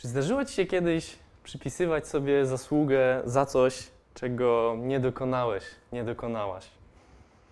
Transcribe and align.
Czy 0.00 0.08
zdarzyło 0.08 0.44
Ci 0.44 0.54
się 0.54 0.66
kiedyś 0.66 1.16
przypisywać 1.44 2.08
sobie 2.08 2.46
zasługę 2.46 3.22
za 3.24 3.46
coś, 3.46 3.88
czego 4.14 4.76
nie 4.78 5.00
dokonałeś, 5.00 5.64
nie 5.92 6.04
dokonałaś? 6.04 6.64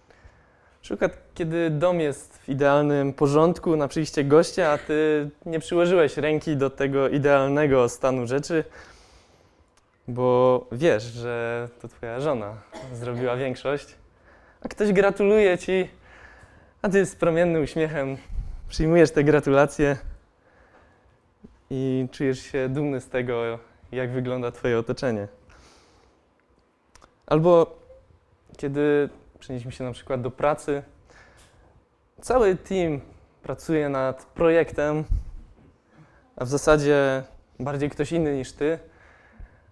Na 0.08 0.82
przykład, 0.82 1.12
kiedy 1.34 1.70
dom 1.70 2.00
jest 2.00 2.38
w 2.38 2.48
idealnym 2.48 3.12
porządku 3.12 3.76
na 3.76 3.88
przyjście 3.88 4.24
gościa, 4.24 4.70
a 4.70 4.78
Ty 4.78 5.30
nie 5.46 5.60
przyłożyłeś 5.60 6.16
ręki 6.16 6.56
do 6.56 6.70
tego 6.70 7.08
idealnego 7.08 7.88
stanu 7.88 8.26
rzeczy, 8.26 8.64
bo 10.08 10.66
wiesz, 10.72 11.02
że 11.02 11.68
to 11.82 11.88
Twoja 11.88 12.20
żona 12.20 12.54
zrobiła 12.92 13.36
większość, 13.36 13.94
a 14.60 14.68
ktoś 14.68 14.92
gratuluje 14.92 15.58
Ci, 15.58 15.88
a 16.82 16.88
Ty 16.88 17.06
z 17.06 17.16
promiennym 17.16 17.62
uśmiechem 17.62 18.16
przyjmujesz 18.68 19.10
te 19.10 19.24
gratulacje 19.24 19.96
i 21.70 22.08
czujesz 22.12 22.40
się 22.40 22.68
dumny 22.68 23.00
z 23.00 23.08
tego, 23.08 23.58
jak 23.92 24.10
wygląda 24.10 24.52
Twoje 24.52 24.78
otoczenie. 24.78 25.28
Albo 27.26 27.78
kiedy 28.56 29.08
przenieśmy 29.38 29.72
się 29.72 29.84
na 29.84 29.92
przykład 29.92 30.20
do 30.20 30.30
pracy, 30.30 30.82
cały 32.20 32.56
team 32.56 33.00
pracuje 33.42 33.88
nad 33.88 34.24
projektem, 34.24 35.04
a 36.36 36.44
w 36.44 36.48
zasadzie 36.48 37.22
bardziej 37.60 37.90
ktoś 37.90 38.12
inny 38.12 38.36
niż 38.36 38.52
Ty, 38.52 38.78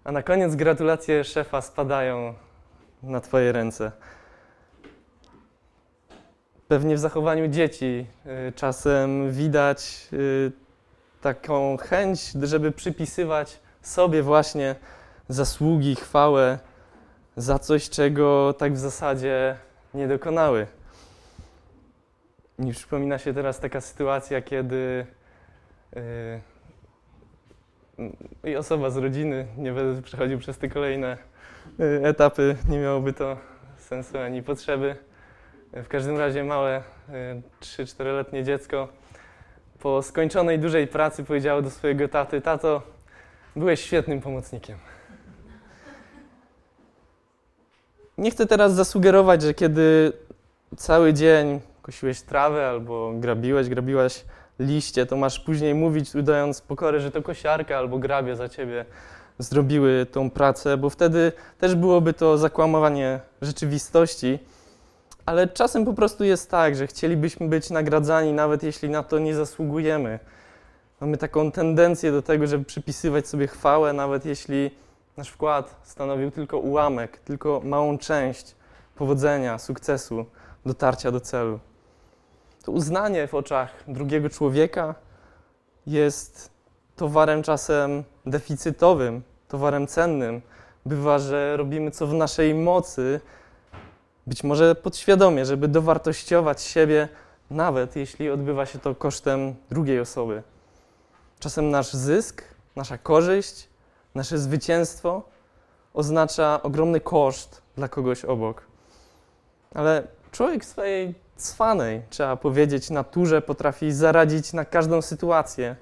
a 0.03 0.11
na 0.11 0.23
koniec 0.23 0.55
gratulacje 0.55 1.23
szefa 1.23 1.61
spadają 1.61 2.33
na 3.03 3.19
Twoje 3.19 3.51
ręce. 3.51 3.91
Pewnie 6.67 6.95
w 6.95 6.99
zachowaniu 6.99 7.47
dzieci 7.47 8.05
y, 8.49 8.51
czasem 8.51 9.31
widać 9.31 10.07
y, 10.13 10.51
taką 11.33 11.77
chęć, 11.77 12.31
żeby 12.31 12.71
przypisywać 12.71 13.59
sobie 13.81 14.23
właśnie 14.23 14.75
zasługi, 15.27 15.95
chwałę 15.95 16.59
za 17.37 17.59
coś, 17.59 17.89
czego 17.89 18.53
tak 18.53 18.73
w 18.73 18.77
zasadzie 18.77 19.57
nie 19.93 20.07
dokonały. 20.07 20.67
Mi 22.59 22.71
przypomina 22.73 23.17
się 23.17 23.33
teraz 23.33 23.59
taka 23.59 23.81
sytuacja, 23.81 24.41
kiedy 24.41 25.05
yy, 28.43 28.57
osoba 28.57 28.89
z 28.89 28.97
rodziny, 28.97 29.47
nie 29.57 29.71
będę 29.71 30.01
przechodził 30.01 30.39
przez 30.39 30.57
te 30.57 30.69
kolejne 30.69 31.17
yy, 31.79 32.01
etapy, 32.03 32.55
nie 32.69 32.79
miałoby 32.79 33.13
to 33.13 33.37
sensu 33.77 34.17
ani 34.17 34.43
potrzeby. 34.43 34.95
W 35.73 35.87
każdym 35.87 36.17
razie 36.17 36.43
małe, 36.43 36.83
yy, 37.09 37.41
3-4-letnie 37.61 38.43
dziecko 38.43 38.87
po 39.79 40.01
skończonej 40.01 40.59
dużej 40.59 40.87
pracy 40.87 41.23
powiedziało 41.23 41.61
do 41.61 41.69
swojego 41.69 42.07
taty: 42.07 42.41
Tato, 42.41 42.81
byłeś 43.55 43.81
świetnym 43.81 44.21
pomocnikiem. 44.21 44.77
Nie 48.17 48.31
chcę 48.31 48.45
teraz 48.45 48.73
zasugerować, 48.73 49.41
że 49.41 49.53
kiedy 49.53 50.13
cały 50.77 51.13
dzień 51.13 51.59
kosiłeś 51.81 52.21
trawę 52.21 52.69
albo 52.69 53.13
grabiłeś, 53.15 53.69
grabiłaś 53.69 54.25
liście, 54.59 55.05
to 55.05 55.17
masz 55.17 55.39
później 55.39 55.75
mówić, 55.75 56.15
udając 56.15 56.61
pokorę, 56.61 56.99
że 56.99 57.11
to 57.11 57.21
kosiarka 57.21 57.77
albo 57.77 57.97
grabie 57.99 58.35
za 58.35 58.49
ciebie 58.49 58.85
zrobiły 59.39 60.05
tą 60.11 60.29
pracę, 60.29 60.77
bo 60.77 60.89
wtedy 60.89 61.31
też 61.59 61.75
byłoby 61.75 62.13
to 62.13 62.37
zakłamywanie 62.37 63.19
rzeczywistości. 63.41 64.39
Ale 65.27 65.47
czasem 65.47 65.85
po 65.85 65.93
prostu 65.93 66.23
jest 66.23 66.51
tak, 66.51 66.75
że 66.75 66.87
chcielibyśmy 66.87 67.47
być 67.47 67.69
nagradzani, 67.69 68.33
nawet 68.33 68.63
jeśli 68.63 68.89
na 68.89 69.03
to 69.03 69.19
nie 69.19 69.35
zasługujemy. 69.35 70.19
Mamy 71.01 71.17
taką 71.17 71.51
tendencję 71.51 72.11
do 72.11 72.21
tego, 72.21 72.47
żeby 72.47 72.65
przypisywać 72.65 73.27
sobie 73.27 73.47
chwałę, 73.47 73.93
nawet 73.93 74.25
jeśli 74.25 74.71
nasz 75.17 75.29
wkład 75.29 75.75
stanowił 75.83 76.31
tylko 76.31 76.57
ułamek, 76.57 77.17
tylko 77.17 77.61
małą 77.63 77.97
część 77.97 78.55
powodzenia, 78.95 79.57
sukcesu, 79.57 80.25
dotarcia 80.65 81.11
do 81.11 81.19
celu. 81.19 81.59
To 82.65 82.71
uznanie 82.71 83.27
w 83.27 83.33
oczach 83.33 83.83
drugiego 83.87 84.29
człowieka 84.29 84.95
jest 85.87 86.51
towarem 86.95 87.43
czasem 87.43 88.03
deficytowym, 88.25 89.21
towarem 89.47 89.87
cennym. 89.87 90.41
Bywa, 90.85 91.19
że 91.19 91.57
robimy 91.57 91.91
co 91.91 92.07
w 92.07 92.13
naszej 92.13 92.55
mocy, 92.55 93.19
być 94.27 94.43
może 94.43 94.75
podświadomie, 94.75 95.45
żeby 95.45 95.67
dowartościować 95.67 96.61
siebie, 96.61 97.09
nawet 97.49 97.95
jeśli 97.95 98.29
odbywa 98.29 98.65
się 98.65 98.79
to 98.79 98.95
kosztem 98.95 99.55
drugiej 99.69 99.99
osoby. 99.99 100.43
Czasem 101.39 101.69
nasz 101.69 101.93
zysk, 101.93 102.43
nasza 102.75 102.97
korzyść, 102.97 103.69
nasze 104.15 104.37
zwycięstwo 104.37 105.23
oznacza 105.93 106.63
ogromny 106.63 106.99
koszt 106.99 107.61
dla 107.75 107.87
kogoś 107.87 108.25
obok. 108.25 108.61
Ale 109.75 110.07
człowiek 110.31 110.63
w 110.63 110.67
swojej 110.67 111.15
cwanej, 111.37 112.01
trzeba 112.09 112.35
powiedzieć, 112.35 112.89
naturze 112.89 113.41
potrafi 113.41 113.91
zaradzić 113.91 114.53
na 114.53 114.65
każdą 114.65 115.01
sytuację. 115.01 115.75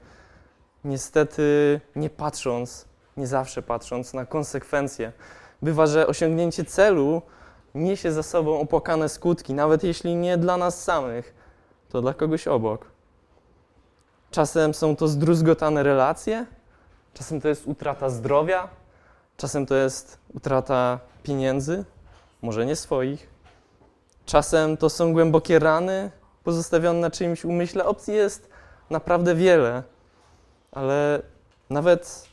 Niestety 0.84 1.82
nie 1.96 2.10
patrząc, 2.10 2.86
nie 3.18 3.28
zawsze 3.28 3.62
patrząc 3.62 4.14
na 4.14 4.26
konsekwencje. 4.26 5.12
Bywa, 5.62 5.88
że 5.88 6.08
osiągnięcie 6.08 6.66
celu 6.66 7.22
niesie 7.75 8.12
za 8.12 8.24
sobą 8.24 8.59
opłakane 8.59 9.09
skutki, 9.09 9.53
nawet 9.53 9.84
jeśli 9.84 10.16
nie 10.16 10.38
dla 10.38 10.58
nas 10.58 10.84
samych, 10.84 11.34
to 11.90 12.02
dla 12.02 12.13
kogoś 12.13 12.47
obok. 12.47 12.86
Czasem 14.31 14.74
są 14.74 14.96
to 14.96 15.08
zdruzgotane 15.08 15.84
relacje, 15.84 16.46
czasem 17.14 17.41
to 17.41 17.47
jest 17.47 17.68
utrata 17.68 18.09
zdrowia, 18.09 18.69
czasem 19.38 19.66
to 19.66 19.75
jest 19.75 20.19
utrata 20.34 21.00
pieniędzy, 21.24 21.85
może 22.41 22.66
nie 22.66 22.75
swoich. 22.75 23.30
Czasem 24.25 24.78
to 24.78 24.90
są 24.90 25.14
głębokie 25.14 25.59
rany 25.59 26.12
pozostawione 26.44 27.00
na 27.00 27.12
czyimś 27.12 27.46
umyśle. 27.46 27.85
Opcji 27.85 28.14
jest 28.14 28.50
naprawdę 28.90 29.35
wiele, 29.35 29.84
ale 30.72 31.22
nawet 31.69 32.28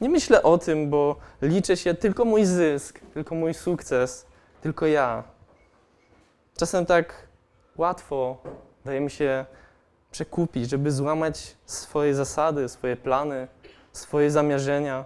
nie 0.00 0.08
myślę 0.08 0.42
o 0.42 0.58
tym, 0.58 0.90
bo 0.90 1.16
liczy 1.42 1.76
się 1.76 1.94
tylko 1.94 2.24
mój 2.24 2.44
zysk, 2.44 3.00
tylko 3.14 3.34
mój 3.34 3.54
sukces, 3.54 4.26
tylko 4.60 4.86
ja. 4.86 5.22
Czasem 6.56 6.86
tak 6.86 7.28
łatwo 7.76 8.36
daje 8.84 9.00
mi 9.00 9.10
się 9.10 9.46
przekupić, 10.10 10.70
żeby 10.70 10.92
złamać 10.92 11.56
swoje 11.66 12.14
zasady, 12.14 12.68
swoje 12.68 12.96
plany, 12.96 13.48
swoje 13.92 14.30
zamierzenia. 14.30 15.04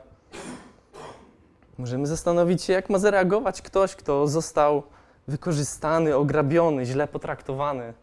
Możemy 1.78 2.06
zastanowić 2.06 2.62
się, 2.62 2.72
jak 2.72 2.90
ma 2.90 2.98
zareagować 2.98 3.62
ktoś, 3.62 3.96
kto 3.96 4.26
został 4.28 4.82
wykorzystany, 5.28 6.16
ograbiony, 6.16 6.84
źle 6.86 7.08
potraktowany. 7.08 7.94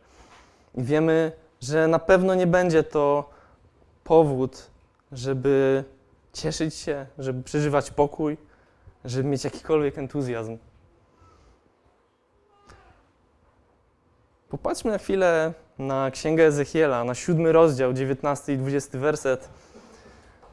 I 0.76 0.84
wiemy, 0.84 1.32
że 1.62 1.88
na 1.88 2.00
pewno 2.00 2.36
nie 2.36 2.48
będzie 2.48 2.84
to 2.84 3.30
powód, 4.04 4.70
żeby 5.12 5.84
cieszyć 6.34 6.76
się, 6.76 7.06
żeby 7.18 7.44
przeżywać 7.44 7.92
pokój, 7.92 8.38
żeby 9.06 9.30
mieć 9.30 9.44
jakikolwiek 9.44 9.98
entuzjazm. 9.98 10.58
Popatrzmy 14.50 14.92
na 14.92 14.98
chwilę 14.98 15.54
na 15.80 16.12
Księgę 16.12 16.46
Ezechiela, 16.46 17.04
na 17.04 17.16
siódmy 17.16 17.52
rozdział, 17.52 17.94
19 17.94 18.54
i 18.54 18.58
20 18.58 19.00
werset. 19.00 19.50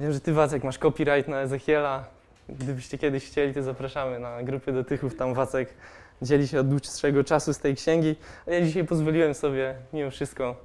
Wiem, 0.00 0.12
że 0.12 0.20
Ty, 0.20 0.32
Wacek, 0.32 0.64
masz 0.64 0.78
copyright 0.78 1.28
na 1.28 1.40
Ezechiela. 1.40 2.04
Gdybyście 2.48 2.98
kiedyś 2.98 3.26
chcieli, 3.26 3.54
to 3.54 3.62
zapraszamy 3.62 4.18
na 4.18 4.42
grupy 4.42 4.72
dotychów. 4.72 5.16
Tam 5.16 5.34
Wacek 5.34 5.74
dzieli 6.22 6.48
się 6.48 6.60
od 6.60 6.68
dłuższego 6.68 7.24
czasu 7.24 7.54
z 7.54 7.58
tej 7.58 7.76
księgi. 7.76 8.16
A 8.46 8.50
ja 8.50 8.66
dzisiaj 8.66 8.84
pozwoliłem 8.84 9.34
sobie 9.34 9.74
mimo 9.92 10.10
wszystko 10.10 10.56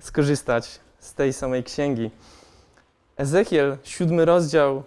skorzystać 0.00 0.80
z 0.98 1.14
tej 1.14 1.32
samej 1.32 1.64
księgi. 1.64 2.10
Ezechiel, 3.16 3.76
siódmy 3.82 4.24
rozdział, 4.24 4.82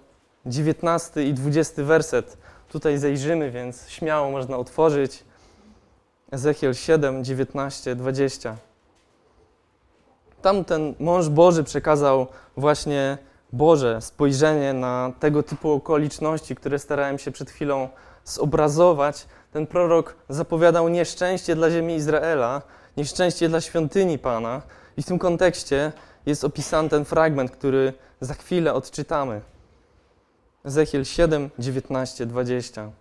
19 0.46 1.24
i 1.24 1.34
20 1.34 1.84
werset. 1.84 2.38
Tutaj 2.70 2.98
zajrzymy, 2.98 3.52
więc 3.52 3.90
śmiało 3.90 4.32
można 4.32 4.58
otworzyć. 4.58 5.27
Ezechiel 6.32 6.74
7, 6.74 7.24
19, 7.24 7.96
20. 7.96 8.58
Tam 10.42 10.66
ten 10.66 10.96
mąż 11.00 11.30
Boży 11.30 11.64
przekazał 11.64 12.28
właśnie 12.58 13.18
Boże 13.54 14.02
spojrzenie 14.02 14.74
na 14.74 15.12
tego 15.20 15.44
typu 15.44 15.72
okoliczności, 15.72 16.56
które 16.56 16.80
starałem 16.80 17.20
się 17.20 17.32
przed 17.32 17.50
chwilą 17.50 17.90
zobrazować. 18.26 19.26
Ten 19.52 19.68
prorok 19.68 20.16
zapowiadał 20.30 20.90
nieszczęście 20.90 21.56
dla 21.56 21.72
ziemi 21.72 21.96
Izraela, 21.96 22.62
nieszczęście 22.98 23.50
dla 23.50 23.62
świątyni 23.62 24.20
Pana. 24.20 24.62
I 24.98 25.04
w 25.04 25.06
tym 25.06 25.20
kontekście 25.20 25.92
jest 26.26 26.44
opisany 26.44 26.90
ten 26.90 27.06
fragment, 27.06 27.52
który 27.52 27.94
za 28.22 28.34
chwilę 28.34 28.74
odczytamy. 28.74 29.42
Ezechiel 30.66 31.06
7, 31.06 31.50
19, 31.60 32.26
20. 32.26 32.92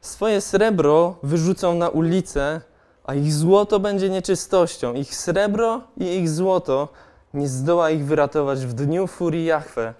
Swoje 0.00 0.40
srebro 0.40 1.16
wyrzucą 1.22 1.74
na 1.74 1.88
ulicę, 1.88 2.60
a 3.04 3.14
ich 3.14 3.32
złoto 3.32 3.80
będzie 3.80 4.10
nieczystością. 4.10 4.94
Ich 4.94 5.16
srebro 5.16 5.80
i 5.96 6.04
ich 6.04 6.28
złoto 6.28 6.88
nie 7.34 7.48
zdoła 7.48 7.90
ich 7.90 8.04
wyratować 8.04 8.66
w 8.66 8.72
dniu 8.72 9.06
furii 9.06 9.44
Jahwe. 9.44 9.94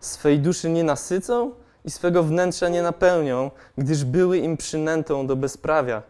Swej 0.00 0.40
duszy 0.40 0.70
nie 0.70 0.84
nasycą 0.84 1.50
i 1.84 1.90
swego 1.90 2.22
wnętrza 2.22 2.68
nie 2.68 2.82
napełnią, 2.82 3.50
gdyż 3.78 4.04
były 4.04 4.38
im 4.38 4.56
przynętą 4.56 5.26
do 5.26 5.36
bezprawia. 5.36 6.02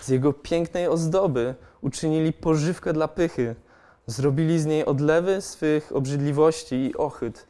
Z 0.00 0.08
jego 0.08 0.32
pięknej 0.32 0.88
ozdoby 0.88 1.54
uczynili 1.80 2.32
pożywkę 2.32 2.92
dla 2.92 3.08
pychy. 3.08 3.54
Zrobili 4.06 4.60
z 4.60 4.66
niej 4.66 4.84
odlewy 4.86 5.40
swych 5.40 5.92
obrzydliwości 5.96 6.74
i 6.74 6.96
ochyt. 6.96 7.46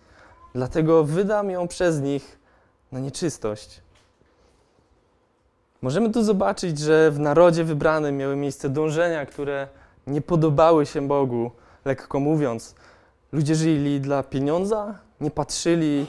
Dlatego 0.55 1.05
wydam 1.05 1.51
ją 1.51 1.69
przez 1.69 2.01
nich 2.01 2.39
na 2.93 3.01
nieczystość. 3.01 3.84
Możemy 5.85 6.11
tu 6.11 6.25
zobaczyć, 6.25 6.79
że 6.79 7.11
w 7.11 7.19
narodzie 7.19 7.65
wybranym 7.65 8.17
miały 8.17 8.37
miejsce 8.37 8.69
dążenia, 8.69 9.27
które 9.27 9.69
nie 10.07 10.21
podobały 10.21 10.87
się 10.87 11.09
Bogu, 11.09 11.51
lekko 11.85 12.21
mówiąc. 12.21 12.75
Ludzie 13.33 13.55
żyli 13.55 14.01
dla 14.01 14.23
pieniądza, 14.23 14.95
nie 15.21 15.31
patrzyli 15.31 16.07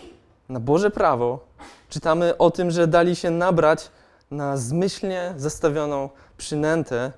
na 0.50 0.60
Boże 0.60 0.92
prawo. 0.92 1.39
Czytamy 1.89 2.38
o 2.38 2.51
tym, 2.51 2.72
że 2.72 2.88
dali 2.88 3.16
się 3.16 3.30
nabrać 3.31 3.92
na 4.31 4.57
zmyślnie 4.57 5.33
zastawioną 5.38 6.10
przynętę. 6.38 7.12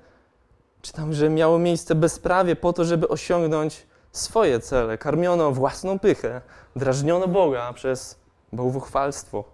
Czytamy, 0.82 1.14
że 1.14 1.30
miało 1.30 1.58
miejsce 1.58 1.94
bezprawie 1.94 2.56
po 2.56 2.72
to, 2.72 2.84
żeby 2.84 3.08
osiągnąć 3.08 3.86
swoje 4.12 4.60
cele. 4.60 4.98
Karmiono 4.98 5.52
własną 5.52 5.98
pychę, 5.98 6.40
drażniono 6.76 7.28
Boga 7.28 7.72
przez 7.72 8.18
bałwochwalstwo. 8.52 9.44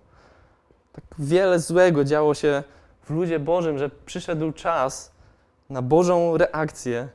Tak 0.93 1.05
wiele 1.19 1.61
złego 1.61 2.05
działo 2.05 2.35
się 2.35 2.62
w 3.05 3.11
ludzie 3.11 3.39
Bożym, 3.39 3.79
że 3.79 3.91
przyszedł 4.06 4.53
czas 4.53 5.12
na 5.71 5.83
Bożą 5.83 6.37
reakcję, 6.37 7.09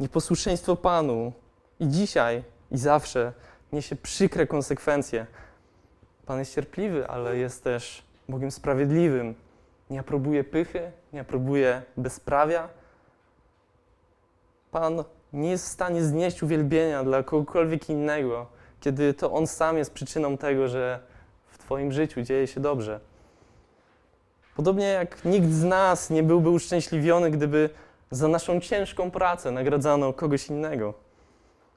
nieposłuszeństwo 0.00 0.76
Panu 0.76 1.32
i 1.80 1.88
dzisiaj, 1.88 2.44
i 2.70 2.78
zawsze 2.78 3.32
niesie 3.72 3.96
przykre 3.96 4.46
konsekwencje. 4.46 5.26
Pan 6.26 6.38
jest 6.38 6.54
cierpliwy, 6.54 7.08
ale 7.08 7.36
jest 7.36 7.64
też 7.64 8.02
Bogiem 8.28 8.50
sprawiedliwym. 8.50 9.34
Nie 9.90 10.00
aprobuje 10.00 10.44
pychy, 10.44 10.92
nie 11.12 11.20
aprobuje 11.20 11.82
bezprawia. 11.96 12.68
Pan 14.70 15.04
nie 15.32 15.50
jest 15.50 15.64
w 15.64 15.68
stanie 15.68 16.02
znieść 16.02 16.42
uwielbienia 16.42 17.04
dla 17.04 17.22
kogokolwiek 17.22 17.90
innego, 17.90 18.46
kiedy 18.80 19.14
to 19.14 19.32
On 19.32 19.46
sam 19.46 19.76
jest 19.76 19.94
przyczyną 19.94 20.36
tego, 20.36 20.68
że 20.68 21.00
w 21.48 21.58
Twoim 21.58 21.92
życiu 21.92 22.22
dzieje 22.22 22.46
się 22.46 22.60
dobrze. 22.60 23.00
Podobnie 24.56 24.86
jak 24.86 25.24
nikt 25.24 25.50
z 25.52 25.64
nas 25.64 26.10
nie 26.10 26.22
byłby 26.22 26.50
uszczęśliwiony, 26.50 27.30
gdyby 27.30 27.70
za 28.10 28.28
naszą 28.28 28.60
ciężką 28.60 29.10
pracę 29.10 29.50
nagradzano 29.50 30.12
kogoś 30.12 30.48
innego. 30.48 30.94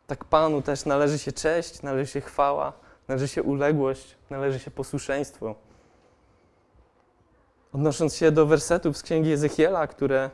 Tak 0.08 0.26
Panu 0.26 0.62
też 0.62 0.86
należy 0.86 1.20
się 1.20 1.32
cześć, 1.32 1.82
należy 1.82 2.12
się 2.12 2.22
chwała, 2.22 2.74
należy 3.08 3.28
się 3.28 3.44
uległość, 3.44 4.18
należy 4.30 4.60
się 4.60 4.72
posłuszeństwo. 4.72 5.56
Odnosząc 7.74 8.16
się 8.16 8.32
do 8.32 8.46
wersetów 8.46 8.98
z 8.98 9.04
księgi 9.04 9.32
Ezechiela, 9.32 9.88
które 9.88 10.30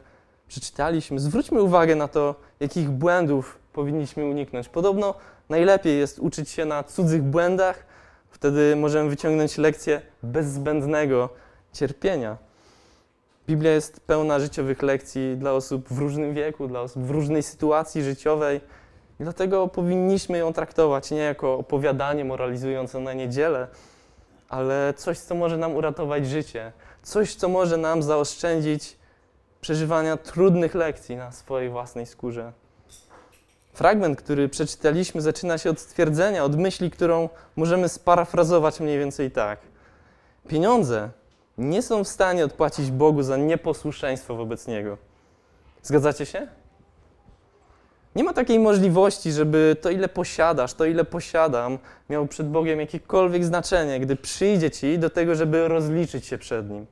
przeczytaliśmy, 0.48 1.20
zwróćmy 1.20 1.62
uwagę 1.62 1.96
na 1.96 2.08
to, 2.08 2.36
jakich 2.60 2.90
błędów 2.90 3.60
powinniśmy 3.74 4.26
uniknąć. 4.26 4.70
Podobno 4.70 5.16
najlepiej 5.50 6.00
jest 6.00 6.20
uczyć 6.20 6.50
się 6.50 6.66
na 6.66 6.84
cudzych 6.84 7.24
błędach, 7.24 7.86
wtedy 8.30 8.76
możemy 8.76 9.10
wyciągnąć 9.10 9.58
lekcję 9.58 10.02
bez 10.24 10.46
zbędnego 10.46 11.30
cierpienia. 11.74 12.38
Biblia 13.48 13.72
jest 13.72 14.00
pełna 14.00 14.40
życiowych 14.40 14.82
lekcji 14.82 15.38
dla 15.38 15.52
osób 15.52 15.90
w 15.90 15.98
różnym 15.98 16.34
wieku, 16.34 16.68
dla 16.68 16.82
osób 16.82 17.04
w 17.04 17.12
różnej 17.12 17.44
sytuacji 17.44 18.04
życiowej. 18.04 18.62
I 19.20 19.24
dlatego 19.24 19.68
powinniśmy 19.68 20.38
ją 20.38 20.54
traktować 20.54 21.12
nie 21.12 21.18
jako 21.18 21.58
opowiadanie 21.58 22.26
moralizujące 22.26 23.00
na 23.00 23.14
niedzielę, 23.14 23.68
ale 24.50 24.94
coś, 24.98 25.20
co 25.20 25.36
może 25.36 25.58
nam 25.58 25.76
uratować 25.76 26.28
życie, 26.28 26.72
coś, 27.04 27.36
co 27.36 27.50
może 27.50 27.78
nam 27.78 28.04
zaoszczędzić 28.04 28.98
przeżywania 29.62 30.18
trudnych 30.18 30.76
lekcji 30.76 31.16
na 31.16 31.32
swojej 31.32 31.70
własnej 31.70 32.06
skórze. 32.06 32.54
Fragment, 33.74 34.18
który 34.18 34.50
przeczytaliśmy, 34.50 35.22
zaczyna 35.22 35.58
się 35.58 35.70
od 35.70 35.80
stwierdzenia, 35.80 36.44
od 36.44 36.56
myśli, 36.56 36.92
którą 36.92 37.30
możemy 37.56 37.90
sparafrazować 37.90 38.80
mniej 38.80 39.00
więcej 39.00 39.32
tak. 39.32 39.60
Pieniądze 40.48 41.10
nie 41.58 41.82
są 41.82 42.04
w 42.04 42.08
stanie 42.08 42.46
odpłacić 42.46 42.92
Bogu 42.92 43.24
za 43.24 43.38
nieposłuszeństwo 43.38 44.36
wobec 44.36 44.68
Niego. 44.68 44.98
Zgadzacie 45.82 46.26
się? 46.26 46.48
Nie 48.16 48.24
ma 48.24 48.34
takiej 48.34 48.60
możliwości, 48.60 49.32
żeby 49.32 49.76
to, 49.82 49.90
ile 49.90 50.10
posiadasz, 50.10 50.74
to, 50.74 50.86
ile 50.86 51.06
posiadam, 51.06 51.78
miało 52.10 52.28
przed 52.28 52.50
Bogiem 52.50 52.80
jakiekolwiek 52.80 53.46
znaczenie, 53.46 54.00
gdy 54.00 54.16
przyjdzie 54.16 54.72
ci 54.72 55.00
do 55.00 55.10
tego, 55.10 55.36
żeby 55.36 55.68
rozliczyć 55.68 56.26
się 56.26 56.38
przed 56.38 56.70
Nim. 56.70 56.86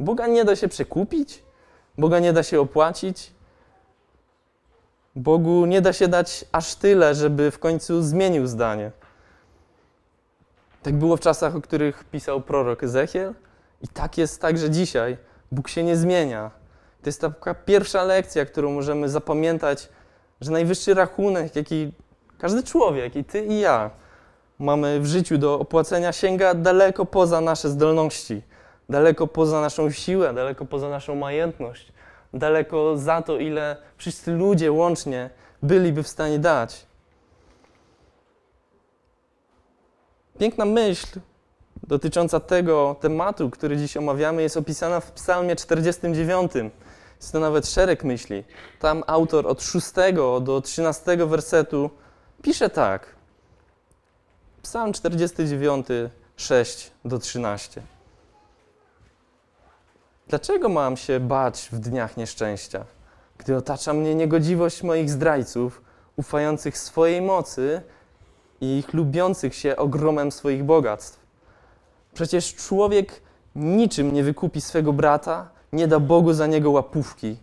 Boga 0.00 0.26
nie 0.26 0.44
da 0.44 0.56
się 0.56 0.68
przekupić, 0.68 1.42
Boga 1.98 2.20
nie 2.20 2.32
da 2.32 2.42
się 2.42 2.60
opłacić. 2.60 3.32
Bogu 5.16 5.66
nie 5.66 5.80
da 5.80 5.92
się 5.92 6.08
dać 6.08 6.44
aż 6.52 6.74
tyle, 6.74 7.14
żeby 7.14 7.50
w 7.50 7.58
końcu 7.58 8.02
zmienił 8.02 8.46
zdanie. 8.46 8.90
Tak 10.82 10.94
było 10.94 11.16
w 11.16 11.20
czasach, 11.20 11.56
o 11.56 11.60
których 11.60 12.04
pisał 12.04 12.40
prorok 12.40 12.82
Ezechiel, 12.82 13.34
i 13.84 13.88
tak 13.88 14.18
jest 14.18 14.40
także 14.40 14.70
dzisiaj. 14.70 15.16
Bóg 15.52 15.68
się 15.68 15.82
nie 15.82 15.96
zmienia. 15.96 16.50
To 17.02 17.08
jest 17.08 17.20
taka 17.20 17.54
pierwsza 17.54 18.02
lekcja, 18.02 18.46
którą 18.46 18.72
możemy 18.72 19.08
zapamiętać, 19.08 19.88
że 20.40 20.52
najwyższy 20.52 20.94
rachunek, 20.94 21.56
jaki 21.56 21.92
każdy 22.38 22.62
człowiek, 22.62 23.16
i 23.16 23.24
ty, 23.24 23.44
i 23.44 23.60
ja, 23.60 23.90
mamy 24.58 25.00
w 25.00 25.06
życiu 25.06 25.38
do 25.38 25.60
opłacenia, 25.60 26.12
sięga 26.12 26.54
daleko 26.54 27.06
poza 27.06 27.40
nasze 27.40 27.68
zdolności, 27.68 28.42
daleko 28.88 29.26
poza 29.26 29.60
naszą 29.60 29.90
siłę, 29.90 30.34
daleko 30.34 30.64
poza 30.64 30.88
naszą 30.88 31.14
majętność, 31.14 31.92
daleko 32.34 32.96
za 32.96 33.22
to, 33.22 33.38
ile 33.38 33.76
wszyscy 33.96 34.32
ludzie 34.32 34.72
łącznie 34.72 35.30
byliby 35.62 36.02
w 36.02 36.08
stanie 36.08 36.38
dać. 36.38 36.86
Piękna 40.38 40.64
myśl 40.64 41.20
dotycząca 41.88 42.40
tego 42.40 42.96
tematu, 43.00 43.50
który 43.50 43.76
dziś 43.76 43.96
omawiamy, 43.96 44.42
jest 44.42 44.56
opisana 44.56 45.00
w 45.00 45.12
Psalmie 45.12 45.56
49. 45.56 46.52
Jest 47.20 47.32
to 47.32 47.40
nawet 47.40 47.68
szereg 47.68 48.04
myśli. 48.04 48.44
Tam 48.80 49.04
autor 49.06 49.46
od 49.46 49.62
6 49.62 49.86
do 50.40 50.60
13 50.60 51.16
wersetu 51.16 51.90
pisze 52.42 52.70
tak. 52.70 53.06
Psalm 54.62 54.92
49, 54.92 55.86
6 56.36 56.90
do 57.04 57.18
13. 57.18 57.82
Dlaczego 60.28 60.68
mam 60.68 60.96
się 60.96 61.20
bać 61.20 61.68
w 61.72 61.78
dniach 61.78 62.16
nieszczęścia, 62.16 62.84
gdy 63.38 63.56
otacza 63.56 63.92
mnie 63.92 64.14
niegodziwość 64.14 64.82
moich 64.82 65.10
zdrajców, 65.10 65.82
ufających 66.16 66.78
swojej 66.78 67.22
mocy 67.22 67.82
i 68.60 68.78
ich 68.78 68.94
lubiących 68.94 69.54
się 69.54 69.76
ogromem 69.76 70.32
swoich 70.32 70.64
bogactw? 70.64 71.23
Przecież 72.14 72.54
człowiek 72.54 73.22
niczym 73.54 74.12
nie 74.12 74.22
wykupi 74.22 74.60
swego 74.60 74.92
brata, 74.92 75.50
nie 75.72 75.88
da 75.88 76.00
Bogu 76.00 76.32
za 76.32 76.46
niego 76.46 76.70
łapówki, 76.70 77.36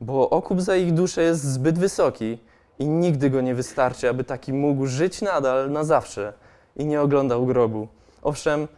bo 0.00 0.30
okup 0.30 0.60
za 0.60 0.76
ich 0.76 0.94
duszę 0.94 1.22
jest 1.22 1.44
zbyt 1.44 1.78
wysoki 1.78 2.38
i 2.78 2.88
nigdy 2.88 3.30
go 3.30 3.40
nie 3.40 3.54
wystarczy, 3.54 4.08
aby 4.08 4.24
taki 4.24 4.52
mógł 4.52 4.86
żyć 4.86 5.22
nadal 5.22 5.70
na 5.70 5.84
zawsze 5.84 6.32
i 6.76 6.86
nie 6.86 7.00
oglądał 7.00 7.46
grobu. 7.46 7.88
Owszem, 8.22 8.68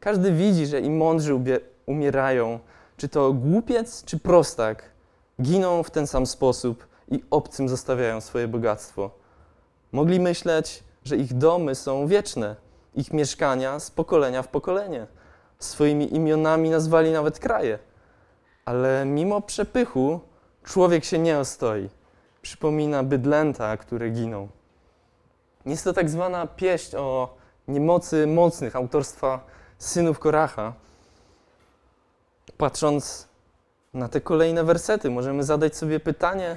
każdy 0.00 0.32
widzi, 0.32 0.66
że 0.66 0.80
i 0.80 0.90
mądrzy 0.90 1.40
umierają, 1.86 2.58
czy 2.96 3.08
to 3.08 3.32
głupiec, 3.32 4.04
czy 4.04 4.18
prostak, 4.18 4.90
giną 5.42 5.82
w 5.82 5.90
ten 5.90 6.06
sam 6.06 6.26
sposób 6.26 6.86
i 7.10 7.24
obcym 7.30 7.68
zostawiają 7.68 8.20
swoje 8.20 8.48
bogactwo. 8.48 9.10
Mogli 9.92 10.20
myśleć, 10.20 10.84
że 11.04 11.16
ich 11.16 11.34
domy 11.34 11.74
są 11.74 12.06
wieczne 12.06 12.56
ich 12.94 13.12
mieszkania 13.12 13.80
z 13.80 13.90
pokolenia 13.90 14.42
w 14.42 14.48
pokolenie. 14.48 15.06
Swoimi 15.58 16.14
imionami 16.14 16.70
nazwali 16.70 17.12
nawet 17.12 17.38
kraje. 17.38 17.78
Ale 18.64 19.04
mimo 19.04 19.40
przepychu 19.40 20.20
człowiek 20.64 21.04
się 21.04 21.18
nie 21.18 21.38
ostoi. 21.38 21.88
Przypomina 22.42 23.02
bydlęta, 23.02 23.76
które 23.76 24.10
giną. 24.10 24.48
Jest 25.66 25.84
to 25.84 25.92
tak 25.92 26.10
zwana 26.10 26.46
pieśń 26.46 26.96
o 26.96 27.36
niemocy 27.68 28.26
mocnych 28.26 28.76
autorstwa 28.76 29.40
synów 29.78 30.18
Koracha. 30.18 30.72
Patrząc 32.56 33.28
na 33.94 34.08
te 34.08 34.20
kolejne 34.20 34.64
wersety, 34.64 35.10
możemy 35.10 35.44
zadać 35.44 35.76
sobie 35.76 36.00
pytanie, 36.00 36.56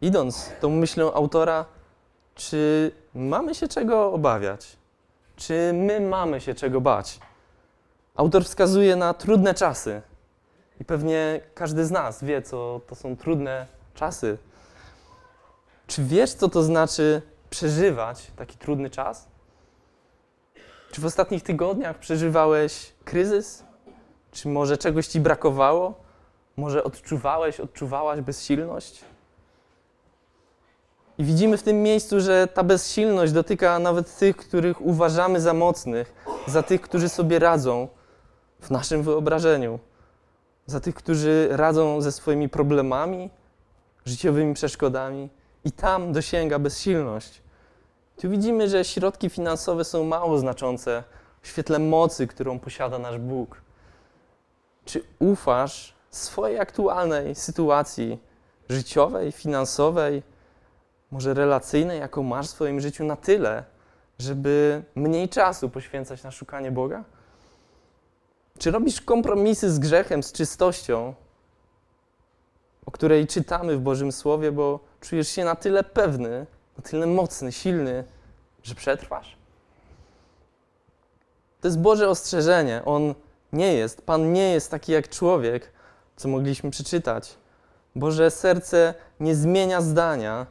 idąc 0.00 0.50
tą 0.60 0.70
myślą 0.70 1.12
autora, 1.12 1.64
czy 2.34 2.90
mamy 3.14 3.54
się 3.54 3.68
czego 3.68 4.12
obawiać? 4.12 4.76
Czy 5.36 5.72
my 5.74 6.00
mamy 6.00 6.40
się 6.40 6.54
czego 6.54 6.80
bać? 6.80 7.20
Autor 8.14 8.44
wskazuje 8.44 8.96
na 8.96 9.14
trudne 9.14 9.54
czasy. 9.54 10.02
I 10.80 10.84
pewnie 10.84 11.40
każdy 11.54 11.84
z 11.84 11.90
nas 11.90 12.24
wie, 12.24 12.42
co 12.42 12.80
to 12.86 12.94
są 12.94 13.16
trudne 13.16 13.66
czasy. 13.94 14.38
Czy 15.86 16.04
wiesz, 16.04 16.32
co 16.32 16.48
to 16.48 16.62
znaczy 16.62 17.22
przeżywać 17.50 18.30
taki 18.36 18.58
trudny 18.58 18.90
czas? 18.90 19.28
Czy 20.90 21.00
w 21.00 21.04
ostatnich 21.04 21.42
tygodniach 21.42 21.98
przeżywałeś 21.98 22.92
kryzys? 23.04 23.64
Czy 24.32 24.48
może 24.48 24.78
czegoś 24.78 25.06
ci 25.06 25.20
brakowało? 25.20 25.94
Może 26.56 26.84
odczuwałeś, 26.84 27.60
odczuwałaś 27.60 28.20
bezsilność? 28.20 29.04
I 31.18 31.24
widzimy 31.24 31.56
w 31.56 31.62
tym 31.62 31.82
miejscu, 31.82 32.20
że 32.20 32.46
ta 32.46 32.62
bezsilność 32.62 33.32
dotyka 33.32 33.78
nawet 33.78 34.18
tych, 34.18 34.36
których 34.36 34.80
uważamy 34.80 35.40
za 35.40 35.54
mocnych, 35.54 36.14
za 36.46 36.62
tych, 36.62 36.80
którzy 36.80 37.08
sobie 37.08 37.38
radzą 37.38 37.88
w 38.60 38.70
naszym 38.70 39.02
wyobrażeniu, 39.02 39.78
za 40.66 40.80
tych, 40.80 40.94
którzy 40.94 41.48
radzą 41.50 42.00
ze 42.00 42.12
swoimi 42.12 42.48
problemami, 42.48 43.30
życiowymi 44.04 44.54
przeszkodami. 44.54 45.28
I 45.64 45.72
tam 45.72 46.12
dosięga 46.12 46.58
bezsilność. 46.58 47.42
Tu 48.16 48.30
widzimy, 48.30 48.68
że 48.68 48.84
środki 48.84 49.30
finansowe 49.30 49.84
są 49.84 50.04
mało 50.04 50.38
znaczące 50.38 51.04
w 51.42 51.48
świetle 51.48 51.78
mocy, 51.78 52.26
którą 52.26 52.58
posiada 52.58 52.98
nasz 52.98 53.18
Bóg. 53.18 53.60
Czy 54.84 55.02
ufasz 55.18 55.94
swojej 56.10 56.58
aktualnej 56.58 57.34
sytuacji 57.34 58.18
życiowej, 58.68 59.32
finansowej, 59.32 60.22
może 61.10 61.34
relacyjnej, 61.34 62.00
jaką 62.00 62.22
masz 62.22 62.46
w 62.46 62.50
swoim 62.50 62.80
życiu, 62.80 63.04
na 63.04 63.16
tyle, 63.16 63.64
żeby 64.18 64.82
mniej 64.94 65.28
czasu 65.28 65.68
poświęcać 65.68 66.22
na 66.22 66.30
szukanie 66.30 66.70
Boga? 66.70 67.04
Czy 68.58 68.70
robisz 68.70 69.00
kompromisy 69.00 69.70
z 69.70 69.78
grzechem, 69.78 70.22
z 70.22 70.32
czystością, 70.32 71.14
o 72.86 72.90
której 72.90 73.26
czytamy 73.26 73.76
w 73.76 73.80
Bożym 73.80 74.12
Słowie, 74.12 74.52
bo 74.52 74.80
czujesz 75.00 75.28
się 75.28 75.44
na 75.44 75.54
tyle 75.54 75.84
pewny, 75.84 76.46
na 76.78 76.82
tyle 76.82 77.06
mocny, 77.06 77.52
silny, 77.52 78.04
że 78.62 78.74
przetrwasz? 78.74 79.36
To 81.60 81.68
jest 81.68 81.80
Boże 81.80 82.08
ostrzeżenie. 82.08 82.82
On 82.84 83.14
nie 83.52 83.74
jest, 83.74 84.02
Pan 84.02 84.32
nie 84.32 84.52
jest 84.52 84.70
taki 84.70 84.92
jak 84.92 85.08
człowiek, 85.08 85.72
co 86.16 86.28
mogliśmy 86.28 86.70
przeczytać. 86.70 87.36
Boże 87.96 88.30
serce 88.30 88.94
nie 89.20 89.34
zmienia 89.34 89.80
zdania 89.80 90.46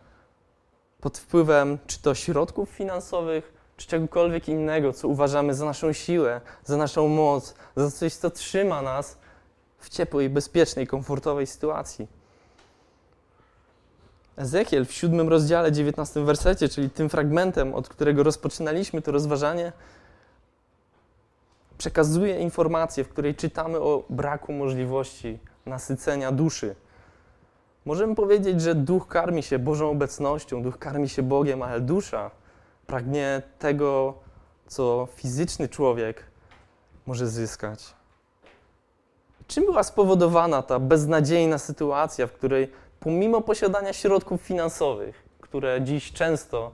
pod 1.05 1.17
wpływem 1.17 1.77
czy 1.87 2.01
to 2.01 2.15
środków 2.15 2.69
finansowych, 2.69 3.53
czy 3.77 3.87
czegokolwiek 3.87 4.49
innego, 4.49 4.93
co 4.93 5.07
uważamy 5.07 5.53
za 5.53 5.65
naszą 5.65 5.93
siłę, 5.93 6.41
za 6.63 6.77
naszą 6.77 7.07
moc, 7.07 7.55
za 7.75 7.91
coś, 7.91 8.13
co 8.13 8.31
trzyma 8.31 8.81
nas 8.81 9.17
w 9.79 9.89
ciepłej, 9.89 10.29
bezpiecznej, 10.29 10.87
komfortowej 10.87 11.47
sytuacji. 11.47 12.07
Ezekiel 14.37 14.85
w 14.85 14.91
siódmym 14.91 15.29
rozdziale, 15.29 15.71
dziewiętnastym 15.71 16.25
wersecie, 16.25 16.69
czyli 16.69 16.89
tym 16.89 17.09
fragmentem, 17.09 17.73
od 17.73 17.89
którego 17.89 18.23
rozpoczynaliśmy 18.23 19.01
to 19.01 19.11
rozważanie, 19.11 19.71
przekazuje 21.77 22.39
informację, 22.39 23.03
w 23.03 23.09
której 23.09 23.35
czytamy 23.35 23.79
o 23.79 24.03
braku 24.09 24.53
możliwości 24.53 25.39
nasycenia 25.65 26.31
duszy. 26.31 26.75
Możemy 27.85 28.15
powiedzieć, 28.15 28.61
że 28.61 28.75
duch 28.75 29.07
karmi 29.07 29.43
się 29.43 29.59
Bożą 29.59 29.89
obecnością, 29.89 30.63
duch 30.63 30.79
karmi 30.79 31.09
się 31.09 31.23
Bogiem, 31.23 31.61
ale 31.61 31.81
dusza 31.81 32.31
pragnie 32.87 33.41
tego, 33.59 34.13
co 34.67 35.07
fizyczny 35.15 35.69
człowiek 35.69 36.23
może 37.05 37.27
zyskać. 37.27 37.93
Czym 39.47 39.65
była 39.65 39.83
spowodowana 39.83 40.61
ta 40.61 40.79
beznadziejna 40.79 41.57
sytuacja, 41.57 42.27
w 42.27 42.31
której 42.31 42.71
pomimo 42.99 43.41
posiadania 43.41 43.93
środków 43.93 44.41
finansowych, 44.41 45.23
które 45.41 45.81
dziś 45.81 46.13
często 46.13 46.71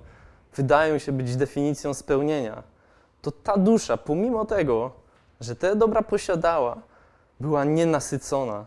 wydają 0.55 0.97
się 0.97 1.11
być 1.11 1.35
definicją 1.35 1.93
spełnienia, 1.93 2.63
to 3.21 3.31
ta 3.31 3.57
dusza, 3.57 3.97
pomimo 3.97 4.45
tego, 4.45 4.91
że 5.41 5.55
te 5.55 5.75
dobra 5.75 6.01
posiadała, 6.01 6.81
była 7.39 7.63
nienasycona. 7.63 8.65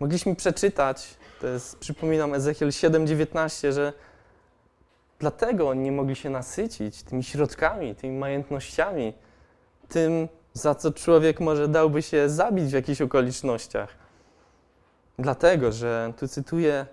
Mogliśmy 0.00 0.36
przeczytać, 0.36 1.16
to 1.40 1.46
jest, 1.46 1.78
przypominam, 1.78 2.34
Ezechiel 2.34 2.68
7,19, 2.68 3.72
że 3.72 3.92
dlatego 5.18 5.68
oni 5.68 5.80
nie 5.80 5.92
mogli 5.92 6.16
się 6.16 6.30
nasycić 6.30 7.02
tymi 7.02 7.24
środkami, 7.24 7.94
tymi 7.94 8.18
majątnościami, 8.18 9.12
tym, 9.88 10.28
za 10.52 10.74
co 10.74 10.92
człowiek 10.92 11.40
może 11.40 11.68
dałby 11.68 12.02
się 12.02 12.28
zabić 12.28 12.70
w 12.70 12.72
jakichś 12.72 13.00
okolicznościach. 13.00 13.88
Dlatego, 15.18 15.72
że, 15.72 16.12
tu 16.16 16.28
cytuję, 16.28 16.86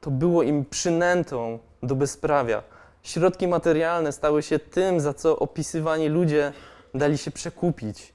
to 0.00 0.10
było 0.10 0.42
im 0.42 0.64
przynętą 0.64 1.58
do 1.82 1.94
bezprawia. 1.94 2.62
Środki 3.02 3.48
materialne 3.48 4.12
stały 4.12 4.42
się 4.42 4.58
tym, 4.58 5.00
za 5.00 5.14
co 5.14 5.38
opisywani 5.38 6.08
ludzie 6.08 6.52
dali 6.94 7.18
się 7.18 7.30
przekupić. 7.30 8.12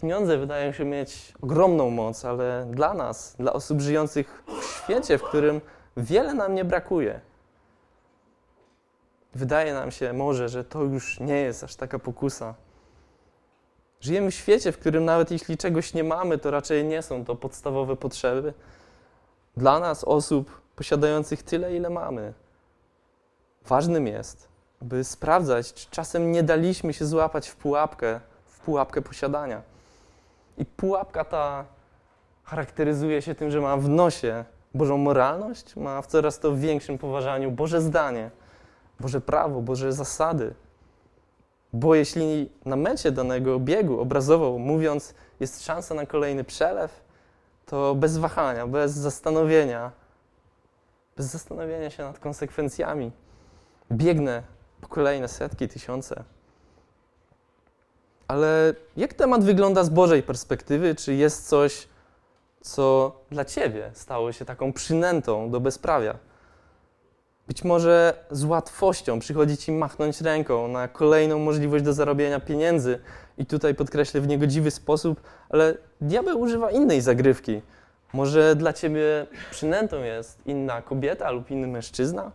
Pieniądze 0.00 0.38
wydają 0.38 0.72
się 0.72 0.84
mieć 0.84 1.32
ogromną 1.42 1.90
moc, 1.90 2.24
ale 2.24 2.66
dla 2.70 2.94
nas, 2.94 3.36
dla 3.38 3.52
osób 3.52 3.80
żyjących 3.80 4.44
w 4.60 4.64
świecie, 4.64 5.18
w 5.18 5.22
którym 5.22 5.60
wiele 5.96 6.34
nam 6.34 6.54
nie 6.54 6.64
brakuje, 6.64 7.20
wydaje 9.34 9.74
nam 9.74 9.90
się 9.90 10.12
może, 10.12 10.48
że 10.48 10.64
to 10.64 10.82
już 10.82 11.20
nie 11.20 11.36
jest 11.36 11.64
aż 11.64 11.76
taka 11.76 11.98
pokusa. 11.98 12.54
Żyjemy 14.00 14.30
w 14.30 14.34
świecie, 14.34 14.72
w 14.72 14.78
którym 14.78 15.04
nawet 15.04 15.30
jeśli 15.30 15.56
czegoś 15.56 15.94
nie 15.94 16.04
mamy, 16.04 16.38
to 16.38 16.50
raczej 16.50 16.84
nie 16.84 17.02
są 17.02 17.24
to 17.24 17.36
podstawowe 17.36 17.96
potrzeby. 17.96 18.54
Dla 19.56 19.80
nas, 19.80 20.04
osób 20.04 20.60
posiadających 20.76 21.42
tyle, 21.42 21.76
ile 21.76 21.90
mamy, 21.90 22.32
ważnym 23.66 24.06
jest, 24.06 24.48
by 24.82 25.04
sprawdzać, 25.04 25.74
czy 25.74 25.90
czasem 25.90 26.32
nie 26.32 26.42
daliśmy 26.42 26.92
się 26.92 27.06
złapać 27.06 27.48
w 27.48 27.56
pułapkę, 27.56 28.20
w 28.46 28.60
pułapkę 28.60 29.02
posiadania. 29.02 29.75
I 30.58 30.64
pułapka 30.64 31.24
ta 31.24 31.64
charakteryzuje 32.44 33.22
się 33.22 33.34
tym, 33.34 33.50
że 33.50 33.60
ma 33.60 33.76
w 33.76 33.88
nosie 33.88 34.44
Bożą 34.74 34.98
moralność, 34.98 35.76
ma 35.76 36.02
w 36.02 36.06
coraz 36.06 36.38
to 36.38 36.56
większym 36.56 36.98
poważaniu 36.98 37.50
Boże 37.50 37.80
zdanie, 37.80 38.30
Boże 39.00 39.20
prawo, 39.20 39.62
Boże 39.62 39.92
zasady. 39.92 40.54
Bo 41.72 41.94
jeśli 41.94 42.50
na 42.64 42.76
mecie 42.76 43.12
danego 43.12 43.60
biegu, 43.60 44.00
obrazowo 44.00 44.58
mówiąc, 44.58 45.14
jest 45.40 45.64
szansa 45.64 45.94
na 45.94 46.06
kolejny 46.06 46.44
przelew, 46.44 47.04
to 47.66 47.94
bez 47.94 48.18
wahania, 48.18 48.66
bez 48.66 48.92
zastanowienia, 48.92 49.92
bez 51.16 51.26
zastanowienia 51.26 51.90
się 51.90 52.02
nad 52.02 52.18
konsekwencjami, 52.18 53.12
biegnę 53.92 54.42
po 54.80 54.88
kolejne 54.88 55.28
setki, 55.28 55.68
tysiące. 55.68 56.24
Ale 58.28 58.74
jak 58.96 59.14
temat 59.14 59.44
wygląda 59.44 59.84
z 59.84 59.88
Bożej 59.88 60.22
perspektywy? 60.22 60.94
Czy 60.94 61.14
jest 61.14 61.48
coś, 61.48 61.88
co 62.60 63.16
dla 63.30 63.44
Ciebie 63.44 63.90
stało 63.94 64.32
się 64.32 64.44
taką 64.44 64.72
przynętą 64.72 65.50
do 65.50 65.60
bezprawia? 65.60 66.18
Być 67.48 67.64
może 67.64 68.14
z 68.30 68.44
łatwością 68.44 69.18
przychodzi 69.18 69.56
Ci 69.56 69.72
machnąć 69.72 70.20
ręką 70.20 70.68
na 70.68 70.88
kolejną 70.88 71.38
możliwość 71.38 71.84
do 71.84 71.92
zarobienia 71.92 72.40
pieniędzy 72.40 72.98
i 73.38 73.46
tutaj 73.46 73.74
podkreślę 73.74 74.20
w 74.20 74.26
niegodziwy 74.26 74.70
sposób, 74.70 75.20
ale 75.48 75.74
diabeł 76.00 76.40
używa 76.40 76.70
innej 76.70 77.00
zagrywki. 77.00 77.62
Może 78.12 78.56
dla 78.56 78.72
Ciebie 78.72 79.26
przynętą 79.50 80.02
jest 80.02 80.46
inna 80.46 80.82
kobieta 80.82 81.30
lub 81.30 81.50
inny 81.50 81.66
mężczyzna? 81.66 82.32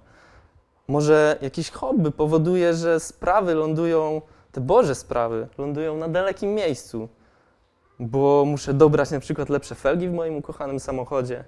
Może 0.87 1.37
jakieś 1.41 1.71
hobby 1.71 2.11
powoduje, 2.11 2.73
że 2.73 2.99
sprawy 2.99 3.53
lądują, 3.53 4.21
te 4.51 4.61
Boże 4.61 4.95
sprawy 4.95 5.47
lądują 5.57 5.97
na 5.97 6.07
dalekim 6.07 6.53
miejscu, 6.53 7.09
bo 7.99 8.45
muszę 8.45 8.73
dobrać 8.73 9.11
na 9.11 9.19
przykład 9.19 9.49
lepsze 9.49 9.75
felgi 9.75 10.07
w 10.07 10.13
moim 10.13 10.35
ukochanym 10.35 10.79
samochodzie. 10.79 11.43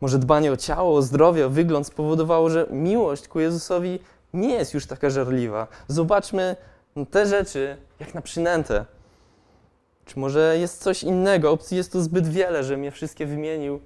Może 0.00 0.18
dbanie 0.18 0.52
o 0.52 0.56
ciało, 0.56 0.96
o 0.96 1.02
zdrowie, 1.02 1.46
o 1.46 1.50
wygląd 1.50 1.86
spowodowało, 1.86 2.50
że 2.50 2.66
miłość 2.70 3.28
ku 3.28 3.40
Jezusowi 3.40 3.98
nie 4.34 4.54
jest 4.54 4.74
już 4.74 4.86
taka 4.86 5.10
żarliwa. 5.10 5.66
Zobaczmy 5.88 6.56
te 7.10 7.26
rzeczy 7.26 7.76
jak 8.00 8.14
na 8.14 8.22
przynętę. 8.22 8.84
Czy 10.04 10.18
może 10.18 10.58
jest 10.58 10.82
coś 10.82 11.02
innego? 11.02 11.50
Opcji 11.50 11.76
jest 11.76 11.92
tu 11.92 12.00
zbyt 12.00 12.28
wiele, 12.28 12.64
że 12.64 12.76
mnie 12.76 12.90
wszystkie 12.90 13.26
wymienił, 13.26 13.80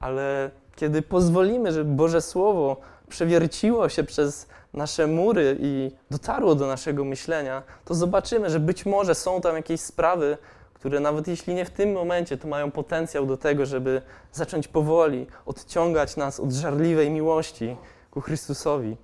ale 0.00 0.50
kiedy 0.76 1.02
pozwolimy, 1.02 1.72
żeby 1.72 1.94
Boże 1.94 2.20
Słowo 2.20 2.76
przewierciło 3.12 3.88
się 3.88 4.04
przez 4.04 4.46
nasze 4.74 5.06
mury 5.06 5.56
i 5.60 5.90
dotarło 6.10 6.54
do 6.54 6.66
naszego 6.66 7.04
myślenia, 7.04 7.62
to 7.84 7.94
zobaczymy, 7.94 8.50
że 8.50 8.60
być 8.60 8.86
może 8.86 9.14
są 9.14 9.40
tam 9.40 9.56
jakieś 9.56 9.80
sprawy, 9.80 10.38
które 10.74 11.00
nawet 11.00 11.28
jeśli 11.28 11.54
nie 11.54 11.64
w 11.64 11.70
tym 11.70 11.92
momencie, 11.92 12.36
to 12.36 12.48
mają 12.48 12.70
potencjał 12.70 13.26
do 13.26 13.36
tego, 13.36 13.66
żeby 13.66 14.02
zacząć 14.32 14.68
powoli 14.68 15.26
odciągać 15.46 16.16
nas 16.16 16.40
od 16.40 16.52
żarliwej 16.52 17.10
miłości 17.10 17.76
ku 18.10 18.20
Chrystusowi. 18.20 18.96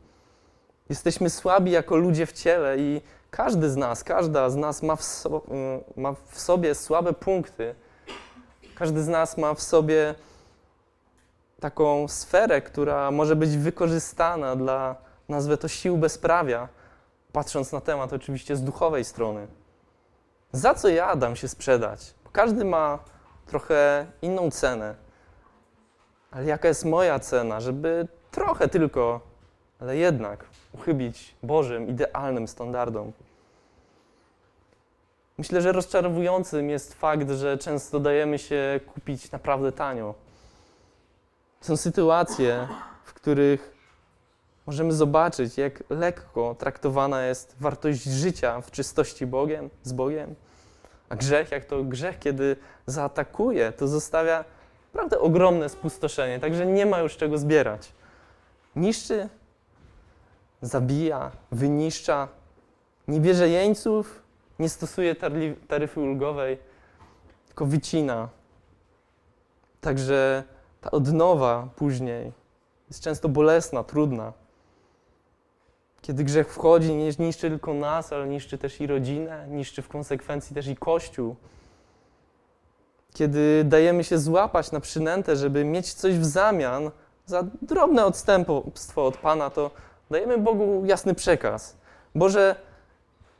Jesteśmy 0.88 1.30
słabi 1.30 1.70
jako 1.70 1.96
ludzie 1.96 2.26
w 2.26 2.32
ciele 2.32 2.78
i 2.78 3.00
każdy 3.30 3.70
z 3.70 3.76
nas, 3.76 4.04
każda 4.04 4.50
z 4.50 4.56
nas 4.56 4.82
ma 4.82 4.96
w, 4.96 5.02
so, 5.04 5.42
ma 5.96 6.14
w 6.30 6.40
sobie 6.40 6.74
słabe 6.74 7.12
punkty. 7.12 7.74
Każdy 8.74 9.02
z 9.02 9.08
nas 9.08 9.38
ma 9.38 9.54
w 9.54 9.62
sobie 9.62 10.14
taką 11.60 12.08
sferę, 12.08 12.62
która 12.62 13.10
może 13.10 13.36
być 13.36 13.56
wykorzystana 13.56 14.56
dla, 14.56 14.96
nazwę 15.28 15.56
to, 15.56 15.68
sił 15.68 15.96
bezprawia, 15.96 16.68
patrząc 17.32 17.72
na 17.72 17.80
temat 17.80 18.12
oczywiście 18.12 18.56
z 18.56 18.62
duchowej 18.62 19.04
strony. 19.04 19.46
Za 20.52 20.74
co 20.74 20.88
ja 20.88 21.16
dam 21.16 21.36
się 21.36 21.48
sprzedać? 21.48 22.14
Każdy 22.32 22.64
ma 22.64 22.98
trochę 23.46 24.06
inną 24.22 24.50
cenę. 24.50 24.94
Ale 26.30 26.44
jaka 26.44 26.68
jest 26.68 26.84
moja 26.84 27.18
cena, 27.18 27.60
żeby 27.60 28.08
trochę 28.30 28.68
tylko, 28.68 29.20
ale 29.80 29.96
jednak 29.96 30.44
uchybić 30.72 31.34
Bożym, 31.42 31.88
idealnym 31.88 32.48
standardom? 32.48 33.12
Myślę, 35.38 35.60
że 35.60 35.72
rozczarowującym 35.72 36.70
jest 36.70 36.94
fakt, 36.94 37.30
że 37.30 37.58
często 37.58 38.00
dajemy 38.00 38.38
się 38.38 38.80
kupić 38.94 39.30
naprawdę 39.32 39.72
tanio. 39.72 40.14
Są 41.60 41.76
sytuacje, 41.76 42.68
w 43.04 43.12
których 43.14 43.74
możemy 44.66 44.92
zobaczyć, 44.92 45.58
jak 45.58 45.82
lekko 45.90 46.54
traktowana 46.58 47.22
jest 47.22 47.56
wartość 47.60 48.02
życia 48.02 48.60
w 48.60 48.70
czystości 48.70 49.26
Bogiem, 49.26 49.70
z 49.82 49.92
Bogiem. 49.92 50.34
A 51.08 51.16
grzech, 51.16 51.50
jak 51.50 51.64
to 51.64 51.84
grzech, 51.84 52.18
kiedy 52.18 52.56
zaatakuje, 52.86 53.72
to 53.72 53.88
zostawia 53.88 54.44
naprawdę 54.94 55.20
ogromne 55.20 55.68
spustoszenie, 55.68 56.40
także 56.40 56.66
nie 56.66 56.86
ma 56.86 56.98
już 56.98 57.16
czego 57.16 57.38
zbierać. 57.38 57.92
Niszczy, 58.76 59.28
zabija, 60.62 61.30
wyniszcza, 61.52 62.28
nie 63.08 63.20
bierze 63.20 63.48
jeńców, 63.48 64.22
nie 64.58 64.68
stosuje 64.68 65.14
taryfy 65.68 66.00
ulgowej, 66.00 66.58
tylko 67.46 67.66
wycina. 67.66 68.28
Także 69.80 70.44
ta 70.80 70.90
odnowa 70.90 71.68
później 71.76 72.32
jest 72.88 73.02
często 73.02 73.28
bolesna, 73.28 73.84
trudna. 73.84 74.32
Kiedy 76.00 76.24
grzech 76.24 76.54
wchodzi, 76.54 76.94
nie 76.94 77.10
niszczy 77.18 77.50
tylko 77.50 77.74
nas, 77.74 78.12
ale 78.12 78.26
niszczy 78.26 78.58
też 78.58 78.80
i 78.80 78.86
rodzinę, 78.86 79.46
niszczy 79.48 79.82
w 79.82 79.88
konsekwencji 79.88 80.54
też 80.54 80.66
i 80.66 80.76
Kościół. 80.76 81.36
Kiedy 83.14 83.64
dajemy 83.64 84.04
się 84.04 84.18
złapać 84.18 84.72
na 84.72 84.80
przynętę, 84.80 85.36
żeby 85.36 85.64
mieć 85.64 85.94
coś 85.94 86.18
w 86.18 86.24
zamian 86.24 86.90
za 87.26 87.44
drobne 87.62 88.06
odstępstwo 88.06 89.06
od 89.06 89.16
Pana, 89.16 89.50
to 89.50 89.70
dajemy 90.10 90.38
Bogu 90.38 90.82
jasny 90.84 91.14
przekaz. 91.14 91.76
Boże, 92.14 92.56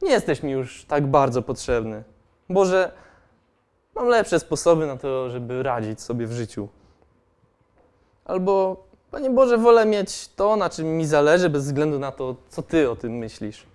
nie 0.03 0.11
jesteś 0.11 0.43
mi 0.43 0.53
już 0.53 0.85
tak 0.85 1.07
bardzo 1.07 1.43
potrzebny. 1.43 2.05
Boże, 2.49 2.93
mam 3.95 4.07
lepsze 4.07 4.41
sposoby 4.41 4.87
na 4.87 4.97
to, 4.97 5.31
żeby 5.31 5.63
radzić 5.63 6.01
sobie 6.01 6.27
w 6.27 6.33
życiu. 6.33 6.69
Albo, 8.29 8.85
Panie 9.11 9.31
Boże, 9.31 9.59
wolę 9.59 9.87
mieć 9.87 10.29
to, 10.29 10.57
na 10.57 10.71
czym 10.71 10.97
mi 10.97 11.07
zależy, 11.07 11.51
bez 11.51 11.65
względu 11.65 11.99
na 11.99 12.13
to, 12.13 12.37
co 12.49 12.63
Ty 12.63 12.91
o 12.91 12.97
tym 12.97 13.13
myślisz. 13.13 13.67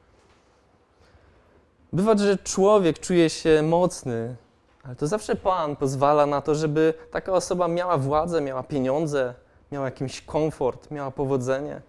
Bywa, 1.94 2.18
że 2.18 2.38
człowiek 2.38 3.00
czuje 3.00 3.30
się 3.30 3.62
mocny, 3.62 4.36
ale 4.84 4.96
to 4.96 5.08
zawsze 5.08 5.36
Pan 5.36 5.76
pozwala 5.76 6.26
na 6.26 6.42
to, 6.42 6.56
żeby 6.56 6.94
taka 7.12 7.34
osoba 7.34 7.68
miała 7.68 7.98
władzę, 7.98 8.42
miała 8.42 8.64
pieniądze, 8.64 9.34
miała 9.72 9.86
jakiś 9.86 10.22
komfort, 10.22 10.92
miała 10.92 11.12
powodzenie. 11.12 11.82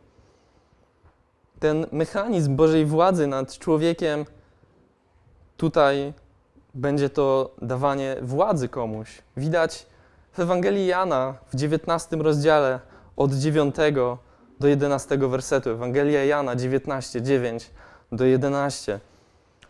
Ten 1.60 1.86
mechanizm 1.92 2.56
Bożej 2.56 2.86
władzy 2.86 3.26
nad 3.26 3.58
człowiekiem, 3.58 4.24
tutaj 5.56 6.12
będzie 6.74 7.10
to 7.10 7.50
dawanie 7.62 8.16
władzy 8.22 8.68
komuś. 8.68 9.22
Widać 9.36 9.86
w 10.34 10.40
Ewangelii 10.40 10.86
Jana 10.86 11.34
w 11.52 11.56
19 11.56 12.16
rozdziale 12.16 12.80
od 13.16 13.32
9 13.32 13.76
do 14.60 14.68
11 14.68 15.18
wersetu. 15.18 15.70
Ewangelia 15.70 16.24
Jana 16.24 16.56
19, 16.56 17.22
9 17.22 17.70
do 18.12 18.24
11. 18.24 19.00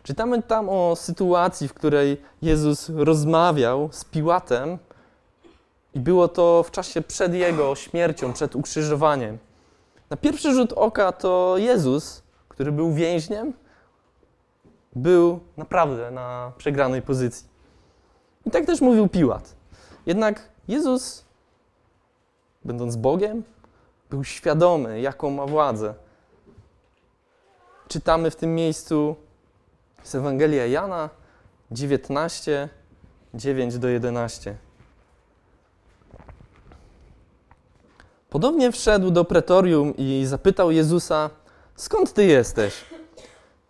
Czytamy 0.03 0.43
tam 0.43 0.69
o 0.69 0.95
sytuacji, 0.95 1.67
w 1.67 1.73
której 1.73 2.21
Jezus 2.41 2.89
rozmawiał 2.89 3.89
z 3.91 4.05
Piłatem 4.05 4.77
i 5.93 5.99
było 5.99 6.27
to 6.27 6.63
w 6.63 6.71
czasie 6.71 7.01
przed 7.01 7.33
jego 7.33 7.75
śmiercią, 7.75 8.33
przed 8.33 8.55
ukrzyżowaniem. 8.55 9.37
Na 10.09 10.17
pierwszy 10.17 10.53
rzut 10.53 10.73
oka 10.73 11.11
to 11.11 11.55
Jezus, 11.57 12.23
który 12.49 12.71
był 12.71 12.93
więźniem, 12.93 13.53
był 14.95 15.39
naprawdę 15.57 16.11
na 16.11 16.51
przegranej 16.57 17.01
pozycji. 17.01 17.47
I 18.45 18.51
tak 18.51 18.65
też 18.65 18.81
mówił 18.81 19.07
Piłat. 19.07 19.55
Jednak 20.05 20.54
Jezus, 20.67 21.25
będąc 22.65 22.95
Bogiem, 22.95 23.43
był 24.09 24.23
świadomy, 24.23 25.01
jaką 25.01 25.29
ma 25.29 25.45
władzę. 25.45 25.93
Czytamy 27.87 28.31
w 28.31 28.35
tym 28.35 28.55
miejscu 28.55 29.15
z 30.03 30.15
Ewangelia 30.15 30.65
Jana 30.65 31.09
19, 31.71 32.69
9 33.33 33.77
do 33.77 33.87
11. 33.87 34.57
Podobnie 38.29 38.71
wszedł 38.71 39.11
do 39.11 39.25
pretorium 39.25 39.93
i 39.97 40.23
zapytał 40.25 40.71
Jezusa: 40.71 41.29
Skąd 41.75 42.13
ty 42.13 42.25
jesteś? 42.25 42.73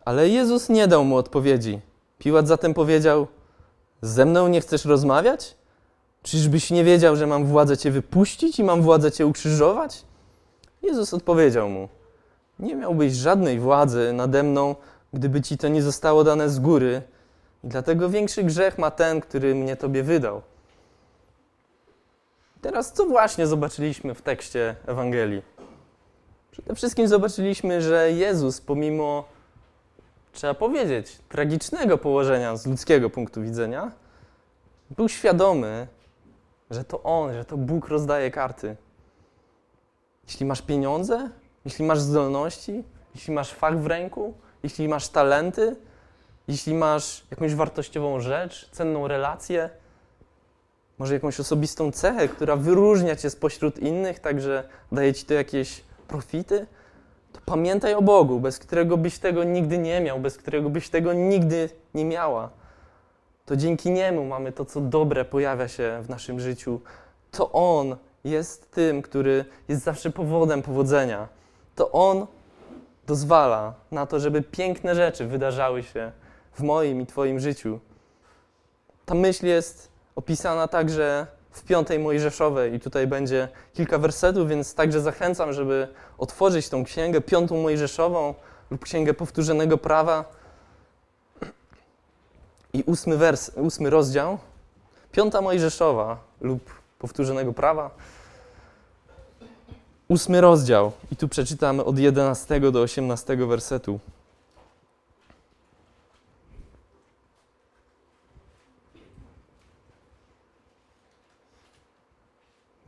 Ale 0.06 0.30
Jezus 0.30 0.70
nie 0.70 0.88
dał 0.88 1.06
mu 1.06 1.18
odpowiedzi. 1.18 1.82
Piłat 2.18 2.48
zatem 2.48 2.74
powiedział: 2.74 3.28
Ze 4.02 4.26
mną 4.26 4.48
nie 4.48 4.62
chcesz 4.62 4.86
rozmawiać? 4.86 5.56
Czyżbyś 6.26 6.72
nie 6.72 6.84
wiedział, 6.84 7.16
że 7.16 7.28
mam 7.28 7.46
władzę 7.46 7.78
cię 7.78 7.92
wypuścić 7.92 8.60
i 8.60 8.64
mam 8.64 8.82
władzę 8.82 9.12
cię 9.12 9.28
ukrzyżować? 9.28 10.06
Jezus 10.82 11.14
odpowiedział 11.14 11.70
mu: 11.70 11.90
Nie 12.60 12.76
miałbyś 12.76 13.14
żadnej 13.14 13.60
władzy 13.60 14.14
nade 14.14 14.44
mną, 14.44 14.76
gdyby 15.14 15.42
ci 15.42 15.58
to 15.58 15.68
nie 15.68 15.82
zostało 15.82 16.24
dane 16.24 16.50
z 16.50 16.60
góry. 16.60 17.02
I 17.64 17.68
dlatego 17.68 18.10
większy 18.10 18.44
grzech 18.44 18.78
ma 18.78 18.92
ten, 18.92 19.22
który 19.22 19.56
mnie 19.56 19.76
tobie 19.76 20.04
wydał. 20.04 20.42
Teraz 22.62 22.94
co 22.94 23.06
właśnie 23.06 23.48
zobaczyliśmy 23.48 24.14
w 24.14 24.22
tekście 24.22 24.76
Ewangelii? 24.88 25.42
Przede 26.52 26.76
wszystkim 26.76 27.08
zobaczyliśmy, 27.08 27.82
że 27.82 28.12
Jezus, 28.12 28.62
pomimo, 28.62 29.26
trzeba 30.34 30.54
powiedzieć, 30.54 31.20
tragicznego 31.30 31.98
położenia 31.98 32.58
z 32.58 32.66
ludzkiego 32.66 33.10
punktu 33.10 33.42
widzenia, 33.42 33.92
był 34.98 35.10
świadomy, 35.10 35.88
że 36.72 36.84
to 36.84 37.04
On, 37.04 37.34
że 37.34 37.46
to 37.46 37.58
Bóg 37.58 37.88
rozdaje 37.88 38.32
karty. 38.32 38.76
Jeśli 40.28 40.46
masz 40.46 40.62
pieniądze, 40.62 41.30
jeśli 41.66 41.86
masz 41.86 42.00
zdolności, 42.00 42.84
jeśli 43.16 43.34
masz 43.34 43.54
fach 43.54 43.80
w 43.80 43.88
ręku, 43.88 44.34
jeśli 44.64 44.88
masz 44.88 45.10
talenty, 45.10 45.76
jeśli 46.48 46.74
masz 46.74 47.26
jakąś 47.32 47.56
wartościową 47.56 48.20
rzecz, 48.20 48.70
cenną 48.72 49.08
relację, 49.08 49.70
może 50.98 51.14
jakąś 51.14 51.40
osobistą 51.40 51.92
cechę, 51.92 52.28
która 52.28 52.56
wyróżnia 52.56 53.16
cię 53.16 53.30
spośród 53.30 53.80
innych, 53.80 54.20
także 54.20 54.70
daje 54.92 55.14
ci 55.14 55.26
to 55.26 55.34
jakieś 55.34 55.84
profity, 56.08 56.68
to 57.34 57.40
pamiętaj 57.46 57.94
o 57.94 58.02
Bogu, 58.02 58.40
bez 58.40 58.60
którego 58.60 58.98
byś 58.98 59.20
tego 59.20 59.44
nigdy 59.44 59.78
nie 59.78 60.02
miał, 60.02 60.20
bez 60.20 60.38
którego 60.38 60.70
byś 60.70 60.90
tego 60.90 61.14
nigdy 61.14 61.70
nie 61.94 62.06
miała. 62.06 62.50
To 63.46 63.56
dzięki 63.56 63.92
Niemu 63.92 64.26
mamy 64.26 64.52
to, 64.52 64.66
co 64.66 64.82
dobre 64.82 65.26
pojawia 65.26 65.68
się 65.68 66.00
w 66.04 66.10
naszym 66.10 66.40
życiu. 66.40 66.82
To 67.32 67.52
On 67.52 67.96
jest 68.24 68.72
tym, 68.72 69.02
który 69.02 69.46
jest 69.68 69.84
zawsze 69.84 70.10
powodem 70.10 70.62
powodzenia. 70.62 71.28
To 71.76 71.92
On 71.92 72.28
dozwala 73.08 73.74
na 73.92 74.06
to, 74.06 74.20
żeby 74.20 74.42
piękne 74.42 74.96
rzeczy 74.96 75.26
wydarzały 75.26 75.84
się 75.84 76.12
w 76.54 76.64
moim 76.64 77.02
i 77.02 77.06
Twoim 77.06 77.40
życiu. 77.40 77.80
Ta 79.06 79.16
myśl 79.16 79.46
jest 79.46 79.92
opisana 80.16 80.68
także 80.68 81.28
w 81.52 81.64
piątej 81.64 82.00
Mojżeszowej 82.00 82.74
i 82.74 82.80
tutaj 82.80 83.08
będzie 83.08 83.48
kilka 83.74 83.98
wersetów, 83.98 84.50
więc 84.50 84.76
także 84.76 85.02
zachęcam, 85.02 85.54
żeby 85.54 85.88
otworzyć 86.18 86.70
tą 86.70 86.84
księgę, 86.84 87.22
piątą 87.22 87.62
Mojżeszową 87.62 88.34
lub 88.72 88.84
księgę 88.84 89.14
powtórzonego 89.14 89.78
prawa 89.78 90.26
i 92.76 92.84
ósmy, 92.84 93.18
wers, 93.18 93.52
ósmy 93.56 93.90
rozdział, 93.90 94.38
piąta 95.12 95.42
Mojżeszowa 95.42 96.18
lub 96.42 96.82
powtórzonego 97.00 97.54
prawa, 97.54 97.90
ósmy 100.08 100.42
rozdział 100.42 100.92
i 101.12 101.16
tu 101.16 101.28
przeczytamy 101.28 101.84
od 101.84 102.00
11 102.00 102.72
do 102.72 102.82
18 102.82 103.36
wersetu. 103.38 104.00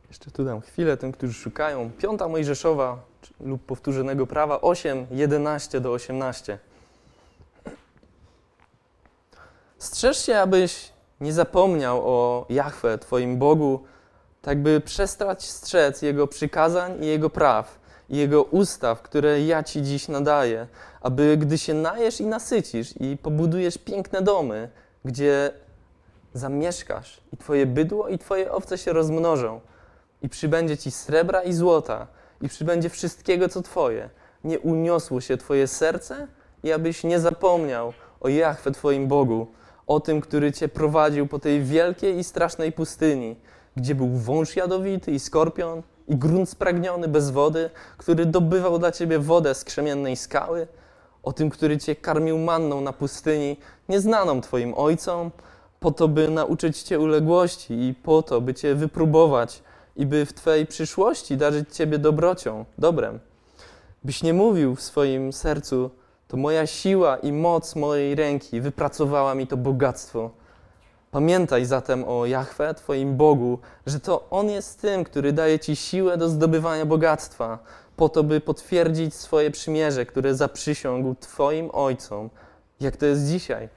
Jeszcze 0.08 0.30
tu 0.30 0.44
dam 0.44 0.60
chwilę 0.60 0.96
tym, 0.96 1.12
którzy 1.12 1.32
szukają. 1.32 1.90
Piąta 1.98 2.28
Mojżeszowa 2.28 2.98
lub 3.40 3.62
powtórzonego 3.62 4.26
prawa 4.26 4.60
8, 4.60 5.06
11 5.10 5.80
do 5.80 5.92
18. 5.92 6.58
Strzeż 9.78 10.26
się, 10.26 10.38
abyś 10.38 10.92
nie 11.20 11.32
zapomniał 11.32 12.00
o 12.04 12.46
Jahwe, 12.48 12.98
Twoim 12.98 13.38
Bogu, 13.38 13.84
tak 14.42 14.62
by 14.62 14.80
przestać 14.80 15.44
strzec 15.44 16.02
Jego 16.02 16.26
przykazań 16.26 17.04
i 17.04 17.06
Jego 17.06 17.30
praw 17.30 17.78
i 18.08 18.16
Jego 18.16 18.42
ustaw, 18.42 19.02
które 19.02 19.42
ja 19.42 19.62
Ci 19.62 19.82
dziś 19.82 20.08
nadaję, 20.08 20.66
aby 21.00 21.36
gdy 21.36 21.58
się 21.58 21.74
najesz 21.74 22.20
i 22.20 22.26
nasycisz 22.26 22.94
i 23.00 23.16
pobudujesz 23.16 23.78
piękne 23.78 24.22
domy, 24.22 24.68
gdzie 25.04 25.50
zamieszkasz 26.34 27.20
i 27.32 27.36
Twoje 27.36 27.66
bydło 27.66 28.08
i 28.08 28.18
Twoje 28.18 28.52
owce 28.52 28.78
się 28.78 28.92
rozmnożą 28.92 29.60
i 30.22 30.28
przybędzie 30.28 30.76
Ci 30.76 30.90
srebra 30.90 31.42
i 31.42 31.52
złota 31.52 32.06
i 32.42 32.48
przybędzie 32.48 32.88
wszystkiego, 32.88 33.48
co 33.48 33.62
Twoje, 33.62 34.10
nie 34.44 34.58
uniosło 34.58 35.20
się 35.20 35.36
Twoje 35.36 35.66
serce 35.66 36.28
i 36.62 36.72
abyś 36.72 37.04
nie 37.04 37.20
zapomniał 37.20 37.92
o 38.20 38.28
Jachwę 38.28 38.70
Twoim 38.70 39.08
Bogu, 39.08 39.46
o 39.88 40.00
tym, 40.00 40.20
który 40.20 40.52
Cię 40.52 40.68
prowadził 40.68 41.26
po 41.26 41.38
tej 41.38 41.62
wielkiej 41.62 42.18
i 42.18 42.24
strasznej 42.24 42.72
pustyni, 42.72 43.36
gdzie 43.76 43.94
był 43.94 44.08
wąż 44.08 44.56
jadowity 44.56 45.12
i 45.12 45.18
skorpion, 45.18 45.82
i 46.08 46.16
grunt 46.16 46.48
spragniony 46.48 47.08
bez 47.08 47.30
wody, 47.30 47.70
który 47.98 48.26
dobywał 48.26 48.78
dla 48.78 48.92
Ciebie 48.92 49.18
wodę 49.18 49.54
z 49.54 49.64
krzemiennej 49.64 50.16
skały, 50.16 50.66
o 51.22 51.32
tym, 51.32 51.50
który 51.50 51.78
Cię 51.78 51.96
karmił 51.96 52.38
manną 52.38 52.80
na 52.80 52.92
pustyni, 52.92 53.56
nieznaną 53.88 54.40
Twoim 54.40 54.74
ojcom, 54.74 55.30
po 55.80 55.90
to, 55.90 56.08
by 56.08 56.28
nauczyć 56.28 56.82
Cię 56.82 57.00
uległości 57.00 57.74
i 57.74 57.94
po 57.94 58.22
to, 58.22 58.40
by 58.40 58.54
Cię 58.54 58.74
wypróbować 58.74 59.62
i 59.96 60.06
by 60.06 60.26
w 60.26 60.32
Twojej 60.32 60.66
przyszłości 60.66 61.36
darzyć 61.36 61.76
Ciebie 61.76 61.98
dobrocią, 61.98 62.64
dobrem. 62.78 63.18
Byś 64.04 64.22
nie 64.22 64.34
mówił 64.34 64.74
w 64.74 64.82
swoim 64.82 65.32
sercu, 65.32 65.90
to 66.28 66.36
moja 66.36 66.66
siła 66.66 67.16
i 67.16 67.32
moc 67.32 67.76
mojej 67.76 68.14
ręki 68.14 68.60
wypracowała 68.60 69.34
mi 69.34 69.46
to 69.46 69.56
bogactwo. 69.56 70.30
Pamiętaj 71.10 71.64
zatem 71.64 72.04
o 72.04 72.26
Jahwe, 72.26 72.74
Twoim 72.74 73.16
Bogu, 73.16 73.58
że 73.86 74.00
to 74.00 74.26
On 74.30 74.50
jest 74.50 74.80
tym, 74.80 75.04
który 75.04 75.32
daje 75.32 75.58
Ci 75.58 75.76
siłę 75.76 76.16
do 76.16 76.28
zdobywania 76.28 76.86
bogactwa, 76.86 77.58
po 77.96 78.08
to, 78.08 78.24
by 78.24 78.40
potwierdzić 78.40 79.14
swoje 79.14 79.50
przymierze, 79.50 80.06
które 80.06 80.34
zaprzysiągł 80.34 81.14
Twoim 81.14 81.70
ojcom, 81.72 82.30
jak 82.80 82.96
to 82.96 83.06
jest 83.06 83.26
dzisiaj. 83.26 83.68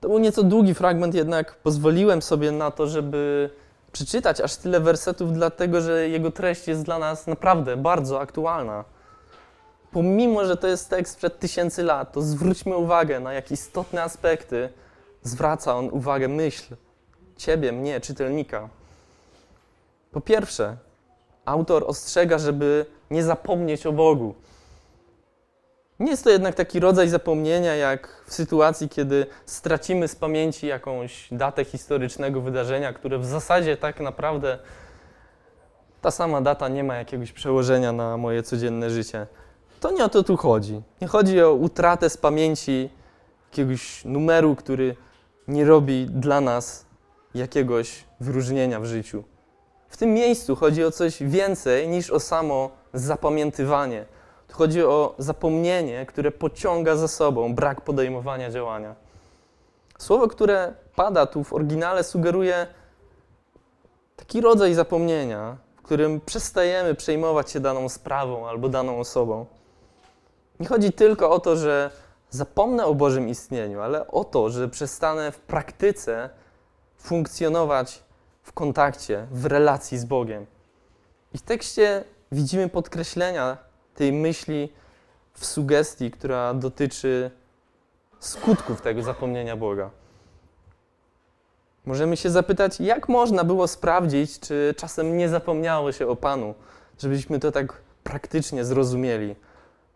To 0.00 0.08
był 0.08 0.18
nieco 0.18 0.42
długi 0.42 0.74
fragment, 0.74 1.14
jednak 1.14 1.54
pozwoliłem 1.54 2.22
sobie 2.22 2.52
na 2.52 2.70
to, 2.70 2.86
żeby 2.86 3.50
przeczytać 3.92 4.40
aż 4.40 4.56
tyle 4.56 4.80
wersetów, 4.80 5.32
dlatego 5.32 5.80
że 5.80 6.08
jego 6.08 6.30
treść 6.30 6.68
jest 6.68 6.82
dla 6.82 6.98
nas 6.98 7.26
naprawdę 7.26 7.76
bardzo 7.76 8.20
aktualna. 8.20 8.84
Pomimo, 9.92 10.44
że 10.44 10.56
to 10.56 10.66
jest 10.66 10.90
tekst 10.90 11.16
przed 11.16 11.38
tysięcy 11.38 11.82
lat, 11.82 12.12
to 12.12 12.22
zwróćmy 12.22 12.76
uwagę 12.76 13.20
na 13.20 13.32
jak 13.32 13.50
istotne 13.50 14.02
aspekty 14.02 14.68
zwraca 15.22 15.76
on 15.76 15.88
uwagę 15.92 16.28
myśl 16.28 16.76
ciebie, 17.36 17.72
mnie, 17.72 18.00
czytelnika. 18.00 18.68
Po 20.12 20.20
pierwsze, 20.20 20.76
autor 21.44 21.84
ostrzega, 21.86 22.38
żeby 22.38 22.86
nie 23.10 23.22
zapomnieć 23.22 23.86
o 23.86 23.92
Bogu. 23.92 24.34
Nie 26.00 26.10
jest 26.10 26.24
to 26.24 26.30
jednak 26.30 26.54
taki 26.54 26.80
rodzaj 26.80 27.08
zapomnienia, 27.08 27.74
jak 27.74 28.22
w 28.26 28.34
sytuacji, 28.34 28.88
kiedy 28.88 29.26
stracimy 29.46 30.08
z 30.08 30.16
pamięci 30.16 30.66
jakąś 30.66 31.28
datę 31.32 31.64
historycznego 31.64 32.40
wydarzenia, 32.40 32.92
które 32.92 33.18
w 33.18 33.26
zasadzie 33.26 33.76
tak 33.76 34.00
naprawdę 34.00 34.58
ta 36.00 36.10
sama 36.10 36.40
data 36.40 36.68
nie 36.68 36.84
ma 36.84 36.96
jakiegoś 36.96 37.32
przełożenia 37.32 37.92
na 37.92 38.16
moje 38.16 38.42
codzienne 38.42 38.90
życie. 38.90 39.26
To 39.80 39.90
nie 39.90 40.04
o 40.04 40.08
to 40.08 40.22
tu 40.22 40.36
chodzi. 40.36 40.82
Nie 41.00 41.08
chodzi 41.08 41.42
o 41.42 41.52
utratę 41.52 42.10
z 42.10 42.16
pamięci 42.16 42.90
jakiegoś 43.50 44.04
numeru, 44.04 44.56
który 44.56 44.96
nie 45.48 45.64
robi 45.64 46.06
dla 46.06 46.40
nas 46.40 46.86
jakiegoś 47.34 48.04
wyróżnienia 48.20 48.80
w 48.80 48.84
życiu. 48.84 49.24
W 49.88 49.96
tym 49.96 50.14
miejscu 50.14 50.56
chodzi 50.56 50.84
o 50.84 50.90
coś 50.90 51.22
więcej 51.22 51.88
niż 51.88 52.10
o 52.10 52.20
samo 52.20 52.70
zapamiętywanie. 52.94 54.04
Tu 54.48 54.54
chodzi 54.54 54.84
o 54.84 55.14
zapomnienie, 55.18 56.06
które 56.06 56.30
pociąga 56.30 56.96
za 56.96 57.08
sobą 57.08 57.54
brak 57.54 57.80
podejmowania 57.80 58.50
działania. 58.50 58.94
Słowo, 59.98 60.28
które 60.28 60.74
pada 60.94 61.26
tu 61.26 61.44
w 61.44 61.52
oryginale, 61.52 62.04
sugeruje 62.04 62.66
taki 64.16 64.40
rodzaj 64.40 64.74
zapomnienia, 64.74 65.56
w 65.76 65.82
którym 65.82 66.20
przestajemy 66.20 66.94
przejmować 66.94 67.50
się 67.50 67.60
daną 67.60 67.88
sprawą 67.88 68.48
albo 68.48 68.68
daną 68.68 69.00
osobą. 69.00 69.46
Nie 70.60 70.66
chodzi 70.66 70.92
tylko 70.92 71.30
o 71.30 71.40
to, 71.40 71.56
że 71.56 71.90
zapomnę 72.30 72.86
o 72.86 72.94
Bożym 72.94 73.28
istnieniu, 73.28 73.80
ale 73.80 74.08
o 74.08 74.24
to, 74.24 74.50
że 74.50 74.68
przestanę 74.68 75.32
w 75.32 75.38
praktyce 75.38 76.30
funkcjonować 76.96 78.02
w 78.42 78.52
kontakcie, 78.52 79.26
w 79.30 79.46
relacji 79.46 79.98
z 79.98 80.04
Bogiem. 80.04 80.46
I 81.34 81.38
w 81.38 81.42
tekście 81.42 82.04
widzimy 82.32 82.68
podkreślenia 82.68 83.56
tej 83.94 84.12
myśli 84.12 84.72
w 85.34 85.46
sugestii, 85.46 86.10
która 86.10 86.54
dotyczy 86.54 87.30
skutków 88.18 88.80
tego 88.80 89.02
zapomnienia 89.02 89.56
Boga. 89.56 89.90
Możemy 91.86 92.16
się 92.16 92.30
zapytać, 92.30 92.80
jak 92.80 93.08
można 93.08 93.44
było 93.44 93.68
sprawdzić, 93.68 94.40
czy 94.40 94.74
czasem 94.76 95.16
nie 95.16 95.28
zapomniało 95.28 95.92
się 95.92 96.06
o 96.06 96.16
Panu, 96.16 96.54
żebyśmy 96.98 97.38
to 97.38 97.52
tak 97.52 97.82
praktycznie 98.04 98.64
zrozumieli. 98.64 99.36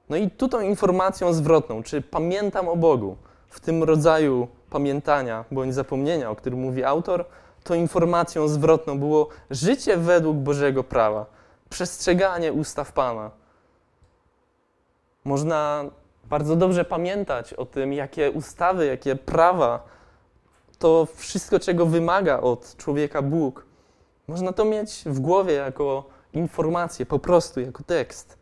No 0.09 0.17
i 0.17 0.31
tu 0.31 0.49
tą 0.49 0.61
informacją 0.61 1.33
zwrotną, 1.33 1.83
czy 1.83 2.03
pamiętam 2.03 2.69
o 2.69 2.77
Bogu, 2.77 3.17
w 3.49 3.61
tym 3.61 3.83
rodzaju 3.83 4.49
pamiętania 4.71 5.45
bądź 5.51 5.75
zapomnienia, 5.75 6.31
o 6.31 6.37
którym 6.37 6.61
mówi 6.61 6.85
autor, 6.85 7.25
to 7.65 7.75
informacją 7.75 8.49
zwrotną 8.49 8.99
było 8.99 9.29
życie 9.51 9.97
według 9.97 10.37
Bożego 10.37 10.85
prawa, 10.85 11.27
przestrzeganie 11.71 12.53
ustaw 12.53 12.93
Pana. 12.93 13.31
Można 15.25 15.85
bardzo 16.25 16.57
dobrze 16.57 16.85
pamiętać 16.85 17.55
o 17.55 17.67
tym, 17.67 17.93
jakie 17.93 18.31
ustawy, 18.31 18.87
jakie 18.87 19.17
prawa, 19.17 19.85
to 20.79 21.07
wszystko, 21.17 21.61
czego 21.61 21.87
wymaga 21.87 22.41
od 22.41 22.77
człowieka 22.77 23.23
Bóg. 23.23 23.65
Można 24.29 24.53
to 24.53 24.65
mieć 24.65 25.03
w 25.07 25.21
głowie 25.21 25.55
jako 25.55 26.05
informację, 26.33 27.07
po 27.07 27.19
prostu 27.19 27.61
jako 27.61 27.83
tekst. 27.83 28.42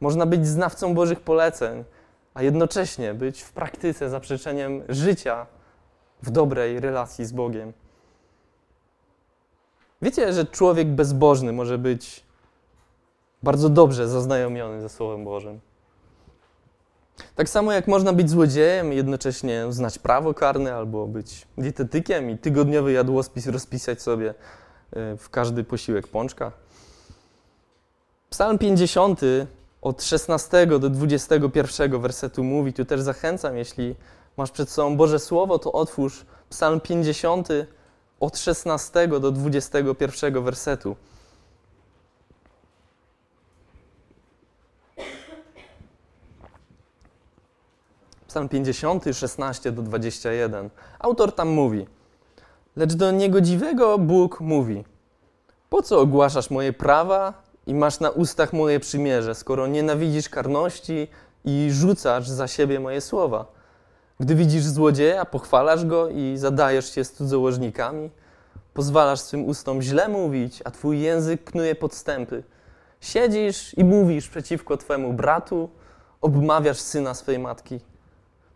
Można 0.00 0.26
być 0.26 0.46
znawcą 0.46 0.94
Bożych 0.94 1.20
poleceń, 1.20 1.84
a 2.34 2.42
jednocześnie 2.42 3.14
być 3.14 3.42
w 3.42 3.52
praktyce 3.52 4.10
zaprzeczeniem 4.10 4.82
życia 4.88 5.46
w 6.22 6.30
dobrej 6.30 6.80
relacji 6.80 7.24
z 7.24 7.32
Bogiem. 7.32 7.72
Wiecie, 10.02 10.32
że 10.32 10.46
człowiek 10.46 10.88
bezbożny 10.88 11.52
może 11.52 11.78
być 11.78 12.24
bardzo 13.42 13.68
dobrze 13.68 14.08
zaznajomiony 14.08 14.80
ze 14.80 14.88
Słowem 14.88 15.24
Bożym. 15.24 15.60
Tak 17.34 17.48
samo 17.48 17.72
jak 17.72 17.88
można 17.88 18.12
być 18.12 18.30
złodziejem 18.30 18.92
i 18.92 18.96
jednocześnie 18.96 19.66
znać 19.70 19.98
prawo 19.98 20.34
karne, 20.34 20.74
albo 20.74 21.06
być 21.06 21.46
dietetykiem 21.58 22.30
i 22.30 22.38
tygodniowy 22.38 22.92
jadłospis 22.92 23.46
rozpisać 23.46 24.02
sobie 24.02 24.34
e, 24.92 25.16
w 25.16 25.30
każdy 25.30 25.64
posiłek 25.64 26.08
pączka. 26.08 26.52
Psalm 28.30 28.58
50 28.58 29.20
od 29.82 30.02
16 30.02 30.66
do 30.66 30.90
21 30.90 32.00
wersetu 32.00 32.44
mówi, 32.44 32.72
tu 32.72 32.84
też 32.84 33.00
zachęcam, 33.00 33.56
jeśli 33.56 33.94
masz 34.36 34.50
przed 34.50 34.70
sobą 34.70 34.96
Boże 34.96 35.18
Słowo, 35.18 35.58
to 35.58 35.72
otwórz 35.72 36.26
Psalm 36.50 36.80
50 36.80 37.48
od 38.20 38.38
16 38.38 39.08
do 39.08 39.30
21 39.30 40.44
wersetu. 40.44 40.96
Psalm 48.28 48.48
50, 48.48 49.04
16 49.12 49.72
do 49.72 49.82
21. 49.82 50.70
Autor 50.98 51.32
tam 51.32 51.48
mówi: 51.48 51.86
Lecz 52.76 52.94
do 52.94 53.10
niegodziwego 53.10 53.98
Bóg 53.98 54.40
mówi: 54.40 54.84
Po 55.70 55.82
co 55.82 56.00
ogłaszasz 56.00 56.50
moje 56.50 56.72
prawa 56.72 57.42
i 57.70 57.74
masz 57.74 58.00
na 58.00 58.10
ustach 58.10 58.52
moje 58.52 58.80
przymierze, 58.80 59.34
skoro 59.34 59.66
nienawidzisz 59.66 60.28
karności 60.28 61.08
i 61.44 61.68
rzucasz 61.70 62.28
za 62.28 62.48
siebie 62.48 62.80
moje 62.80 63.00
słowa? 63.00 63.46
Gdy 64.20 64.34
widzisz 64.34 64.64
złodzieja, 64.64 65.24
pochwalasz 65.24 65.84
go 65.84 66.08
i 66.08 66.36
zadajesz 66.36 66.94
się 66.94 67.04
z 67.04 67.12
cudzołożnikami? 67.12 68.10
Pozwalasz 68.74 69.20
swym 69.20 69.44
ustom 69.44 69.82
źle 69.82 70.08
mówić, 70.08 70.62
a 70.64 70.70
twój 70.70 71.00
język 71.00 71.44
knuje 71.44 71.74
podstępy. 71.74 72.42
Siedzisz 73.00 73.78
i 73.78 73.84
mówisz 73.84 74.28
przeciwko 74.28 74.76
twemu 74.76 75.12
bratu, 75.12 75.70
obmawiasz 76.20 76.80
syna 76.80 77.14
swej 77.14 77.38
matki. 77.38 77.80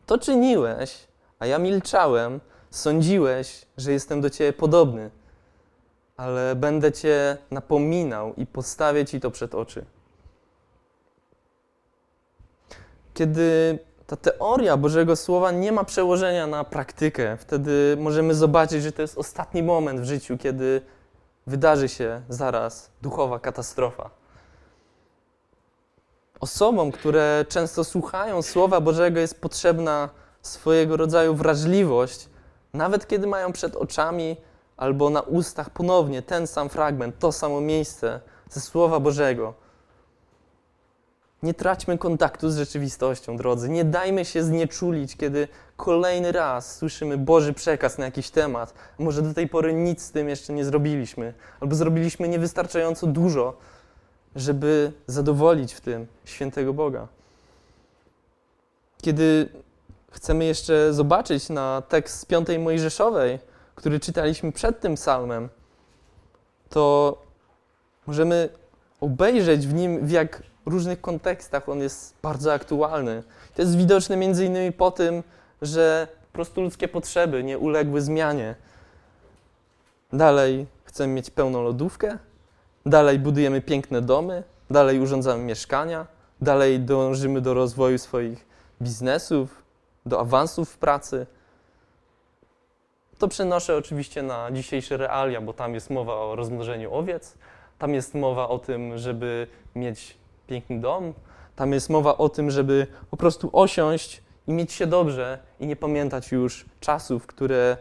To 0.07 0.19
czyniłeś, 0.19 1.09
a 1.39 1.47
ja 1.47 1.59
milczałem, 1.59 2.41
sądziłeś, 2.71 3.67
że 3.77 3.93
jestem 3.93 4.21
do 4.21 4.31
ciebie 4.31 4.53
podobny 4.53 5.11
ale 6.17 6.57
będę 6.57 6.93
Cię 6.93 7.37
napominał 7.51 8.35
i 8.35 8.47
postawię 8.47 9.05
Ci 9.05 9.21
to 9.21 9.31
przed 9.31 9.55
oczy. 9.55 9.85
Kiedy 13.15 13.79
ta 14.07 14.17
teoria 14.17 14.77
Bożego 14.77 15.17
Słowa 15.17 15.51
nie 15.51 15.73
ma 15.73 15.85
przełożenia 15.85 16.47
na 16.47 16.65
praktykę. 16.65 17.37
Wtedy 17.37 17.97
możemy 18.01 18.35
zobaczyć, 18.35 18.83
że 18.83 18.93
to 18.93 19.03
jest 19.03 19.19
ostatni 19.19 19.63
moment 19.63 20.01
w 20.01 20.05
życiu, 20.05 20.39
kiedy 20.39 20.81
wydarzy 21.47 21.89
się 21.89 22.23
zaraz 22.29 22.91
duchowa 23.03 23.39
katastrofa. 23.39 24.11
Osobom, 26.41 26.93
które 26.93 27.45
często 27.49 27.85
słuchają 27.85 28.43
Słowa 28.43 28.81
Bożego, 28.81 29.21
jest 29.21 29.41
potrzebna 29.41 30.09
swojego 30.43 30.97
rodzaju 30.97 31.35
wrażliwość, 31.35 32.29
nawet 32.73 33.07
kiedy 33.09 33.27
mają 33.27 33.53
przed 33.53 33.77
oczami 33.77 34.37
albo 34.77 35.11
na 35.11 35.21
ustach 35.21 35.71
ponownie 35.71 36.23
ten 36.23 36.47
sam 36.47 36.69
fragment, 36.69 37.19
to 37.19 37.33
samo 37.33 37.61
miejsce 37.61 38.21
ze 38.51 38.61
Słowa 38.61 39.01
Bożego. 39.01 39.55
Nie 41.43 41.55
traćmy 41.55 41.99
kontaktu 41.99 42.51
z 42.51 42.57
rzeczywistością, 42.57 43.37
drodzy. 43.37 43.69
Nie 43.69 43.85
dajmy 43.85 44.25
się 44.25 44.43
znieczulić, 44.43 45.17
kiedy 45.17 45.49
kolejny 45.77 46.33
raz 46.33 46.77
słyszymy 46.77 47.19
Boży 47.19 47.53
przekaz 47.53 47.99
na 47.99 48.05
jakiś 48.05 48.31
temat. 48.31 48.75
Może 48.99 49.23
do 49.23 49.35
tej 49.35 49.49
pory 49.49 49.75
nic 49.75 50.03
z 50.03 50.11
tym 50.11 50.29
jeszcze 50.29 50.53
nie 50.53 50.65
zrobiliśmy, 50.65 51.35
albo 51.61 51.75
zrobiliśmy 51.75 52.29
niewystarczająco 52.29 53.07
dużo, 53.07 53.57
żeby 54.37 54.93
zadowolić 55.07 55.75
w 55.75 55.81
tym 55.81 56.07
świętego 56.25 56.73
Boga. 56.73 57.09
Kiedy 59.03 59.49
chcemy 60.13 60.45
jeszcze 60.45 60.93
zobaczyć 60.93 61.49
na 61.49 61.83
tekst 61.89 62.21
z 62.21 62.25
piątej 62.25 62.59
Mojżeszowej, 62.59 63.39
który 63.75 64.01
czytaliśmy 64.01 64.53
przed 64.53 64.81
tym 64.81 64.95
psalmem, 64.95 65.49
to 66.69 67.17
możemy 68.07 68.49
obejrzeć 69.01 69.67
w 69.67 69.75
nim, 69.75 70.07
w 70.07 70.11
jak 70.11 70.43
różnych 70.67 71.01
kontekstach 71.01 71.69
on 71.69 71.79
jest 71.79 72.15
bardzo 72.23 72.53
aktualny. 72.53 73.23
To 73.55 73.63
jest 73.63 73.77
widoczne 73.77 74.17
między 74.17 74.45
innymi 74.45 74.73
po 74.73 74.91
tym, 74.91 75.23
że 75.63 76.09
po 76.33 76.35
prostu 76.35 76.61
ludzkie 76.61 76.89
potrzeby 76.89 77.45
nie 77.45 77.59
uległy 77.59 78.01
zmianie. 78.01 78.55
Dalej 80.13 80.67
chcemy 80.85 81.15
mieć 81.15 81.31
pełną 81.31 81.63
lodówkę, 81.63 82.19
dalej 82.87 83.19
budujemy 83.19 83.61
piękne 83.61 84.03
domy, 84.03 84.43
dalej 84.71 85.01
urządzamy 85.01 85.45
mieszkania, 85.45 86.07
dalej 86.41 86.81
dążymy 86.81 87.41
do 87.41 87.55
rozwoju 87.55 87.99
swoich 87.99 88.47
biznesów, 88.83 89.63
do 90.07 90.21
awansów 90.21 90.71
w 90.71 90.79
pracy. 90.79 91.27
To 93.19 93.29
przenoszę 93.29 93.77
oczywiście 93.77 94.23
na 94.23 94.51
dzisiejsze 94.53 94.97
realia, 94.97 95.41
bo 95.41 95.53
tam 95.53 95.75
jest 95.75 95.91
mowa 95.91 96.15
o 96.15 96.37
rozmnożeniu 96.37 96.95
owiec, 96.95 97.35
tam 97.79 97.95
jest 97.95 98.15
mowa 98.15 98.49
o 98.49 98.59
tym, 98.59 98.99
żeby 98.99 99.47
mieć 99.75 100.17
piękny 100.47 100.81
dom, 100.81 101.15
tam 101.57 101.73
jest 101.73 101.91
mowa 101.91 102.17
o 102.17 102.29
tym, 102.29 102.51
żeby 102.51 102.87
po 103.11 103.17
prostu 103.17 103.51
osiąść 103.53 104.23
i 104.47 104.53
mieć 104.53 104.73
się 104.73 104.87
dobrze 104.87 105.39
i 105.61 105.67
nie 105.67 105.77
pamiętać 105.77 106.33
już 106.33 106.65
czasów, 106.81 107.27
które 107.27 107.77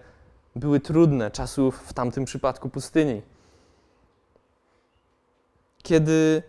były 0.55 0.79
trudne, 0.79 1.31
czasów 1.31 1.79
w 1.79 1.93
tamtym 1.93 2.25
przypadku 2.25 2.69
pustyni. 2.69 3.21
Kiedy 5.83 6.43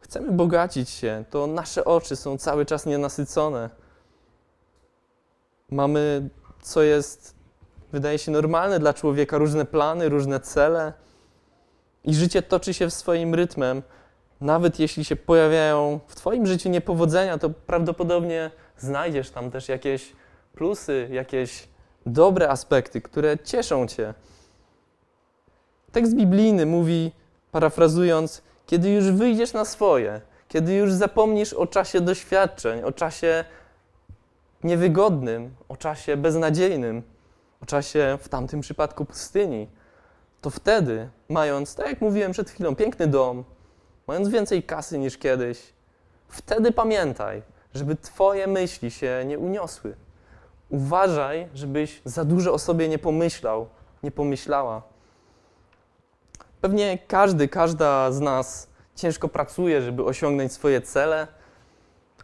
chcemy 0.00 0.32
bogacić 0.32 0.90
się, 0.90 1.24
to 1.30 1.46
nasze 1.46 1.84
oczy 1.84 2.16
są 2.16 2.38
cały 2.38 2.66
czas 2.66 2.86
nienasycone. 2.86 3.70
Mamy, 5.70 6.28
co 6.64 6.82
jest, 6.82 7.34
wydaje 7.92 8.18
się, 8.18 8.32
normalne 8.32 8.78
dla 8.78 8.94
człowieka, 8.94 9.38
różne 9.38 9.64
plany, 9.64 10.08
różne 10.08 10.40
cele. 10.40 10.92
I 12.04 12.14
życie 12.14 12.42
toczy 12.42 12.74
się 12.74 12.86
w 12.86 12.94
swoim 12.94 13.34
rytmem. 13.34 13.82
Nawet 14.40 14.78
jeśli 14.78 15.04
się 15.04 15.16
pojawiają 15.16 16.00
w 16.06 16.14
Twoim 16.14 16.46
życiu 16.46 16.68
niepowodzenia, 16.68 17.38
to 17.38 17.50
prawdopodobnie 17.50 18.50
znajdziesz 18.78 19.30
tam 19.30 19.50
też 19.50 19.68
jakieś 19.68 20.12
plusy, 20.54 21.08
jakieś 21.10 21.68
dobre 22.06 22.50
aspekty, 22.50 23.00
które 23.00 23.38
cieszą 23.38 23.86
Cię. 23.86 24.14
Tekst 25.92 26.14
biblijny 26.14 26.66
mówi, 26.66 27.12
parafrazując, 27.52 28.42
kiedy 28.66 28.90
już 28.90 29.10
wyjdziesz 29.10 29.52
na 29.52 29.64
swoje, 29.64 30.20
kiedy 30.48 30.74
już 30.74 30.92
zapomnisz 30.92 31.52
o 31.52 31.66
czasie 31.66 32.00
doświadczeń, 32.00 32.82
o 32.82 32.92
czasie 32.92 33.44
niewygodnym, 34.64 35.54
o 35.68 35.76
czasie 35.76 36.16
beznadziejnym, 36.16 37.02
o 37.62 37.66
czasie 37.66 38.18
w 38.20 38.28
tamtym 38.28 38.60
przypadku 38.60 39.04
pustyni, 39.04 39.68
to 40.40 40.50
wtedy, 40.50 41.08
mając, 41.28 41.74
tak 41.74 41.86
jak 41.86 42.00
mówiłem 42.00 42.32
przed 42.32 42.50
chwilą, 42.50 42.76
piękny 42.76 43.06
dom, 43.06 43.44
mając 44.06 44.28
więcej 44.28 44.62
kasy 44.62 44.98
niż 44.98 45.18
kiedyś, 45.18 45.72
wtedy 46.28 46.72
pamiętaj, 46.72 47.42
żeby 47.74 47.96
Twoje 47.96 48.46
myśli 48.46 48.90
się 48.90 49.24
nie 49.26 49.38
uniosły. 49.38 49.96
Uważaj, 50.68 51.48
żebyś 51.54 52.02
za 52.04 52.24
dużo 52.24 52.52
o 52.52 52.58
sobie 52.58 52.88
nie 52.88 52.98
pomyślał, 52.98 53.68
nie 54.02 54.10
pomyślała. 54.10 54.82
Pewnie 56.60 56.98
każdy, 56.98 57.48
każda 57.48 58.12
z 58.12 58.20
nas 58.20 58.68
ciężko 58.96 59.28
pracuje, 59.28 59.82
żeby 59.82 60.04
osiągnąć 60.04 60.52
swoje 60.52 60.80
cele, 60.80 61.26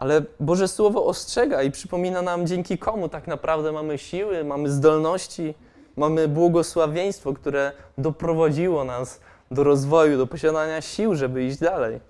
ale 0.01 0.23
Boże 0.41 0.69
Słowo 0.69 1.05
ostrzega 1.05 1.63
i 1.63 1.71
przypomina 1.71 2.23
nam, 2.23 2.47
dzięki 2.47 2.79
komu 2.79 3.09
tak 3.09 3.27
naprawdę 3.27 3.73
mamy 3.73 3.99
siły, 3.99 4.45
mamy 4.45 4.71
zdolności, 4.71 5.55
mamy 5.97 6.29
błogosławieństwo, 6.29 7.33
które 7.33 7.73
doprowadziło 7.99 8.85
nas 8.85 9.21
do 9.51 9.65
rozwoju, 9.65 10.19
do 10.19 10.27
posiadania 10.27 10.81
sił, 10.81 11.15
żeby 11.15 11.45
iść 11.45 11.59
dalej. 11.59 12.01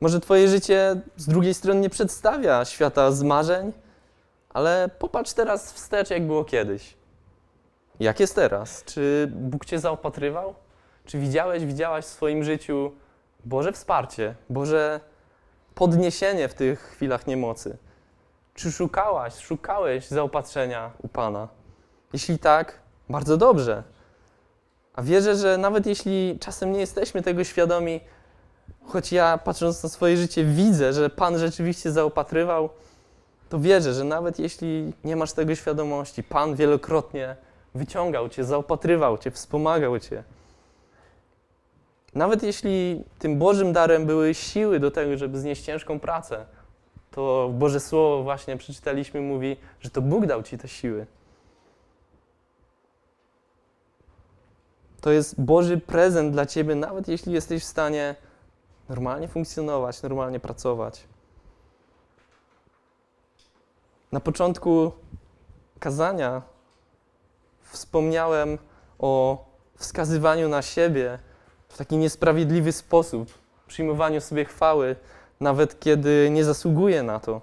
Może 0.00 0.20
Twoje 0.20 0.48
życie 0.48 1.00
z 1.16 1.28
drugiej 1.28 1.54
strony 1.54 1.80
nie 1.80 1.90
przedstawia 1.90 2.64
świata 2.64 3.12
z 3.12 3.22
marzeń, 3.22 3.72
ale 4.50 4.90
popatrz 4.98 5.32
teraz 5.32 5.72
wstecz, 5.72 6.10
jak 6.10 6.26
było 6.26 6.44
kiedyś. 6.44 6.94
Jak 8.00 8.20
jest 8.20 8.34
teraz? 8.34 8.84
Czy 8.84 9.30
Bóg 9.34 9.64
Cię 9.64 9.78
zaopatrywał? 9.78 10.54
Czy 11.04 11.18
widziałeś, 11.18 11.64
widziałaś 11.64 12.04
w 12.04 12.08
swoim 12.08 12.44
życiu 12.44 12.92
Boże 13.44 13.72
wsparcie, 13.72 14.34
Boże 14.50 15.00
podniesienie 15.74 16.48
w 16.48 16.54
tych 16.54 16.80
chwilach 16.80 17.26
niemocy? 17.26 17.76
Czy 18.54 18.72
szukałaś, 18.72 19.34
szukałeś 19.38 20.08
zaopatrzenia 20.08 20.90
u 21.02 21.08
Pana? 21.08 21.48
Jeśli 22.12 22.38
tak, 22.38 22.78
bardzo 23.08 23.36
dobrze. 23.36 23.82
A 24.94 25.02
wierzę, 25.02 25.36
że 25.36 25.58
nawet 25.58 25.86
jeśli 25.86 26.38
czasem 26.40 26.72
nie 26.72 26.80
jesteśmy 26.80 27.22
tego 27.22 27.44
świadomi, 27.44 28.00
choć 28.86 29.12
ja 29.12 29.38
patrząc 29.38 29.82
na 29.82 29.88
swoje 29.88 30.16
życie 30.16 30.44
widzę, 30.44 30.92
że 30.92 31.10
Pan 31.10 31.38
rzeczywiście 31.38 31.92
zaopatrywał, 31.92 32.68
to 33.48 33.60
wierzę, 33.60 33.94
że 33.94 34.04
nawet 34.04 34.38
jeśli 34.38 34.92
nie 35.04 35.16
masz 35.16 35.32
tego 35.32 35.54
świadomości, 35.54 36.22
Pan 36.22 36.54
wielokrotnie 36.54 37.36
wyciągał 37.74 38.28
Cię, 38.28 38.44
zaopatrywał 38.44 39.18
Cię, 39.18 39.30
wspomagał 39.30 39.98
Cię. 39.98 40.24
Nawet 42.14 42.42
jeśli 42.42 43.04
tym 43.18 43.38
Bożym 43.38 43.72
darem 43.72 44.06
były 44.06 44.34
siły 44.34 44.80
do 44.80 44.90
tego, 44.90 45.16
żeby 45.16 45.40
znieść 45.40 45.62
ciężką 45.62 46.00
pracę, 46.00 46.46
to 47.10 47.50
Boże 47.52 47.80
Słowo 47.80 48.22
właśnie 48.22 48.56
przeczytaliśmy, 48.56 49.20
mówi, 49.20 49.56
że 49.80 49.90
to 49.90 50.02
Bóg 50.02 50.26
dał 50.26 50.42
Ci 50.42 50.58
te 50.58 50.68
siły. 50.68 51.06
To 55.00 55.10
jest 55.10 55.40
Boży 55.40 55.78
prezent 55.78 56.32
dla 56.32 56.46
Ciebie, 56.46 56.74
nawet 56.74 57.08
jeśli 57.08 57.32
jesteś 57.32 57.62
w 57.62 57.66
stanie 57.66 58.14
normalnie 58.88 59.28
funkcjonować, 59.28 60.02
normalnie 60.02 60.40
pracować. 60.40 61.04
Na 64.12 64.20
początku 64.20 64.92
kazania 65.80 66.42
wspomniałem 67.62 68.58
o 68.98 69.44
wskazywaniu 69.76 70.48
na 70.48 70.62
siebie 70.62 71.18
w 71.72 71.76
taki 71.76 71.96
niesprawiedliwy 71.96 72.72
sposób, 72.72 73.32
przyjmowaniu 73.66 74.20
sobie 74.20 74.44
chwały, 74.44 74.96
nawet 75.40 75.80
kiedy 75.80 76.28
nie 76.32 76.44
zasługuje 76.44 77.02
na 77.02 77.20
to. 77.20 77.40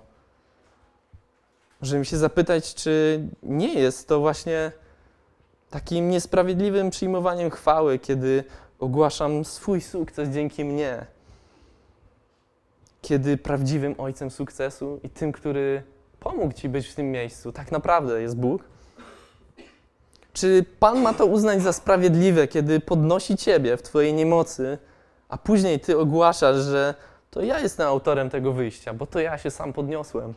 Możemy 1.82 2.06
się 2.06 2.18
zapytać, 2.18 2.76
czy 2.76 3.24
nie 3.44 3.74
jest 3.74 4.08
to 4.08 4.20
właśnie 4.20 4.72
takim 5.70 6.10
niesprawiedliwym 6.10 6.90
przyjmowaniem 6.90 7.50
chwały, 7.50 8.00
kiedy 8.00 8.44
ogłaszam 8.80 9.46
swój 9.46 9.82
sukces 9.82 10.30
dzięki 10.30 10.66
mnie. 10.66 11.06
Kiedy 13.02 13.38
prawdziwym 13.38 13.96
ojcem 13.98 14.32
sukcesu 14.32 15.00
i 15.04 15.10
tym, 15.10 15.32
który 15.32 15.84
pomógł 16.20 16.54
ci 16.54 16.70
być 16.70 16.88
w 16.88 16.96
tym 16.96 17.12
miejscu, 17.12 17.52
tak 17.52 17.72
naprawdę 17.72 18.22
jest 18.22 18.38
Bóg. 18.38 18.64
Czy 20.40 20.66
Pan 20.80 21.02
ma 21.02 21.14
to 21.14 21.26
uznać 21.26 21.62
za 21.62 21.74
sprawiedliwe, 21.74 22.48
kiedy 22.48 22.80
podnosi 22.80 23.38
ciebie 23.38 23.78
w 23.78 23.82
twojej 23.82 24.14
niemocy, 24.14 24.78
a 25.30 25.38
później 25.38 25.80
ty 25.80 26.00
ogłaszasz, 26.00 26.58
że 26.58 26.96
to 27.32 27.42
ja 27.42 27.60
jestem 27.60 27.88
autorem 27.88 28.30
tego 28.30 28.54
wyjścia, 28.54 28.94
bo 28.94 29.08
to 29.08 29.20
ja 29.20 29.38
się 29.38 29.52
sam 29.52 29.74
podniosłem? 29.74 30.34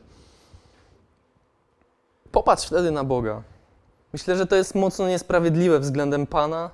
Popatrz 2.33 2.67
wtedy 2.67 2.91
na 2.91 3.05
Boga. 3.05 3.43
Myślę, 4.12 4.37
że 4.37 4.47
to 4.47 4.57
jest 4.57 4.75
mocno 4.75 5.09
niesprawiedliwe 5.09 5.79
względem 5.79 6.27
Pana, 6.27 6.71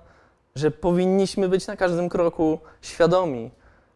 że 0.54 0.70
powinniśmy 0.70 1.48
być 1.48 1.66
na 1.66 1.76
każdym 1.76 2.08
kroku 2.08 2.58
świadomi, 2.82 3.50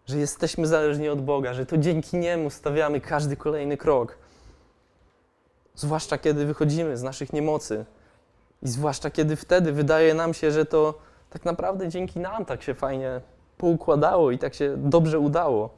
że 0.07 0.19
jesteśmy 0.19 0.67
zależni 0.67 1.09
od 1.09 1.25
Boga, 1.25 1.55
że 1.55 1.67
to 1.67 1.79
dzięki 1.79 2.17
Niemu 2.17 2.51
stawiamy 2.51 3.01
każdy 3.01 3.37
kolejny 3.37 3.77
krok. 3.77 4.19
Zwłaszcza 5.75 6.19
kiedy 6.19 6.47
wychodzimy 6.47 6.97
z 6.97 7.03
naszych 7.03 7.33
niemocy. 7.33 7.85
I 8.63 8.69
zwłaszcza 8.69 9.11
kiedy 9.11 9.37
wtedy 9.37 9.73
wydaje 9.73 10.15
nam 10.15 10.35
się, 10.35 10.51
że 10.51 10.67
to 10.67 10.95
tak 11.31 11.45
naprawdę 11.45 11.89
dzięki 11.89 12.21
nam 12.21 12.45
tak 12.45 12.63
się 12.63 12.75
fajnie 12.75 13.21
poukładało 13.59 14.31
i 14.31 14.39
tak 14.39 14.55
się 14.55 14.75
dobrze 14.77 15.19
udało. 15.19 15.71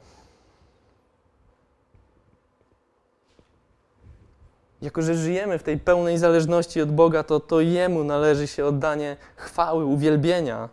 Jako, 4.81 5.01
że 5.01 5.15
żyjemy 5.15 5.59
w 5.59 5.63
tej 5.63 5.77
pełnej 5.77 6.17
zależności 6.17 6.81
od 6.81 6.91
Boga, 6.91 7.23
to, 7.23 7.39
to 7.39 7.61
Jemu 7.61 8.03
należy 8.03 8.47
się 8.47 8.65
oddanie 8.65 9.17
chwały, 9.35 9.85
uwielbienia. 9.85 10.69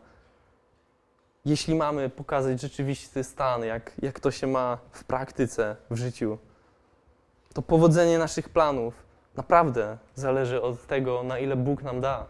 Jeśli 1.44 1.74
mamy 1.74 2.08
pokazać 2.08 2.60
rzeczywisty 2.60 3.24
stan, 3.24 3.64
jak, 3.64 3.92
jak 4.02 4.20
to 4.20 4.30
się 4.30 4.46
ma 4.46 4.78
w 4.90 5.04
praktyce, 5.04 5.76
w 5.90 5.96
życiu, 5.96 6.38
to 7.54 7.62
powodzenie 7.62 8.18
naszych 8.18 8.48
planów 8.48 8.94
naprawdę 9.36 9.98
zależy 10.14 10.62
od 10.62 10.86
tego, 10.86 11.22
na 11.22 11.38
ile 11.38 11.56
Bóg 11.56 11.82
nam 11.82 12.00
da. 12.00 12.26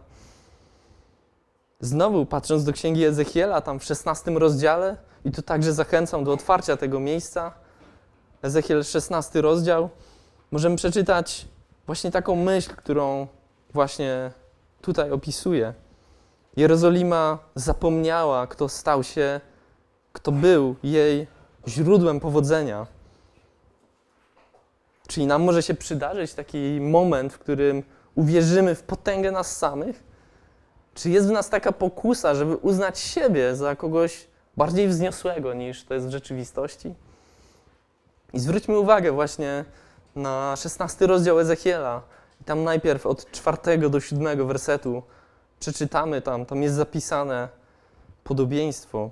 Znowu, 1.81 2.27
patrząc 2.27 2.65
do 2.65 2.73
księgi 2.73 3.05
Ezechiela, 3.05 3.61
tam 3.61 3.79
w 3.79 3.85
16 3.85 4.31
rozdziale, 4.31 4.97
i 5.25 5.31
tu 5.31 5.43
także 5.43 5.73
zachęcam 5.73 6.25
do 6.25 6.33
otwarcia 6.33 6.77
tego 6.77 7.01
miejsca, 7.01 7.53
Ezechiel 8.43 8.85
16 8.85 9.41
rozdział, 9.41 9.89
możemy 10.51 10.77
przeczytać 10.77 11.49
właśnie 11.87 12.11
taką 12.11 12.37
myśl, 12.37 12.71
którą 12.77 13.27
właśnie 13.73 14.31
tutaj 14.81 15.11
opisuję. 15.11 15.75
Jerozolima 16.57 17.39
zapomniała, 17.55 18.47
kto 18.47 18.69
stał 18.69 19.03
się, 19.03 19.41
kto 20.13 20.33
był 20.33 20.77
jej 20.83 21.27
źródłem 21.69 22.21
powodzenia. 22.21 22.87
Czyli 25.13 25.27
nam 25.27 25.43
może 25.43 25.63
się 25.63 25.75
przydarzyć 25.75 26.35
taki 26.35 26.79
moment, 26.81 27.33
w 27.33 27.39
którym 27.39 27.83
uwierzymy 28.15 28.75
w 28.75 28.83
potęgę 28.83 29.31
nas 29.31 29.57
samych? 29.57 30.03
Czy 30.95 31.11
jest 31.11 31.29
w 31.29 31.31
nas 31.31 31.51
taka 31.51 31.73
pokusa, 31.73 32.35
żeby 32.35 32.57
uznać 32.57 32.99
siebie 32.99 33.57
za 33.57 33.77
kogoś 33.77 34.27
bardziej 34.57 34.89
wzniosłego 34.89 35.55
niż 35.55 35.85
to 35.85 35.95
jest 35.95 36.07
w 36.07 36.11
rzeczywistości? 36.11 36.95
I 38.33 38.39
zwróćmy 38.41 38.79
uwagę 38.79 39.13
właśnie 39.13 39.65
na 40.17 40.57
16 40.57 41.07
rozdział 41.07 41.41
Ezechiela. 41.41 42.03
Tam 42.45 42.65
najpierw 42.65 43.07
od 43.07 43.31
4 43.31 43.91
do 43.91 44.01
7 44.01 44.49
wersetu 44.49 45.03
przeczytamy 45.61 46.23
tam, 46.23 46.47
tam 46.47 46.63
jest 46.63 46.75
zapisane 46.75 47.49
podobieństwo. 48.25 49.11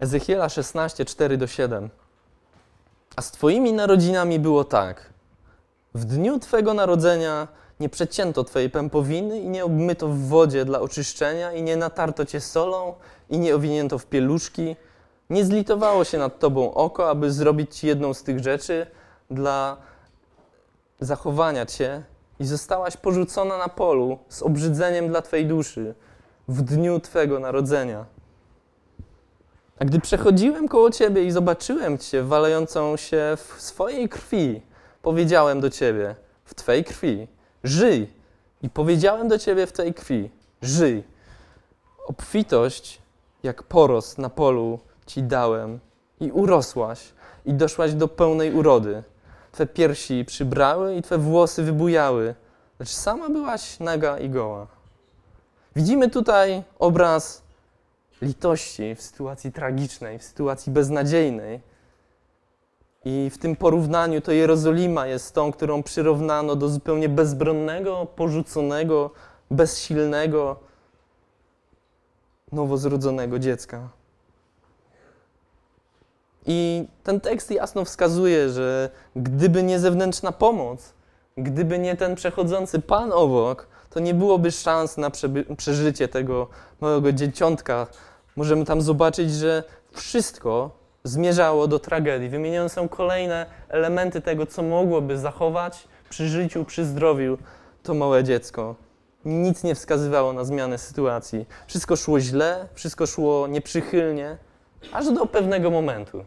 Ezechiela 0.00 0.48
16, 0.48 1.04
4 1.04 1.36
do 1.36 1.46
7. 1.46 1.90
A 3.16 3.22
z 3.22 3.30
Twoimi 3.30 3.72
narodzinami 3.72 4.38
było 4.38 4.64
tak. 4.64 5.12
W 5.94 6.04
dniu 6.04 6.38
Twego 6.38 6.74
narodzenia 6.74 7.48
nie 7.80 7.88
przecięto 7.88 8.44
Twojej 8.44 8.70
pępowiny 8.70 9.40
i 9.40 9.48
nie 9.48 9.64
obmyto 9.64 10.08
w 10.08 10.18
wodzie 10.18 10.64
dla 10.64 10.80
oczyszczenia 10.80 11.52
i 11.52 11.62
nie 11.62 11.76
natarto 11.76 12.24
Cię 12.24 12.40
solą 12.40 12.94
i 13.30 13.38
nie 13.38 13.54
owinięto 13.54 13.98
w 13.98 14.06
pieluszki. 14.06 14.76
Nie 15.30 15.44
zlitowało 15.44 16.04
się 16.04 16.18
nad 16.18 16.38
Tobą 16.38 16.74
oko, 16.74 17.10
aby 17.10 17.32
zrobić 17.32 17.76
Ci 17.76 17.86
jedną 17.86 18.14
z 18.14 18.22
tych 18.22 18.38
rzeczy 18.38 18.86
dla 19.30 19.76
zachowania 21.00 21.66
Cię 21.66 22.02
i 22.40 22.44
zostałaś 22.44 22.96
porzucona 22.96 23.58
na 23.58 23.68
polu 23.68 24.18
z 24.28 24.42
obrzydzeniem 24.42 25.08
dla 25.08 25.22
Twojej 25.22 25.46
duszy 25.46 25.94
w 26.48 26.62
dniu 26.62 27.00
Twego 27.00 27.38
narodzenia. 27.38 28.04
A 29.78 29.84
gdy 29.84 30.00
przechodziłem 30.00 30.68
koło 30.68 30.90
Ciebie 30.90 31.24
i 31.24 31.30
zobaczyłem 31.30 31.98
Cię 31.98 32.22
walejącą 32.22 32.96
się 32.96 33.36
w 33.36 33.62
swojej 33.62 34.08
krwi, 34.08 34.62
powiedziałem 35.02 35.60
do 35.60 35.70
Ciebie, 35.70 36.14
w 36.44 36.54
Twojej 36.54 36.84
krwi, 36.84 37.28
żyj. 37.64 38.08
I 38.62 38.70
powiedziałem 38.70 39.28
do 39.28 39.38
Ciebie 39.38 39.66
w 39.66 39.72
Twojej 39.72 39.94
krwi, 39.94 40.30
żyj. 40.62 41.04
Obfitość, 42.06 43.02
jak 43.42 43.62
porost 43.62 44.18
na 44.18 44.30
polu 44.30 44.78
Ci 45.06 45.22
dałem 45.22 45.78
i 46.20 46.30
urosłaś 46.30 47.12
i 47.44 47.54
doszłaś 47.54 47.94
do 47.94 48.08
pełnej 48.08 48.54
urody. 48.54 49.02
Twe 49.52 49.66
piersi 49.66 50.24
przybrały 50.24 50.94
i 50.94 51.02
Twe 51.02 51.18
włosy 51.18 51.62
wybujały, 51.62 52.34
lecz 52.80 52.88
sama 52.88 53.28
byłaś 53.28 53.80
naga 53.80 54.18
i 54.18 54.30
goła. 54.30 54.66
Widzimy 55.76 56.10
tutaj 56.10 56.62
obraz 56.78 57.42
litości 58.22 58.94
w 58.94 59.02
sytuacji 59.02 59.52
tragicznej, 59.52 60.18
w 60.18 60.22
sytuacji 60.22 60.72
beznadziejnej. 60.72 61.60
I 63.04 63.30
w 63.30 63.38
tym 63.38 63.56
porównaniu 63.56 64.20
to 64.20 64.32
Jerozolima 64.32 65.06
jest 65.06 65.34
tą, 65.34 65.52
którą 65.52 65.82
przyrównano 65.82 66.56
do 66.56 66.68
zupełnie 66.68 67.08
bezbronnego, 67.08 68.06
porzuconego, 68.16 69.10
bezsilnego, 69.50 70.60
nowozrodzonego 72.52 73.38
dziecka. 73.38 73.88
I 76.46 76.86
ten 77.02 77.20
tekst 77.20 77.50
jasno 77.50 77.84
wskazuje, 77.84 78.48
że 78.48 78.90
gdyby 79.16 79.62
nie 79.62 79.78
zewnętrzna 79.78 80.32
pomoc, 80.32 80.94
gdyby 81.36 81.78
nie 81.78 81.96
ten 81.96 82.14
przechodzący 82.14 82.78
Pan 82.78 83.12
obok, 83.12 83.66
to 83.90 84.00
nie 84.00 84.14
byłoby 84.14 84.50
szans 84.50 84.96
na 84.96 85.10
przeżycie 85.56 86.08
tego 86.08 86.48
małego 86.80 87.12
dzieciątka. 87.12 87.86
Możemy 88.36 88.64
tam 88.64 88.82
zobaczyć, 88.82 89.32
że 89.32 89.64
wszystko 89.92 90.70
zmierzało 91.04 91.68
do 91.68 91.78
tragedii. 91.78 92.28
Wymienione 92.28 92.68
są 92.68 92.88
kolejne 92.88 93.46
elementy 93.68 94.20
tego, 94.20 94.46
co 94.46 94.62
mogłoby 94.62 95.18
zachować 95.18 95.88
przy 96.10 96.28
życiu, 96.28 96.64
przy 96.64 96.84
zdrowiu 96.84 97.38
to 97.82 97.94
małe 97.94 98.24
dziecko. 98.24 98.74
Nic 99.24 99.62
nie 99.62 99.74
wskazywało 99.74 100.32
na 100.32 100.44
zmianę 100.44 100.78
sytuacji. 100.78 101.46
Wszystko 101.66 101.96
szło 101.96 102.20
źle, 102.20 102.68
wszystko 102.74 103.06
szło 103.06 103.46
nieprzychylnie, 103.46 104.36
aż 104.92 105.12
do 105.12 105.26
pewnego 105.26 105.70
momentu. 105.70 106.24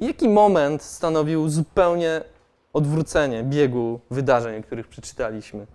Jaki 0.00 0.28
moment 0.28 0.82
stanowił 0.82 1.48
zupełnie 1.48 2.20
odwrócenie 2.72 3.44
biegu 3.44 4.00
wydarzeń, 4.10 4.60
o 4.60 4.62
których 4.62 4.88
przeczytaliśmy? 4.88 5.66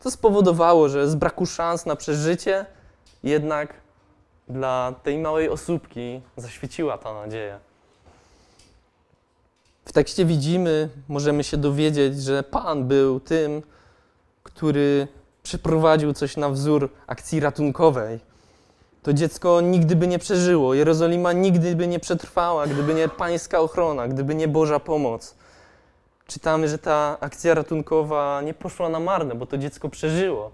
To 0.00 0.10
spowodowało, 0.10 0.88
że 0.88 1.08
z 1.08 1.14
braku 1.14 1.46
szans 1.46 1.86
na 1.86 1.96
przeżycie, 1.96 2.66
jednak 3.22 3.74
dla 4.48 4.94
tej 5.02 5.18
małej 5.18 5.48
osóbki 5.48 6.20
zaświeciła 6.36 6.98
ta 6.98 7.14
nadzieja. 7.14 7.58
W 9.84 9.92
tekście 9.92 10.24
widzimy, 10.24 10.88
możemy 11.08 11.44
się 11.44 11.56
dowiedzieć, 11.56 12.22
że 12.22 12.42
Pan 12.42 12.88
był 12.88 13.20
tym, 13.20 13.62
który 14.42 15.08
przeprowadził 15.42 16.12
coś 16.12 16.36
na 16.36 16.48
wzór 16.48 16.88
akcji 17.06 17.40
ratunkowej 17.40 18.20
to 19.08 19.12
dziecko 19.12 19.60
nigdy 19.60 19.96
by 19.96 20.06
nie 20.06 20.18
przeżyło. 20.18 20.74
Jerozolima 20.74 21.32
nigdy 21.32 21.76
by 21.76 21.86
nie 21.86 22.00
przetrwała, 22.00 22.66
gdyby 22.66 22.94
nie 22.94 23.08
pańska 23.08 23.60
ochrona, 23.60 24.08
gdyby 24.08 24.34
nie 24.34 24.48
Boża 24.48 24.80
pomoc. 24.80 25.34
Czytamy, 26.26 26.68
że 26.68 26.78
ta 26.78 27.16
akcja 27.20 27.54
ratunkowa 27.54 28.42
nie 28.44 28.54
poszła 28.54 28.88
na 28.88 29.00
marne, 29.00 29.34
bo 29.34 29.46
to 29.46 29.58
dziecko 29.58 29.88
przeżyło. 29.88 30.50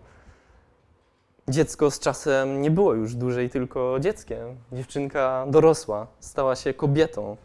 Dziecko 1.49 1.91
z 1.91 1.99
czasem 1.99 2.63
nie 2.63 2.71
było 2.71 2.95
już 2.95 3.15
dłużej 3.15 3.51
tylko 3.51 4.01
dzieckiem. 4.01 4.57
Dziewczynka 4.73 5.47
dorosła, 5.49 6.07
stała 6.21 6.57
się 6.57 6.75
kobietą, 6.75 7.37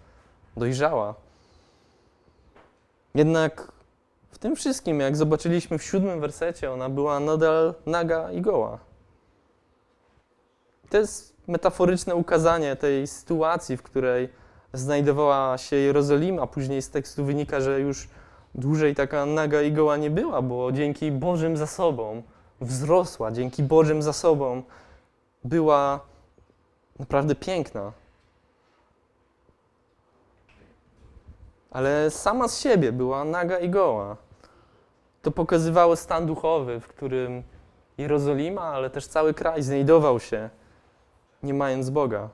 dojrzała. 0.57 1.15
Jednak 3.15 3.71
w 4.31 4.37
tym 4.37 4.55
wszystkim, 4.55 4.99
jak 4.99 5.17
zobaczyliśmy 5.17 5.77
w 5.77 5.83
siódmym 5.83 6.21
wersecie, 6.21 6.71
ona 6.71 6.89
była 6.89 7.19
nadal 7.19 7.73
naga 7.85 8.31
i 8.31 8.41
goła. 8.41 8.79
To 10.89 10.97
jest 10.97 11.35
metaforyczne 11.47 12.15
ukazanie 12.15 12.75
tej 12.75 13.07
sytuacji, 13.07 13.77
w 13.77 13.83
której 13.83 14.29
znajdowała 14.73 15.57
się 15.57 15.75
Jerozolima. 15.75 16.47
Później 16.47 16.81
z 16.81 16.89
tekstu 16.89 17.25
wynika, 17.25 17.61
że 17.61 17.79
już 17.79 18.09
dłużej 18.55 18.95
taka 18.95 19.25
naga 19.25 19.61
i 19.61 19.71
goła 19.71 19.97
nie 19.97 20.09
była, 20.09 20.41
bo 20.41 20.71
dzięki 20.71 21.11
Bożym 21.11 21.57
zasobom 21.57 22.23
wzrosła, 22.61 23.31
dzięki 23.31 23.63
Bożym 23.63 24.01
zasobom 24.01 24.63
była 25.43 25.99
naprawdę 26.99 27.35
piękna. 27.35 27.91
Ale 31.71 32.11
sama 32.11 32.47
z 32.47 32.59
siebie 32.59 32.91
była 32.91 33.23
naga 33.23 33.59
i 33.59 33.69
goła. 33.69 34.17
To 35.21 35.31
pokazywało 35.31 35.95
stan 35.95 36.25
duchowy, 36.25 36.79
w 36.79 36.87
którym 36.87 37.43
Jerozolima, 37.97 38.61
ale 38.61 38.89
też 38.89 39.07
cały 39.07 39.33
kraj 39.33 39.63
znajdował 39.63 40.19
się 40.19 40.49
nie 41.43 41.53
mając 41.53 41.89
Boga. 41.89 42.29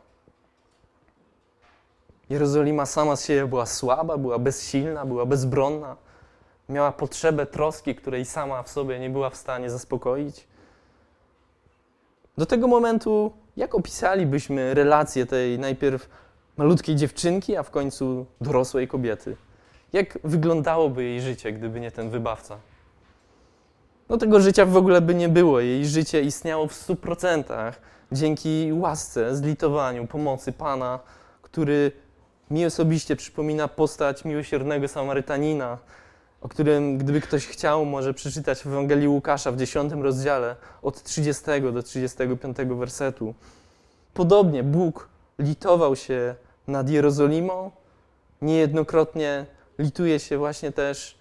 Jerozolima 2.30 2.86
sama 2.86 3.15
z 3.15 3.26
siebie 3.26 3.45
była 3.45 3.65
słaba, 3.65 4.17
była 4.17 4.39
bezsilna, 4.39 5.05
była 5.05 5.26
bezbronna. 5.26 5.95
Miała 6.70 6.91
potrzebę 6.91 7.45
troski, 7.45 7.95
której 7.95 8.26
sama 8.26 8.63
w 8.63 8.70
sobie 8.70 8.99
nie 8.99 9.09
była 9.09 9.30
w 9.30 9.36
stanie 9.36 9.70
zaspokoić. 9.70 10.47
Do 12.38 12.45
tego 12.45 12.68
momentu 12.68 13.32
Jak 13.57 13.76
opisalibyśmy 13.76 14.74
relację 14.74 15.26
tej 15.26 15.59
najpierw 15.59 16.09
malutkiej 16.57 16.95
dziewczynki, 16.95 17.57
a 17.57 17.63
w 17.63 17.72
końcu 17.72 18.26
dorosłej 18.41 18.88
kobiety? 18.88 19.36
Jak 19.93 20.20
wyglądałoby 20.24 21.03
jej 21.03 21.22
życie, 21.22 21.51
gdyby 21.51 21.80
nie 21.80 21.91
ten 21.91 22.09
wybawca? 22.09 22.57
No 24.09 24.18
tego 24.18 24.41
życia 24.41 24.66
w 24.66 24.78
ogóle 24.78 25.01
by 25.01 25.16
nie 25.16 25.30
było. 25.30 25.59
Jej 25.59 25.86
życie 25.86 26.22
istniało 26.22 26.68
w 26.68 26.74
stu 26.74 26.95
procentach 26.95 27.82
dzięki 28.11 28.70
łasce, 28.74 29.36
zlitowaniu, 29.36 30.07
pomocy 30.07 30.51
Pana, 30.51 30.99
który 31.41 31.91
mi 32.51 32.66
osobiście 32.66 33.16
przypomina 33.16 33.68
postać 33.68 34.26
miłosiernego 34.26 34.88
Samarytanina, 34.88 35.78
o 36.41 36.49
którym, 36.49 36.97
gdyby 36.97 37.21
ktoś 37.21 37.47
chciał, 37.47 37.86
może 37.86 38.13
przeczytać 38.13 38.59
w 38.59 38.67
Ewangelii 38.67 39.07
Łukasza 39.07 39.51
w 39.51 39.57
10 39.57 39.93
rozdziale 39.93 40.55
od 40.81 41.03
30 41.03 41.43
do 41.73 41.83
35 41.83 42.57
wersetu. 42.57 43.33
Podobnie 44.13 44.63
Bóg 44.63 45.09
litował 45.39 45.95
się 45.95 46.36
nad 46.67 46.89
Jerozolimą, 46.89 47.71
niejednokrotnie 48.41 49.45
lituje 49.79 50.19
się 50.19 50.38
właśnie 50.38 50.71
też 50.71 51.17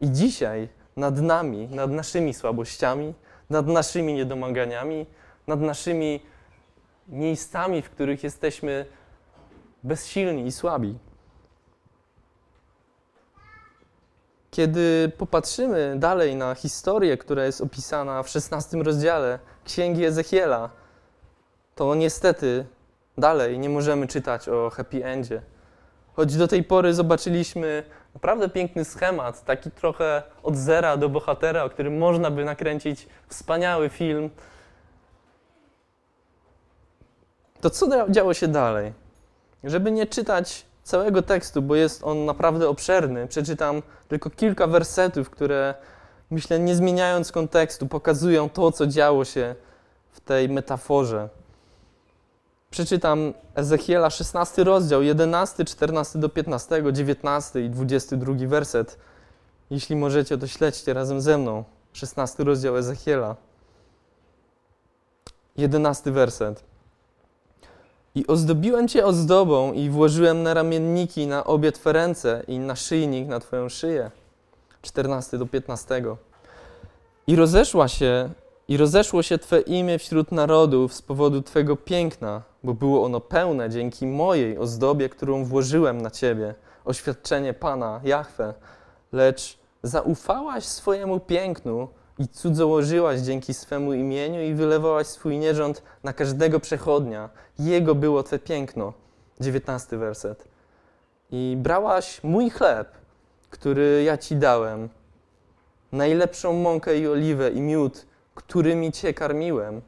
i 0.00 0.10
dzisiaj 0.10 0.68
nad 0.96 1.20
nami, 1.20 1.68
nad 1.68 1.90
naszymi 1.90 2.34
słabościami, 2.34 3.14
nad 3.50 3.66
naszymi 3.66 4.14
niedomaganiami, 4.14 5.06
nad 5.46 5.60
naszymi 5.60 6.20
miejscami, 7.08 7.82
w 7.82 7.90
których 7.90 8.24
jesteśmy 8.24 8.86
bezsilni 9.82 10.46
i 10.46 10.52
słabi. 10.52 10.98
Kiedy 14.54 15.12
popatrzymy 15.18 15.94
dalej 15.98 16.36
na 16.36 16.54
historię, 16.54 17.16
która 17.16 17.44
jest 17.44 17.60
opisana 17.60 18.22
w 18.22 18.26
XVI 18.26 18.82
rozdziale 18.82 19.38
Księgi 19.64 20.04
Ezechiela, 20.04 20.70
to 21.74 21.94
niestety 21.94 22.66
dalej 23.18 23.58
nie 23.58 23.68
możemy 23.68 24.06
czytać 24.06 24.48
o 24.48 24.70
happy 24.70 25.04
endzie. 25.04 25.42
Choć 26.12 26.36
do 26.36 26.48
tej 26.48 26.64
pory 26.64 26.94
zobaczyliśmy 26.94 27.82
naprawdę 28.14 28.48
piękny 28.48 28.84
schemat, 28.84 29.44
taki 29.44 29.70
trochę 29.70 30.22
od 30.42 30.56
zera 30.56 30.96
do 30.96 31.08
bohatera, 31.08 31.64
o 31.64 31.70
którym 31.70 31.98
można 31.98 32.30
by 32.30 32.44
nakręcić 32.44 33.08
wspaniały 33.28 33.88
film. 33.88 34.30
To 37.60 37.70
co 37.70 38.10
działo 38.10 38.34
się 38.34 38.48
dalej? 38.48 38.92
Żeby 39.64 39.92
nie 39.92 40.06
czytać 40.06 40.66
całego 40.84 41.22
tekstu, 41.22 41.62
bo 41.62 41.74
jest 41.74 42.04
on 42.04 42.24
naprawdę 42.24 42.68
obszerny, 42.68 43.26
przeczytam 43.26 43.82
tylko 44.08 44.30
kilka 44.30 44.66
wersetów, 44.66 45.30
które 45.30 45.74
myślę, 46.30 46.58
nie 46.58 46.74
zmieniając 46.74 47.32
kontekstu, 47.32 47.86
pokazują 47.86 48.50
to, 48.50 48.72
co 48.72 48.86
działo 48.86 49.24
się 49.24 49.54
w 50.10 50.20
tej 50.20 50.48
metaforze. 50.48 51.28
Przeczytam 52.70 53.34
Ezechiela 53.54 54.10
16 54.10 54.64
rozdział, 54.64 55.02
11, 55.02 55.64
14 55.64 56.18
do 56.18 56.28
15, 56.28 56.82
19 56.92 57.64
i 57.64 57.70
22 57.70 58.34
werset. 58.46 58.98
Jeśli 59.70 59.96
możecie, 59.96 60.38
to 60.38 60.46
śledźcie 60.46 60.94
razem 60.94 61.20
ze 61.20 61.38
mną. 61.38 61.64
16 61.92 62.44
rozdział 62.44 62.76
Ezechiela. 62.76 63.36
11 65.56 66.10
werset. 66.10 66.64
I 68.14 68.26
ozdobiłem 68.26 68.88
cię 68.88 69.06
ozdobą 69.06 69.72
i 69.72 69.90
włożyłem 69.90 70.42
na 70.42 70.54
ramienniki 70.54 71.26
na 71.26 71.44
obie 71.44 71.72
twe 71.72 71.92
ręce 71.92 72.42
i 72.48 72.58
na 72.58 72.76
szyjnik 72.76 73.28
na 73.28 73.40
twoją 73.40 73.68
szyję. 73.68 74.10
14 74.82 75.38
do 75.38 75.46
15. 75.46 76.02
I 77.26 77.36
rozeszła 77.36 77.88
się, 77.88 78.30
i 78.68 78.76
rozeszło 78.76 79.22
się 79.22 79.38
Twe 79.38 79.60
imię 79.60 79.98
wśród 79.98 80.32
narodów 80.32 80.94
z 80.94 81.02
powodu 81.02 81.42
Twego 81.42 81.76
piękna, 81.76 82.42
bo 82.64 82.74
było 82.74 83.04
ono 83.04 83.20
pełne 83.20 83.70
dzięki 83.70 84.06
mojej 84.06 84.58
ozdobie, 84.58 85.08
którą 85.08 85.44
włożyłem 85.44 86.00
na 86.00 86.10
Ciebie, 86.10 86.54
oświadczenie 86.84 87.54
Pana, 87.54 88.00
Jahwe. 88.04 88.54
Lecz 89.12 89.58
zaufałaś 89.82 90.64
swojemu 90.64 91.20
pięknu 91.20 91.88
i 92.18 92.28
cudzołożyłaś 92.28 93.20
dzięki 93.20 93.54
swemu 93.54 93.92
imieniu 93.92 94.42
i 94.42 94.54
wylewałaś 94.54 95.06
swój 95.06 95.38
nierząd 95.38 95.82
na 96.04 96.12
każdego 96.12 96.60
przechodnia. 96.60 97.30
Jego 97.58 97.94
było 97.94 98.22
Twe 98.22 98.38
piękno. 98.38 98.92
19 99.40 99.96
werset. 99.96 100.44
I 101.30 101.56
brałaś 101.58 102.20
mój 102.22 102.50
chleb, 102.50 102.88
który 103.50 104.02
ja 104.02 104.18
Ci 104.18 104.36
dałem, 104.36 104.88
najlepszą 105.92 106.52
mąkę 106.52 106.98
i 106.98 107.08
oliwę 107.08 107.50
i 107.50 107.60
miód, 107.60 108.06
którymi 108.34 108.92
Cię 108.92 109.14
karmiłem, 109.14 109.82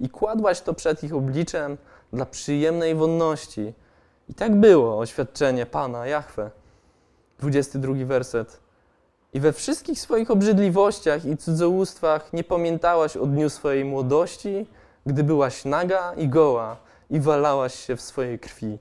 i 0.00 0.08
kładłaś 0.08 0.60
to 0.60 0.74
przed 0.74 1.04
ich 1.04 1.14
obliczem 1.14 1.78
dla 2.12 2.26
przyjemnej 2.26 2.94
wonności. 2.94 3.72
I 4.28 4.34
tak 4.34 4.60
było 4.60 4.98
oświadczenie 4.98 5.66
Pana, 5.66 6.06
Jahwe. 6.06 6.50
22 7.38 7.94
werset. 8.06 8.60
I 9.32 9.40
we 9.40 9.52
wszystkich 9.52 10.00
swoich 10.00 10.30
obrzydliwościach 10.30 11.24
i 11.24 11.36
cudzołóstwach 11.36 12.32
nie 12.32 12.44
pamiętałaś 12.44 13.16
o 13.16 13.26
dniu 13.26 13.50
swojej 13.50 13.84
młodości, 13.84 14.66
gdy 15.06 15.24
byłaś 15.24 15.64
naga 15.64 16.14
i 16.14 16.28
goła 16.28 16.76
i 17.10 17.20
walałaś 17.20 17.74
się 17.74 17.96
w 17.96 18.00
swojej 18.00 18.38
krwi. 18.38 18.78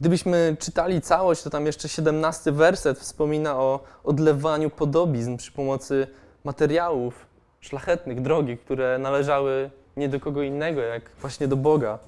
Gdybyśmy 0.00 0.56
czytali 0.58 1.00
całość, 1.00 1.42
to 1.42 1.50
tam 1.50 1.66
jeszcze 1.66 1.88
17 1.88 2.52
werset 2.52 2.98
wspomina 2.98 3.56
o 3.56 3.80
odlewaniu 4.04 4.70
podobizn 4.70 5.36
przy 5.36 5.52
pomocy 5.52 6.06
materiałów 6.44 7.26
szlachetnych, 7.60 8.22
drogich, 8.22 8.60
które 8.60 8.98
należały 8.98 9.70
nie 9.96 10.08
do 10.08 10.20
kogo 10.20 10.42
innego, 10.42 10.80
jak 10.80 11.10
właśnie 11.20 11.48
do 11.48 11.56
Boga. 11.56 11.98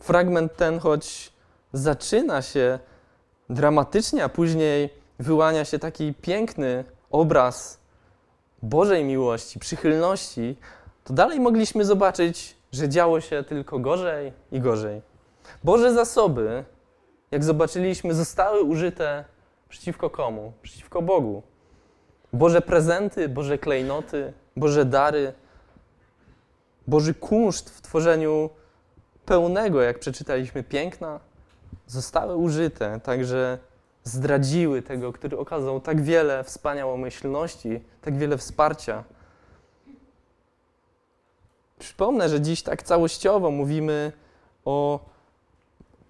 Fragment 0.00 0.56
ten, 0.56 0.78
choć 0.78 1.32
zaczyna 1.72 2.42
się 2.42 2.78
dramatycznie, 3.50 4.24
a 4.24 4.28
później 4.28 5.01
wyłania 5.18 5.64
się 5.64 5.78
taki 5.78 6.14
piękny 6.14 6.84
obraz 7.10 7.80
Bożej 8.62 9.04
miłości, 9.04 9.58
przychylności, 9.58 10.56
to 11.04 11.14
dalej 11.14 11.40
mogliśmy 11.40 11.84
zobaczyć, 11.84 12.56
że 12.72 12.88
działo 12.88 13.20
się 13.20 13.44
tylko 13.44 13.78
gorzej 13.78 14.32
i 14.52 14.60
gorzej. 14.60 15.02
Boże 15.64 15.92
zasoby, 15.92 16.64
jak 17.30 17.44
zobaczyliśmy, 17.44 18.14
zostały 18.14 18.62
użyte 18.62 19.24
przeciwko 19.68 20.10
komu? 20.10 20.52
Przeciwko 20.62 21.02
Bogu. 21.02 21.42
Boże 22.32 22.60
prezenty, 22.60 23.28
Boże 23.28 23.58
klejnoty, 23.58 24.32
Boże 24.56 24.84
dary, 24.84 25.32
Boży 26.86 27.14
kunszt 27.14 27.70
w 27.70 27.80
tworzeniu 27.80 28.50
pełnego, 29.26 29.82
jak 29.82 29.98
przeczytaliśmy, 29.98 30.62
piękna, 30.62 31.20
zostały 31.86 32.36
użyte, 32.36 33.00
także 33.00 33.58
zdradziły 34.04 34.82
tego, 34.82 35.12
który 35.12 35.38
okazał 35.38 35.80
tak 35.80 36.00
wiele 36.00 36.44
wspaniałomyślności, 36.44 37.80
tak 38.02 38.18
wiele 38.18 38.38
wsparcia. 38.38 39.04
Przypomnę, 41.78 42.28
że 42.28 42.40
dziś 42.40 42.62
tak 42.62 42.82
całościowo 42.82 43.50
mówimy 43.50 44.12
o 44.64 45.00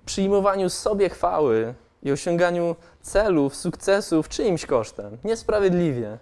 przyjmowaniu 0.07 0.71
sobie 0.71 1.09
chwały 1.09 1.75
i 2.03 2.13
osiąganiu 2.13 2.77
celów, 3.03 3.57
sukcesów 3.57 4.29
czyimś 4.29 4.67
kosztem, 4.67 5.19
niesprawiedliwie. 5.25 6.19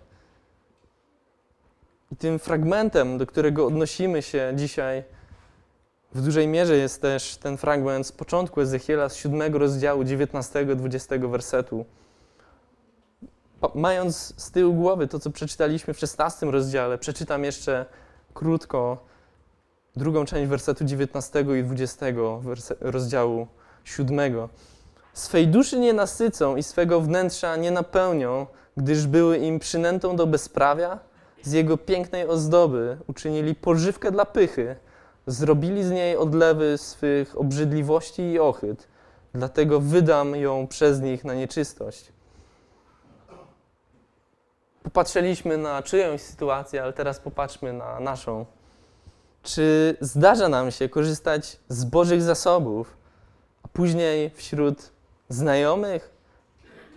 I 2.12 2.16
tym 2.16 2.38
fragmentem, 2.38 3.18
do 3.18 3.26
którego 3.26 3.66
odnosimy 3.66 4.22
się 4.22 4.52
dzisiaj, 4.56 5.04
w 6.14 6.22
dużej 6.22 6.48
mierze 6.48 6.76
jest 6.76 7.02
też 7.02 7.36
ten 7.36 7.56
fragment 7.56 8.06
z 8.06 8.12
początku 8.12 8.60
Ezechiela, 8.60 9.08
z 9.08 9.16
7 9.16 9.56
rozdziału, 9.56 10.02
19-20 10.02 11.30
wersetu. 11.30 11.84
Mając 13.74 14.34
z 14.36 14.50
tyłu 14.50 14.74
głowy 14.74 15.08
to, 15.08 15.18
co 15.18 15.30
przeczytaliśmy 15.30 15.94
w 15.94 15.98
16 15.98 16.46
rozdziale, 16.46 16.98
przeczytam 16.98 17.44
jeszcze 17.44 17.86
krótko 18.34 19.04
drugą 19.96 20.24
część 20.24 20.48
wersetu 20.48 20.84
19 20.84 21.44
i 21.60 21.64
20 21.64 22.06
rozdziału 22.80 23.46
7. 23.84 24.48
Swej 25.12 25.48
duszy 25.48 25.78
nie 25.78 25.92
nasycą 25.92 26.56
i 26.56 26.62
swego 26.62 27.00
wnętrza 27.00 27.56
nie 27.56 27.70
napełnią, 27.70 28.46
gdyż 28.76 29.06
były 29.06 29.38
im 29.38 29.58
przynętą 29.58 30.16
do 30.16 30.26
bezprawia, 30.26 30.98
z 31.42 31.52
jego 31.52 31.76
pięknej 31.76 32.26
ozdoby 32.26 32.98
uczynili 33.06 33.54
pożywkę 33.54 34.12
dla 34.12 34.24
pychy, 34.24 34.76
zrobili 35.26 35.84
z 35.84 35.90
niej 35.90 36.16
odlewy 36.16 36.78
swych 36.78 37.38
obrzydliwości 37.38 38.22
i 38.22 38.38
ochyt, 38.38 38.88
dlatego 39.34 39.80
wydam 39.80 40.36
ją 40.36 40.66
przez 40.66 41.00
nich 41.00 41.24
na 41.24 41.34
nieczystość. 41.34 42.12
Popatrzyliśmy 44.82 45.58
na 45.58 45.82
czyjąś 45.82 46.20
sytuację, 46.20 46.82
ale 46.82 46.92
teraz 46.92 47.20
popatrzmy 47.20 47.72
na 47.72 48.00
naszą. 48.00 48.46
Czy 49.42 49.96
zdarza 50.00 50.48
nam 50.48 50.70
się 50.70 50.88
korzystać 50.88 51.56
z 51.68 51.84
Bożych 51.84 52.22
zasobów, 52.22 52.96
a 53.62 53.68
później 53.68 54.30
wśród 54.30 54.90
znajomych, 55.28 56.10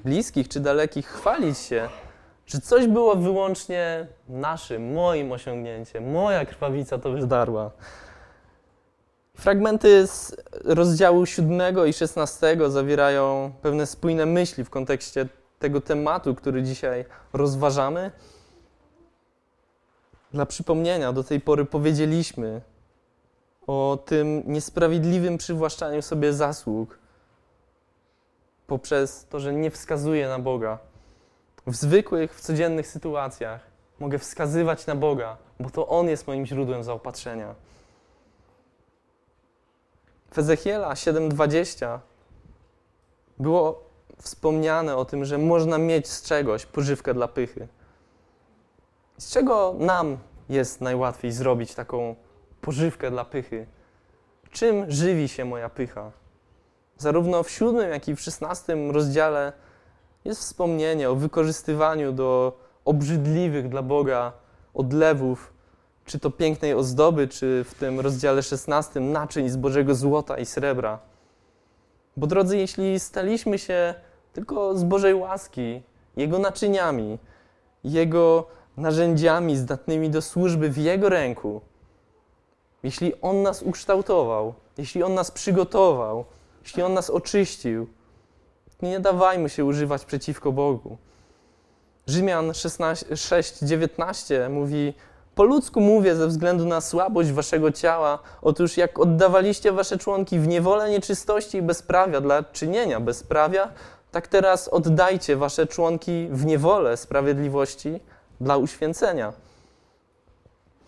bliskich 0.05 0.49
czy 0.49 0.59
dalekich 0.59 1.07
chwalić 1.07 1.57
się, 1.57 1.89
że 2.45 2.61
coś 2.61 2.87
było 2.87 3.15
wyłącznie 3.15 4.07
naszym, 4.29 4.93
moim 4.93 5.31
osiągnięciem, 5.31 6.11
moja 6.11 6.45
krwawica 6.45 6.97
to 6.97 7.11
wydarła. 7.11 7.71
Fragmenty 9.43 10.07
z 10.07 10.35
rozdziału 10.65 11.25
7 11.25 11.87
i 11.87 11.93
16 11.93 12.57
zawierają 12.67 13.51
pewne 13.61 13.85
spójne 13.85 14.25
myśli 14.25 14.63
w 14.63 14.69
kontekście 14.69 15.27
tego 15.59 15.81
tematu, 15.81 16.35
który 16.35 16.63
dzisiaj 16.63 17.05
rozważamy. 17.33 18.11
Dla 20.33 20.45
przypomnienia, 20.45 21.13
do 21.13 21.23
tej 21.23 21.41
pory 21.41 21.65
powiedzieliśmy 21.65 22.61
o 23.67 23.99
tym 24.05 24.43
niesprawiedliwym 24.45 25.37
przywłaszczaniu 25.37 26.01
sobie 26.01 26.33
zasług 26.33 26.99
poprzez 28.67 29.25
to, 29.29 29.39
że 29.39 29.53
nie 29.53 29.71
wskazuje 29.71 30.27
na 30.27 30.39
Boga. 30.39 30.79
W 31.67 31.75
zwykłych, 31.75 32.35
w 32.35 32.41
codziennych 32.41 32.87
sytuacjach 32.87 33.61
mogę 33.99 34.19
wskazywać 34.19 34.87
na 34.87 34.95
Boga, 34.95 35.37
bo 35.59 35.69
to 35.69 35.87
On 35.87 36.09
jest 36.09 36.27
moim 36.27 36.45
źródłem 36.45 36.83
zaopatrzenia. 36.83 37.55
W 40.33 40.37
Ezechiela 40.37 40.93
7:20 40.93 41.99
było 43.39 43.83
wspomniane 44.21 44.95
o 44.95 45.05
tym, 45.05 45.25
że 45.25 45.37
można 45.37 45.77
mieć 45.77 46.07
z 46.07 46.21
czegoś 46.21 46.65
pożywkę 46.65 47.13
dla 47.13 47.27
pychy. 47.27 47.67
Z 49.17 49.31
czego 49.31 49.75
nam 49.79 50.17
jest 50.49 50.81
najłatwiej 50.81 51.31
zrobić 51.31 51.75
taką 51.75 52.15
pożywkę 52.61 53.11
dla 53.11 53.25
pychy? 53.25 53.67
Czym 54.51 54.91
żywi 54.91 55.27
się 55.27 55.45
moja 55.45 55.69
pycha? 55.69 56.11
Zarówno 56.97 57.43
w 57.43 57.49
siódmym, 57.49 57.89
jak 57.89 58.07
i 58.07 58.15
w 58.15 58.21
szesnastym 58.21 58.91
rozdziale 58.91 59.53
jest 60.25 60.41
wspomnienie 60.41 61.09
o 61.09 61.15
wykorzystywaniu 61.15 62.11
do 62.11 62.57
obrzydliwych 62.85 63.69
dla 63.69 63.81
Boga 63.81 64.31
odlewów, 64.73 65.52
czy 66.05 66.19
to 66.19 66.31
pięknej 66.31 66.73
ozdoby, 66.73 67.27
czy 67.27 67.65
w 67.69 67.73
tym 67.73 67.99
rozdziale 67.99 68.43
16 68.43 68.99
naczyń 68.99 69.49
z 69.49 69.55
Bożego 69.57 69.95
złota 69.95 70.37
i 70.37 70.45
srebra. 70.45 70.99
Bo 72.17 72.27
drodzy, 72.27 72.57
jeśli 72.57 72.99
staliśmy 72.99 73.59
się 73.59 73.93
tylko 74.33 74.77
z 74.77 74.83
Bożej 74.83 75.15
łaski, 75.15 75.81
Jego 76.17 76.39
naczyniami, 76.39 77.19
Jego 77.83 78.47
narzędziami 78.77 79.57
zdatnymi 79.57 80.09
do 80.09 80.21
służby 80.21 80.69
w 80.69 80.77
Jego 80.77 81.09
ręku, 81.09 81.61
jeśli 82.83 83.21
On 83.21 83.41
nas 83.41 83.61
ukształtował, 83.61 84.53
jeśli 84.77 85.03
On 85.03 85.13
nas 85.13 85.31
przygotował, 85.31 86.25
jeśli 86.63 86.83
On 86.83 86.93
nas 86.93 87.09
oczyścił, 87.09 87.87
nie 88.81 88.99
dawajmy 88.99 89.49
się 89.49 89.65
używać 89.65 90.05
przeciwko 90.05 90.51
Bogu. 90.51 90.97
Rzymian 92.07 92.49
6:19 92.51 94.49
mówi: 94.49 94.93
Po 95.35 95.43
ludzku 95.43 95.81
mówię 95.81 96.15
ze 96.15 96.27
względu 96.27 96.65
na 96.65 96.81
słabość 96.81 97.31
waszego 97.31 97.71
ciała. 97.71 98.19
Otóż, 98.41 98.77
jak 98.77 98.99
oddawaliście 98.99 99.71
wasze 99.71 99.97
członki 99.97 100.39
w 100.39 100.47
niewolę 100.47 100.89
nieczystości 100.89 101.57
i 101.57 101.61
bezprawia 101.61 102.21
dla 102.21 102.43
czynienia 102.43 102.99
bezprawia, 102.99 103.69
tak 104.11 104.27
teraz 104.27 104.67
oddajcie 104.67 105.35
wasze 105.35 105.67
członki 105.67 106.27
w 106.31 106.45
niewolę 106.45 106.97
sprawiedliwości 106.97 107.99
dla 108.41 108.57
uświęcenia. 108.57 109.33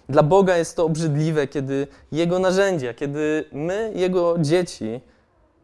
Dla 0.09 0.23
Boga 0.23 0.57
jest 0.57 0.75
to 0.75 0.85
obrzydliwe, 0.85 1.47
kiedy 1.47 1.87
Jego 2.11 2.39
narzędzia, 2.39 2.93
kiedy 2.93 3.45
my, 3.51 3.91
Jego 3.95 4.35
dzieci, 4.39 5.01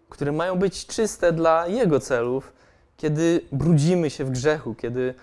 które 0.09 0.31
mają 0.31 0.55
być 0.55 0.87
czyste 0.87 1.31
dla 1.31 1.67
Jego 1.67 1.99
celów, 1.99 2.53
kiedy 2.97 3.41
brudzimy 3.51 4.09
się 4.09 4.25
w 4.25 4.31
grzechu, 4.31 4.75
kiedy 4.75 5.13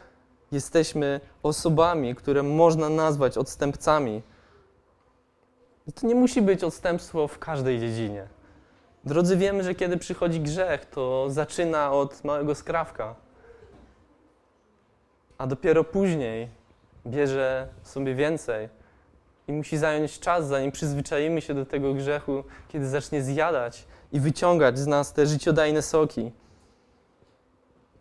jesteśmy 0.53 1.21
osobami, 1.43 2.15
które 2.15 2.43
można 2.43 2.89
nazwać 2.89 3.39
odstępcami. 3.39 4.23
I 5.87 5.93
to 5.93 6.07
nie 6.07 6.15
musi 6.15 6.43
być 6.43 6.65
odstępstwo 6.65 7.29
w 7.29 7.39
każdej 7.39 7.81
dziedzinie. 7.81 8.29
Drodzy, 9.05 9.37
wiemy, 9.37 9.65
że 9.65 9.75
kiedy 9.75 9.97
przychodzi 9.97 10.41
grzech, 10.41 10.87
to 10.87 11.31
zaczyna 11.31 11.93
od 11.93 12.25
małego 12.25 12.55
skrawka, 12.55 13.15
a 15.39 15.47
dopiero 15.47 15.85
później 15.85 16.49
bierze 17.07 17.69
sobie 17.83 18.15
więcej 18.15 18.69
i 19.49 19.53
musi 19.53 19.79
zająć 19.79 20.21
czas, 20.21 20.47
zanim 20.47 20.73
przyzwyczaimy 20.73 21.41
się 21.41 21.55
do 21.55 21.67
tego 21.67 21.95
grzechu, 21.95 22.45
kiedy 22.69 22.89
zacznie 22.89 23.23
zjadać 23.23 23.87
i 24.13 24.21
wyciągać 24.21 24.79
z 24.79 24.87
nas 24.87 25.13
te 25.13 25.27
życiodajne 25.27 25.83
soki. 25.83 26.33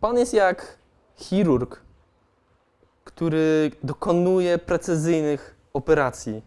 Pan 0.00 0.18
jest 0.18 0.34
jak 0.34 0.78
chirurg, 1.16 1.80
który 3.08 3.70
dokonuje 3.82 4.58
precyzyjnych 4.58 5.56
operacji. 5.72 6.42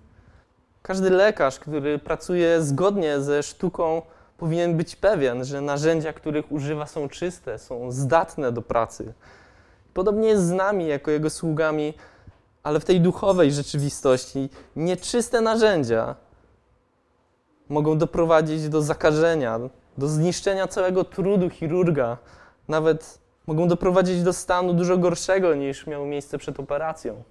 Każdy 0.81 1.09
lekarz, 1.09 1.59
który 1.59 1.99
pracuje 1.99 2.61
zgodnie 2.61 3.21
ze 3.21 3.43
sztuką, 3.43 4.01
powinien 4.37 4.77
być 4.77 4.95
pewien, 4.95 5.45
że 5.45 5.61
narzędzia, 5.61 6.13
których 6.13 6.51
używa, 6.51 6.85
są 6.85 7.09
czyste, 7.09 7.59
są 7.59 7.91
zdatne 7.91 8.51
do 8.51 8.61
pracy. 8.61 9.13
Podobnie 9.93 10.29
jest 10.29 10.47
z 10.47 10.51
nami, 10.51 10.87
jako 10.87 11.11
jego 11.11 11.29
sługami, 11.29 11.93
ale 12.63 12.79
w 12.79 12.85
tej 12.85 13.01
duchowej 13.01 13.51
rzeczywistości 13.51 14.49
nieczyste 14.75 15.41
narzędzia 15.41 16.15
mogą 17.69 17.97
doprowadzić 17.97 18.69
do 18.69 18.81
zakażenia, 18.81 19.59
do 19.97 20.07
zniszczenia 20.07 20.67
całego 20.67 21.03
trudu 21.03 21.49
chirurga, 21.49 22.17
nawet 22.67 23.20
mogą 23.51 23.67
doprowadzić 23.67 24.23
do 24.23 24.33
stanu 24.33 24.73
dużo 24.73 24.97
gorszego 24.97 25.55
niż 25.55 25.87
miało 25.87 26.05
miejsce 26.05 26.37
przed 26.37 26.59
operacją. 26.59 27.23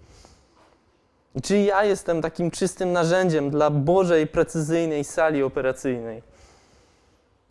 I 1.35 1.43
czy 1.43 1.59
ja 1.59 1.85
jestem 1.85 2.23
takim 2.23 2.51
czystym 2.51 2.93
narzędziem 2.93 3.51
dla 3.51 3.71
Bożej, 3.71 4.27
precyzyjnej 4.27 5.05
sali 5.05 5.43
operacyjnej? 5.43 6.23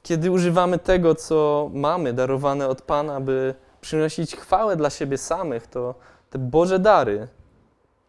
Kiedy 0.01 0.31
używamy 0.31 0.79
tego, 0.79 1.15
co 1.15 1.69
mamy 1.73 2.13
darowane 2.13 2.67
od 2.67 2.81
Pana, 2.81 3.21
by 3.21 3.55
przynosić 3.81 4.35
chwałę 4.35 4.75
dla 4.75 4.89
siebie 4.89 5.17
samych, 5.17 5.67
to 5.67 5.95
te 6.29 6.39
Boże 6.39 6.79
dary, 6.79 7.27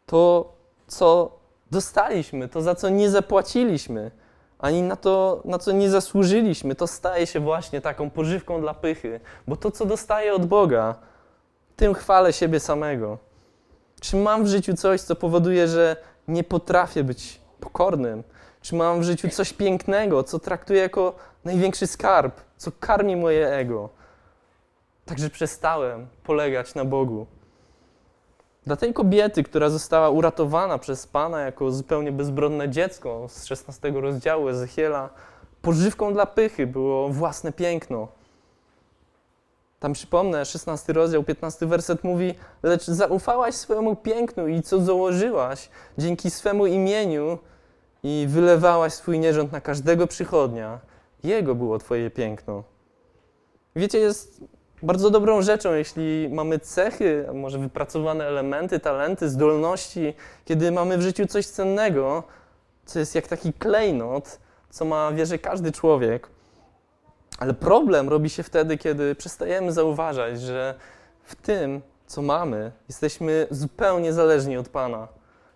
to, 0.06 0.52
co 0.86 1.38
dostaliśmy, 1.70 2.48
to, 2.48 2.62
za 2.62 2.74
co 2.74 2.88
nie 2.88 3.11
zapłaciliśmy, 3.11 4.11
ani 4.61 4.82
na 4.82 4.96
to, 4.96 5.42
na 5.44 5.58
co 5.58 5.72
nie 5.72 5.90
zasłużyliśmy, 5.90 6.74
to 6.74 6.86
staje 6.86 7.26
się 7.26 7.40
właśnie 7.40 7.80
taką 7.80 8.11
pożywką 8.11 8.61
dla 8.61 8.74
pychy, 8.74 9.20
bo 9.48 9.56
to, 9.56 9.70
co 9.70 9.86
dostaję 9.86 10.34
od 10.34 10.46
Boga, 10.46 10.94
tym 11.76 11.94
chwalę 11.94 12.32
siebie 12.32 12.61
samego. 12.61 13.18
Czy 14.00 14.16
mam 14.16 14.44
w 14.44 14.46
życiu 14.46 14.74
coś, 14.74 15.00
co 15.00 15.16
powoduje, 15.16 15.68
że 15.68 15.96
nie 16.28 16.44
potrafię 16.44 17.04
być 17.04 17.40
pokornym? 17.61 18.22
Czy 18.62 18.74
mam 18.74 19.00
w 19.00 19.04
życiu 19.04 19.28
coś 19.28 19.52
pięknego, 19.52 20.22
co 20.22 20.38
traktuję 20.38 20.80
jako 20.80 21.14
największy 21.44 21.86
skarb, 21.86 22.40
co 22.56 22.72
karmi 22.80 23.16
moje 23.16 23.48
ego? 23.48 23.88
Także 25.04 25.30
przestałem 25.30 26.06
polegać 26.24 26.74
na 26.74 26.84
Bogu. 26.84 27.26
Dla 28.70 28.76
tej 28.76 28.92
kobiety, 28.92 29.42
która 29.42 29.70
została 29.70 30.10
uratowana 30.10 30.78
przez 30.78 31.06
Pana 31.06 31.40
jako 31.40 31.72
zupełnie 31.72 32.12
bezbronne 32.12 32.68
dziecko 32.68 33.26
z 33.28 33.44
16 33.44 33.90
rozdziału 33.90 34.48
Ezechiela, 34.48 35.10
pożywką 35.62 36.12
dla 36.12 36.26
pychy 36.26 36.66
było 36.66 37.08
własne 37.08 37.52
piękno. 37.52 38.08
Tam 39.80 39.92
przypomnę, 39.92 40.44
16 40.44 40.92
rozdział, 40.92 41.24
15 41.24 41.66
werset 41.66 42.04
mówi: 42.04 42.34
Lecz 42.62 42.84
zaufałaś 42.84 43.54
swojemu 43.54 43.96
pięknu 43.96 44.48
i 44.48 44.62
co 44.62 44.80
założyłaś 44.80 45.68
dzięki 45.98 46.30
swemu 46.30 46.66
imieniu 46.66 47.38
i 48.02 48.26
wylewałaś 48.28 48.92
swój 48.92 49.18
nierząd 49.18 49.52
na 49.52 49.60
każdego 49.60 50.06
przychodnia. 50.06 50.78
Jego 51.24 51.54
było 51.54 51.78
Twoje 51.78 52.10
piękno. 52.10 52.62
Wiecie, 53.76 53.98
jest 53.98 54.40
bardzo 54.82 55.10
dobrą 55.10 55.42
rzeczą, 55.42 55.74
jeśli 55.74 56.28
mamy 56.32 56.58
cechy, 56.58 57.26
może 57.34 57.58
wypracowane 57.58 58.26
elementy, 58.26 58.80
talenty, 58.80 59.28
zdolności, 59.28 60.14
kiedy 60.44 60.72
mamy 60.72 60.98
w 60.98 61.02
życiu 61.02 61.26
coś 61.26 61.46
cennego, 61.46 62.22
co 62.84 62.98
jest 62.98 63.14
jak 63.14 63.28
taki 63.28 63.52
klejnot, 63.52 64.38
co 64.70 64.84
ma 64.84 65.12
wierzę 65.12 65.38
każdy 65.38 65.72
człowiek. 65.72 66.28
Ale 67.38 67.54
problem 67.54 68.08
robi 68.08 68.30
się 68.30 68.42
wtedy, 68.42 68.78
kiedy 68.78 69.14
przestajemy 69.14 69.72
zauważać, 69.72 70.40
że 70.40 70.74
w 71.24 71.34
tym, 71.34 71.80
co 72.06 72.22
mamy, 72.22 72.72
jesteśmy 72.88 73.46
zupełnie 73.50 74.12
zależni 74.12 74.56
od 74.56 74.68
Pana. 74.68 75.08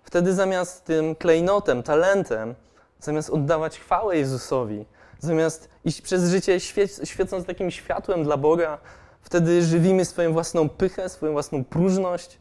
Wtedy 0.03 0.35
zamiast 0.35 0.85
tym 0.85 1.15
klejnotem, 1.15 1.83
talentem, 1.83 2.55
zamiast 3.01 3.31
oddawać 3.31 3.79
chwałę 3.79 4.17
Jezusowi, 4.17 4.85
zamiast 5.19 5.69
iść 5.85 6.01
przez 6.01 6.31
życie 6.31 6.61
świecąc 7.05 7.47
takim 7.47 7.71
światłem 7.71 8.25
dla 8.25 8.37
Boga, 8.37 8.79
Wtedy 9.25 9.63
żywimy 9.63 10.05
swoją 10.05 10.33
własną 10.33 10.69
pychę, 10.69 11.09
swoją 11.09 11.33
własną 11.33 11.65
próżność 11.65 12.39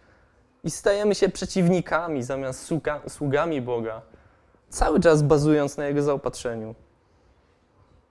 i 0.64 0.72
stajemy 0.72 1.16
się 1.16 1.30
przeciwnikami 1.30 2.24
zamiast 2.24 2.74
sługami 3.08 3.62
Boga, 3.62 4.02
cały 4.70 5.00
czas 5.00 5.22
bazując 5.22 5.78
na 5.78 5.86
Jego 5.86 6.04
zaopatrzeniu. 6.04 6.76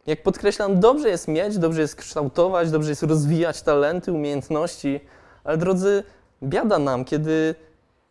Jak 0.07 0.23
podkreślam, 0.23 0.81
dobrze 0.81 1.09
jest 1.09 1.29
mieć, 1.29 1.59
dobrze 1.59 1.81
jest 1.81 1.97
kształtować, 1.97 2.71
dobrze 2.71 2.91
jest 2.91 3.03
rozwijać 3.03 3.63
talenty, 3.63 4.13
umiejętności, 4.13 5.01
ale 5.45 5.57
drodzy, 5.57 6.05
biada 6.43 6.79
nam, 6.79 7.05
kiedy 7.05 7.55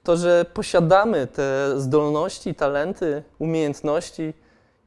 to, 0.03 0.17
że 0.17 0.45
posiadamy 0.53 1.27
te 1.27 1.73
zdolności, 1.77 2.55
talenty, 2.55 3.23
umiejętności, 3.39 4.33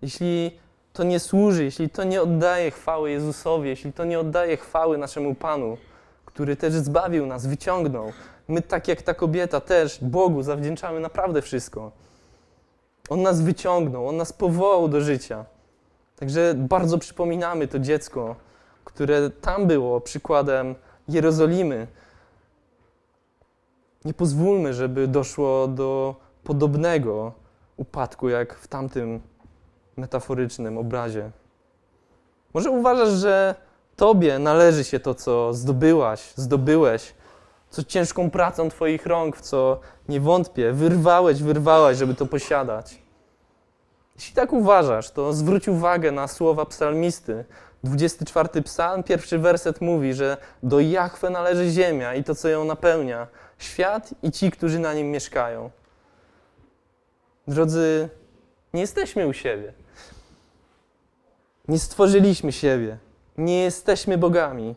jeśli 0.02 0.58
to 0.95 1.05
nie 1.05 1.20
służy, 1.20 1.64
jeśli 1.64 1.90
to 1.90 2.05
nie 2.05 2.22
oddaje 2.22 2.70
chwały 2.70 3.11
Jezusowi, 3.11 3.68
jeśli 3.68 3.92
to 3.92 4.05
nie 4.05 4.20
oddaje 4.20 4.57
chwały 4.57 4.99
naszemu 4.99 5.34
Panu, 5.34 5.76
który 6.24 6.57
też 6.57 6.72
zbawił 6.72 7.26
nas, 7.26 7.47
wyciągnął. 7.47 8.12
My, 8.49 8.62
tak 8.62 8.88
jak 8.88 9.03
ta 9.03 9.14
kobieta, 9.14 9.61
też 9.61 9.99
Bogu 10.03 10.42
zawdzięczamy 10.42 11.01
naprawdę 11.01 11.42
wszystko. 11.42 11.92
On 13.09 13.22
nas 13.22 13.42
wyciągnął, 13.42 14.09
On 14.09 14.16
nas 14.16 14.32
powołał 14.32 14.88
do 14.88 15.01
życia. 15.01 15.45
Także 16.16 16.55
bardzo 16.57 16.99
przypominamy 16.99 17.68
to 17.68 17.78
dziecko, 17.78 18.36
które 18.84 19.30
tam 19.30 19.66
było 19.66 20.01
przykładem 20.01 20.74
Jerozolimy. 21.09 21.86
Nie 24.05 24.14
pozwólmy, 24.14 24.74
żeby 24.74 25.09
doszło 25.09 25.68
do 25.68 26.14
podobnego 26.45 27.32
upadku, 27.76 28.28
jak 28.28 28.55
w 28.55 28.68
tamtym 28.68 29.20
metaforycznym 29.97 30.78
obrazie. 30.78 31.30
Może 32.55 32.70
uważasz, 32.70 33.09
że 33.09 33.55
Tobie 33.97 34.38
należy 34.38 34.84
się 34.84 35.01
to, 35.01 35.14
co 35.14 35.55
zdobyłaś, 35.55 36.32
zdobyłeś, 36.36 37.14
co 37.70 37.84
ciężką 37.84 38.30
pracą 38.30 38.68
Twoich 38.68 39.07
rąk, 39.07 39.36
w 39.36 39.40
co 39.40 39.80
nie 40.09 40.20
wątpię, 40.20 40.72
wyrwałeś, 40.72 41.42
wyrwałaś, 41.42 41.97
żeby 41.97 42.14
to 42.14 42.26
posiadać. 42.26 43.03
Jeśli 44.16 44.34
tak 44.34 44.53
uważasz, 44.53 45.11
to 45.11 45.32
zwróć 45.32 45.68
uwagę 45.68 46.12
na 46.12 46.28
słowa 46.28 46.66
psalmisty. 46.66 47.45
24 47.84 48.62
psalm, 48.62 49.03
pierwszy 49.03 49.38
werset 49.38 49.80
mówi, 49.80 50.14
że 50.14 50.36
do 50.62 50.80
Jachwę 50.80 51.30
należy 51.30 51.70
ziemia 51.70 52.14
i 52.14 52.24
to, 52.24 52.34
co 52.34 52.49
ją 52.49 52.64
napełnia, 52.64 53.26
świat 53.59 54.14
i 54.22 54.32
ci, 54.32 54.51
którzy 54.51 54.78
na 54.78 54.95
nim 54.95 55.11
mieszkają. 55.11 55.70
Drodzy, 57.49 58.09
nie 58.74 58.80
jesteśmy 58.80 59.26
u 59.26 59.32
siebie. 59.32 59.72
Nie 61.68 61.78
stworzyliśmy 61.78 62.52
siebie. 62.52 62.98
Nie 63.38 63.62
jesteśmy 63.62 64.18
bogami. 64.18 64.74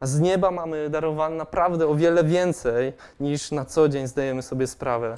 A 0.00 0.06
z 0.06 0.20
nieba 0.20 0.50
mamy 0.50 0.90
darowane 0.90 1.36
naprawdę 1.36 1.86
o 1.86 1.94
wiele 1.94 2.24
więcej, 2.24 2.92
niż 3.20 3.50
na 3.50 3.64
co 3.64 3.88
dzień 3.88 4.06
zdajemy 4.06 4.42
sobie 4.42 4.66
sprawę. 4.66 5.14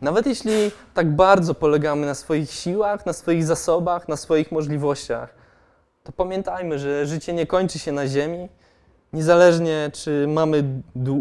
Nawet 0.00 0.26
jeśli 0.26 0.52
tak 0.94 1.10
bardzo 1.10 1.54
polegamy 1.54 2.06
na 2.06 2.14
swoich 2.14 2.50
siłach, 2.50 3.06
na 3.06 3.12
swoich 3.12 3.44
zasobach, 3.44 4.08
na 4.08 4.16
swoich 4.16 4.52
możliwościach, 4.52 5.34
to 6.04 6.12
pamiętajmy, 6.12 6.78
że 6.78 7.06
życie 7.06 7.32
nie 7.32 7.46
kończy 7.46 7.78
się 7.78 7.92
na 7.92 8.06
ziemi, 8.06 8.48
niezależnie 9.12 9.90
czy 9.94 10.26
mamy 10.28 10.64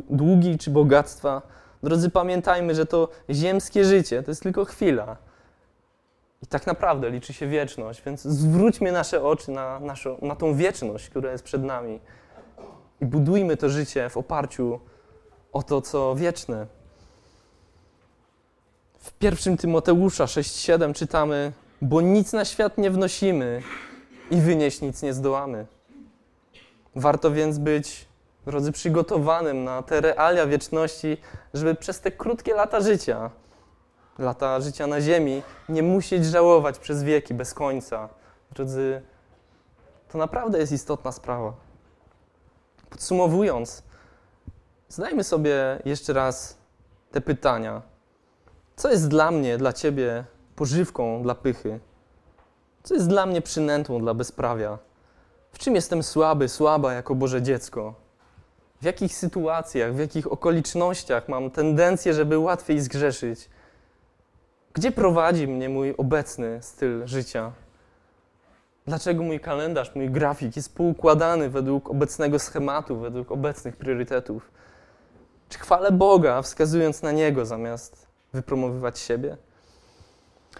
długi 0.09 0.57
czy 0.57 0.71
bogactwa. 0.71 1.41
Drodzy, 1.83 2.09
pamiętajmy, 2.09 2.75
że 2.75 2.85
to 2.85 3.09
ziemskie 3.29 3.85
życie 3.85 4.23
to 4.23 4.31
jest 4.31 4.43
tylko 4.43 4.65
chwila. 4.65 5.17
I 6.43 6.47
tak 6.47 6.67
naprawdę 6.67 7.09
liczy 7.09 7.33
się 7.33 7.47
wieczność, 7.47 8.01
więc 8.05 8.21
zwróćmy 8.21 8.91
nasze 8.91 9.23
oczy 9.23 9.51
na, 9.51 9.79
naszą, 9.79 10.17
na 10.21 10.35
tą 10.35 10.55
wieczność, 10.55 11.09
która 11.09 11.31
jest 11.31 11.43
przed 11.43 11.63
nami. 11.63 11.99
I 13.01 13.05
budujmy 13.05 13.57
to 13.57 13.69
życie 13.69 14.09
w 14.09 14.17
oparciu 14.17 14.79
o 15.53 15.63
to, 15.63 15.81
co 15.81 16.15
wieczne. 16.15 16.67
W 18.99 19.11
pierwszym 19.11 19.57
Tymoteusza 19.57 20.25
6,7 20.25 20.93
czytamy: 20.93 21.51
Bo 21.81 22.01
nic 22.01 22.33
na 22.33 22.45
świat 22.45 22.77
nie 22.77 22.91
wnosimy 22.91 23.61
i 24.31 24.41
wynieść 24.41 24.81
nic 24.81 25.01
nie 25.01 25.13
zdołamy. 25.13 25.65
Warto 26.95 27.31
więc 27.31 27.57
być, 27.57 28.05
drodzy, 28.45 28.71
przygotowanym 28.71 29.63
na 29.63 29.83
te 29.83 30.01
realia 30.01 30.45
wieczności, 30.45 31.17
żeby 31.53 31.75
przez 31.75 32.01
te 32.01 32.11
krótkie 32.11 32.53
lata 32.53 32.81
życia, 32.81 33.29
lata 34.19 34.61
życia 34.61 34.87
na 34.87 35.01
ziemi, 35.01 35.43
nie 35.69 35.83
musieć 35.83 36.25
żałować 36.25 36.79
przez 36.79 37.03
wieki 37.03 37.33
bez 37.33 37.53
końca. 37.53 38.09
Drodzy, 38.51 39.01
to 40.11 40.17
naprawdę 40.17 40.59
jest 40.59 40.71
istotna 40.71 41.11
sprawa. 41.11 41.53
Podsumowując, 42.89 43.83
zadajmy 44.89 45.23
sobie 45.23 45.81
jeszcze 45.85 46.13
raz 46.13 46.57
te 47.11 47.21
pytania. 47.21 47.81
Co 48.75 48.91
jest 48.91 49.07
dla 49.07 49.31
mnie, 49.31 49.57
dla 49.57 49.73
Ciebie 49.73 50.25
pożywką 50.55 51.23
dla 51.23 51.35
pychy? 51.35 51.79
Co 52.83 52.93
jest 52.93 53.07
dla 53.07 53.25
mnie 53.25 53.41
przynętą 53.41 53.99
dla 53.99 54.13
bezprawia? 54.13 54.77
W 55.51 55.59
czym 55.59 55.75
jestem 55.75 56.03
słaby, 56.03 56.49
słaba 56.49 56.93
jako 56.93 57.15
Boże 57.15 57.41
dziecko? 57.41 57.93
W 58.81 58.85
jakich 58.85 59.15
sytuacjach, 59.15 59.95
w 59.95 59.99
jakich 59.99 60.31
okolicznościach 60.31 61.29
mam 61.29 61.51
tendencję, 61.51 62.13
żeby 62.13 62.37
łatwiej 62.37 62.79
zgrzeszyć? 62.79 63.49
Gdzie 64.73 64.91
prowadzi 64.91 65.47
mnie 65.47 65.69
mój 65.69 65.95
obecny 65.97 66.59
styl 66.61 67.07
życia? 67.07 67.51
Dlaczego 68.87 69.23
mój 69.23 69.39
kalendarz, 69.39 69.95
mój 69.95 70.09
grafik 70.09 70.55
jest 70.55 70.75
poukładany 70.75 71.49
według 71.49 71.89
obecnego 71.89 72.39
schematu, 72.39 72.99
według 72.99 73.31
obecnych 73.31 73.75
priorytetów? 73.75 74.51
Czy 75.49 75.59
chwalę 75.59 75.91
Boga, 75.91 76.41
wskazując 76.41 77.01
na 77.01 77.11
Niego, 77.11 77.45
zamiast 77.45 78.07
wypromowywać 78.33 78.99
siebie? 78.99 79.37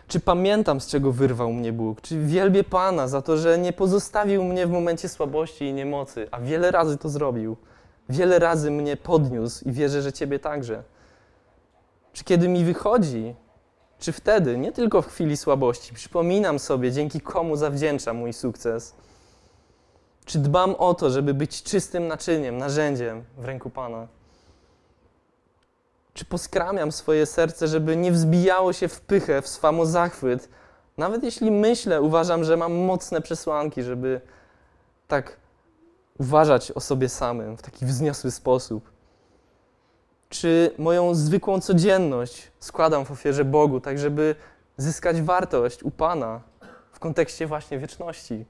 Czy 0.07 0.19
pamiętam, 0.19 0.81
z 0.81 0.87
czego 0.87 1.11
wyrwał 1.11 1.53
mnie 1.53 1.73
Bóg? 1.73 2.01
Czy 2.01 2.19
wielbię 2.25 2.63
Pana 2.63 3.07
za 3.07 3.21
to, 3.21 3.37
że 3.37 3.57
nie 3.57 3.73
pozostawił 3.73 4.43
mnie 4.43 4.67
w 4.67 4.71
momencie 4.71 5.09
słabości 5.09 5.65
i 5.65 5.73
niemocy, 5.73 6.27
a 6.31 6.39
wiele 6.39 6.71
razy 6.71 6.97
to 6.97 7.09
zrobił? 7.09 7.57
Wiele 8.09 8.39
razy 8.39 8.71
mnie 8.71 8.97
podniósł 8.97 9.69
i 9.69 9.71
wierzę, 9.71 10.01
że 10.01 10.13
Ciebie 10.13 10.39
także. 10.39 10.83
Czy 12.13 12.23
kiedy 12.23 12.47
mi 12.47 12.65
wychodzi, 12.65 13.35
czy 13.99 14.11
wtedy, 14.11 14.57
nie 14.57 14.71
tylko 14.71 15.01
w 15.01 15.07
chwili 15.07 15.37
słabości, 15.37 15.93
przypominam 15.93 16.59
sobie, 16.59 16.91
dzięki 16.91 17.21
komu 17.21 17.55
zawdzięczam 17.55 18.17
mój 18.17 18.33
sukces? 18.33 18.95
Czy 20.25 20.39
dbam 20.39 20.75
o 20.75 20.93
to, 20.93 21.09
żeby 21.09 21.33
być 21.33 21.63
czystym 21.63 22.07
naczyniem, 22.07 22.57
narzędziem 22.57 23.23
w 23.37 23.45
ręku 23.45 23.69
Pana? 23.69 24.07
Czy 26.13 26.25
poskramiam 26.25 26.91
swoje 26.91 27.25
serce, 27.25 27.67
żeby 27.67 27.95
nie 27.95 28.11
wzbijało 28.11 28.73
się 28.73 28.87
w 28.87 29.01
pychę, 29.01 29.41
w 29.41 29.47
samozachwyt, 29.47 30.49
nawet 30.97 31.23
jeśli 31.23 31.51
myślę, 31.51 32.01
uważam, 32.01 32.43
że 32.43 32.57
mam 32.57 32.73
mocne 32.73 33.21
przesłanki, 33.21 33.83
żeby 33.83 34.21
tak 35.07 35.37
uważać 36.19 36.71
o 36.71 36.79
sobie 36.79 37.09
samym 37.09 37.57
w 37.57 37.61
taki 37.61 37.85
wzniosły 37.85 38.31
sposób? 38.31 38.98
Czy 40.29 40.71
moją 40.77 41.15
zwykłą 41.15 41.61
codzienność 41.61 42.51
składam 42.59 43.05
w 43.05 43.11
ofierze 43.11 43.45
Bogu, 43.45 43.81
tak 43.81 43.99
żeby 43.99 44.35
zyskać 44.77 45.21
wartość 45.21 45.83
u 45.83 45.91
Pana 45.91 46.41
w 46.91 46.99
kontekście 46.99 47.47
właśnie 47.47 47.79
wieczności? 47.79 48.45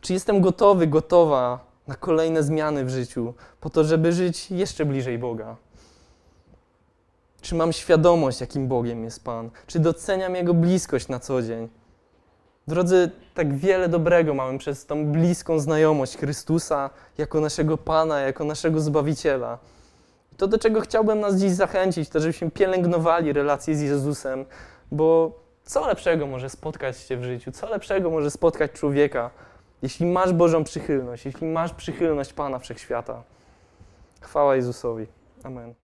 Czy 0.00 0.12
jestem 0.12 0.40
gotowy, 0.40 0.86
gotowa 0.86 1.66
na 1.86 1.94
kolejne 1.94 2.42
zmiany 2.42 2.84
w 2.84 2.90
życiu, 2.90 3.34
po 3.60 3.70
to, 3.70 3.84
żeby 3.84 4.12
żyć 4.12 4.50
jeszcze 4.50 4.84
bliżej 4.84 5.18
Boga? 5.18 5.56
Czy 7.40 7.54
mam 7.54 7.72
świadomość, 7.72 8.40
jakim 8.40 8.68
Bogiem 8.68 9.04
jest 9.04 9.24
Pan? 9.24 9.50
Czy 9.66 9.78
doceniam 9.78 10.34
Jego 10.34 10.54
bliskość 10.54 11.08
na 11.08 11.20
co 11.20 11.42
dzień? 11.42 11.68
Drodzy, 12.68 13.10
tak 13.34 13.56
wiele 13.56 13.88
dobrego 13.88 14.34
mamy 14.34 14.58
przez 14.58 14.86
tą 14.86 15.06
bliską 15.06 15.58
znajomość 15.58 16.16
Chrystusa 16.16 16.90
jako 17.18 17.40
naszego 17.40 17.78
Pana, 17.78 18.20
jako 18.20 18.44
naszego 18.44 18.80
Zbawiciela. 18.80 19.58
To, 20.36 20.46
do 20.46 20.58
czego 20.58 20.80
chciałbym 20.80 21.20
nas 21.20 21.36
dziś 21.36 21.52
zachęcić, 21.52 22.08
to 22.08 22.20
żebyśmy 22.20 22.50
pielęgnowali 22.50 23.32
relacje 23.32 23.74
z 23.74 23.80
Jezusem, 23.80 24.44
bo 24.92 25.40
co 25.64 25.86
lepszego 25.86 26.26
może 26.26 26.50
spotkać 26.50 26.96
Cię 26.96 27.16
w 27.16 27.24
życiu? 27.24 27.52
Co 27.52 27.68
lepszego 27.68 28.10
może 28.10 28.30
spotkać 28.30 28.72
człowieka, 28.72 29.30
jeśli 29.82 30.06
masz 30.06 30.32
Bożą 30.32 30.64
przychylność, 30.64 31.24
jeśli 31.24 31.46
masz 31.46 31.74
przychylność 31.74 32.32
Pana 32.32 32.58
Wszechświata? 32.58 33.22
Chwała 34.20 34.56
Jezusowi. 34.56 35.06
Amen. 35.44 35.83